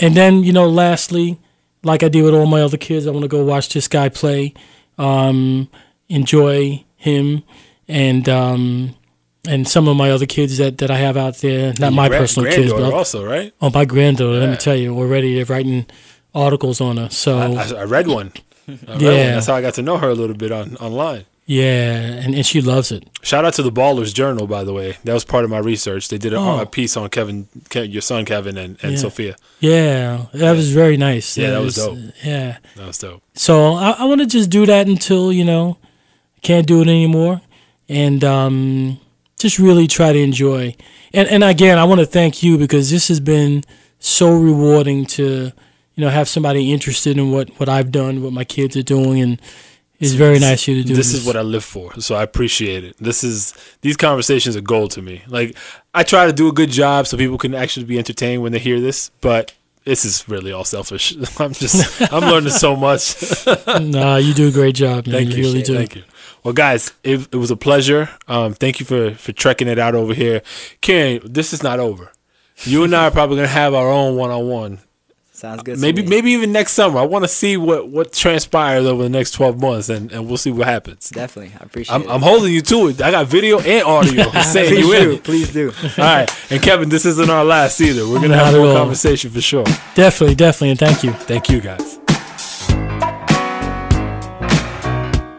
[0.00, 1.38] and then you know, lastly,
[1.82, 4.08] like I did with all my other kids, I want to go watch this guy
[4.08, 4.54] play,
[4.98, 5.68] um,
[6.08, 7.42] enjoy him,
[7.88, 8.94] and um,
[9.46, 11.74] and some of my other kids that, that I have out there.
[11.78, 13.52] Not my Gra- personal kids, granddaughter but also, right?
[13.60, 14.38] oh, my granddaughter.
[14.40, 15.86] Let me tell you, already they're writing
[16.34, 17.08] articles on her.
[17.10, 18.32] So I, I, I read one.
[18.68, 19.00] I read one.
[19.00, 19.34] Yeah.
[19.34, 21.24] That's how I got to know her a little bit on online.
[21.46, 23.04] yeah, and, and she loves it.
[23.22, 24.96] Shout out to the Ballers Journal, by the way.
[25.04, 26.08] That was part of my research.
[26.08, 26.60] They did a, Oh.
[26.60, 28.98] a piece on Kevin, Ke- your son Kevin, and, and Yeah.
[28.98, 29.36] Sophia.
[29.60, 31.36] Yeah, that was very nice.
[31.36, 31.98] Yeah, It that was dope.
[32.24, 32.56] Yeah.
[32.76, 33.22] That was dope.
[33.34, 35.76] So I, I want to just do that until you know
[36.42, 37.42] can't do it anymore,
[37.90, 38.98] and um,
[39.38, 40.74] just really try to enjoy.
[41.12, 43.64] And and again, I want to thank you because this has been
[43.98, 45.52] so rewarding to
[45.94, 49.20] you know have somebody interested in what what I've done, what my kids are doing,
[49.20, 49.40] and
[50.00, 51.20] it's very nice of you to do This this.
[51.20, 52.96] is what I live for, so I appreciate it.
[52.98, 55.22] This is these conversations are gold to me.
[55.28, 55.56] Like
[55.94, 58.58] I try to do a good job so people can actually be entertained when they
[58.58, 59.54] hear this, but
[59.84, 61.14] this is really all selfish.
[61.38, 63.16] I'm just I'm learning so much.
[63.80, 65.14] nah, you do a great job, man.
[65.16, 65.42] Thank you you.
[65.44, 65.76] really do.
[65.76, 66.02] Thank you.
[66.42, 68.10] Well, guys, it, it was a pleasure.
[68.28, 70.42] Um, thank you for for trekking it out over here.
[70.82, 72.10] Kieran, this is not over.
[72.64, 74.78] You and I are probably gonna have our own one on one.
[75.44, 75.74] Sounds good.
[75.76, 76.08] to Maybe me.
[76.08, 76.98] maybe even next summer.
[76.98, 80.38] I want to see what what transpires over the next twelve months, and, and we'll
[80.38, 81.10] see what happens.
[81.10, 82.08] Definitely, I appreciate I'm, it.
[82.08, 83.02] I'm holding you to it.
[83.02, 85.22] I got video and audio saying please you in do, it.
[85.24, 85.70] please do.
[85.98, 88.08] All right, and Kevin, this isn't our last either.
[88.08, 89.64] We're gonna Not have at more conversation for sure.
[89.94, 91.12] Definitely, definitely, and thank you.
[91.12, 91.98] Thank you, guys.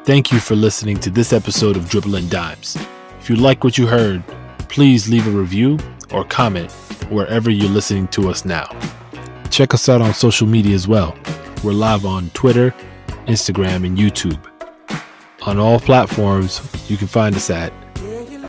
[0.06, 2.78] Thank you for listening to this episode of Dribbling Dimes.
[3.20, 4.24] If you like what you heard,
[4.70, 5.80] please leave a review
[6.12, 6.72] or comment
[7.10, 8.70] wherever you're listening to us now.
[9.56, 11.18] Check us out on social media as well.
[11.64, 12.76] We're live on Twitter,
[13.26, 14.46] Instagram, and YouTube.
[15.44, 16.60] On all platforms,
[16.90, 17.72] you can find us at